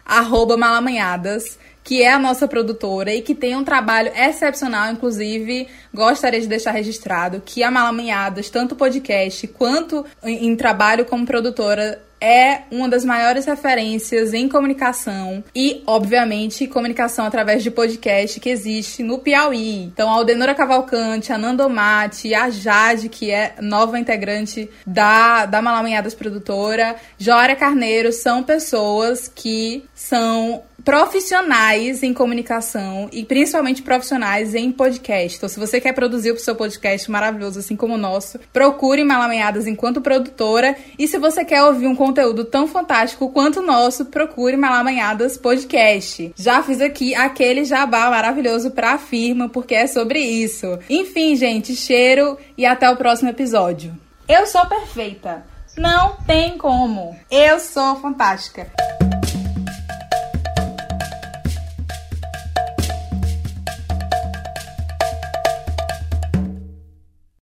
malamanhadas 0.56 1.58
que 1.84 2.02
é 2.02 2.14
a 2.14 2.20
nossa 2.20 2.48
produtora 2.48 3.14
e 3.14 3.22
que 3.22 3.36
tem 3.36 3.56
um 3.58 3.64
trabalho 3.64 4.12
excepcional, 4.16 4.92
inclusive 4.92 5.68
gostaria 5.94 6.40
de 6.40 6.48
deixar 6.48 6.72
registrado 6.72 7.42
que 7.46 7.62
a 7.62 7.70
Malamanhadas, 7.70 8.50
tanto 8.50 8.76
podcast 8.76 9.46
quanto 9.50 10.06
em, 10.24 10.48
em 10.48 10.56
trabalho 10.56 11.04
como 11.04 11.26
produtora, 11.26 12.02
é 12.24 12.62
uma 12.72 12.88
das 12.88 13.04
maiores 13.04 13.46
referências 13.46 14.34
em 14.34 14.48
comunicação 14.48 15.44
e, 15.54 15.84
obviamente, 15.86 16.66
comunicação 16.68 17.26
através 17.26 17.62
de 17.62 17.70
podcast 17.70 18.40
que 18.40 18.50
existe 18.50 19.04
no 19.04 19.20
Piauí. 19.20 19.84
Então, 19.84 20.10
a 20.10 20.14
Aldenora 20.14 20.56
Cavalcante, 20.56 21.34
a 21.34 21.38
Nandomate, 21.38 22.34
a 22.34 22.50
Jade, 22.50 23.10
que 23.10 23.30
é 23.30 23.56
nova 23.60 24.00
integrante 24.00 24.70
da, 24.88 25.46
da 25.46 25.62
Malamanhadas 25.62 26.16
Produtora, 26.16 26.96
Jória 27.20 27.58
Carneiro, 27.58 28.14
são 28.14 28.42
pessoas 28.42 29.28
que 29.28 29.84
são 29.94 30.64
profissionais 30.84 32.04
em 32.04 32.14
comunicação 32.14 33.10
e 33.12 33.24
principalmente 33.24 33.82
profissionais 33.82 34.54
em 34.54 34.72
podcast. 34.72 35.38
Então, 35.38 35.50
se 35.50 35.60
você 35.60 35.80
quer 35.80 35.94
produzir 35.94 36.32
o 36.32 36.40
seu 36.40 36.56
podcast 36.56 37.10
maravilhoso, 37.10 37.60
assim 37.60 37.76
como 37.76 37.96
o 37.96 37.98
nosso, 37.98 38.40
procure 38.52 39.04
Malameadas 39.04 39.66
enquanto 39.68 40.02
produtora. 40.02 40.76
E 40.98 41.08
se 41.08 41.18
você 41.18 41.46
quer 41.46 41.64
ouvir 41.64 41.88
um 41.88 41.96
conteúdo 41.96 42.46
tão 42.46 42.68
fantástico 42.68 43.30
quanto 43.30 43.60
o 43.60 43.66
nosso, 43.66 44.06
procure 44.06 44.58
Malamanhadas 44.58 45.38
Podcast. 45.38 46.34
Já 46.36 46.62
fiz 46.62 46.82
aqui 46.82 47.16
aquele 47.16 47.64
jabá 47.64 48.10
maravilhoso 48.10 48.72
pra 48.72 48.98
firma, 48.98 49.48
porque 49.50 49.76
é 49.76 49.88
sobre 49.88 50.20
isso. 50.20 50.80
Enfim, 50.90 51.36
gente, 51.36 51.76
cheiro 51.76 52.38
e 52.58 52.66
até 52.66 52.90
o 52.90 52.98
próximo 52.98 53.30
episódio. 53.30 53.98
Eu 54.28 54.46
sou 54.48 54.66
perfeita. 54.66 55.46
Não 55.78 56.18
tem 56.28 56.58
como. 56.58 57.18
Eu 57.32 57.60
sou 57.60 57.96
fantástica. 57.96 58.72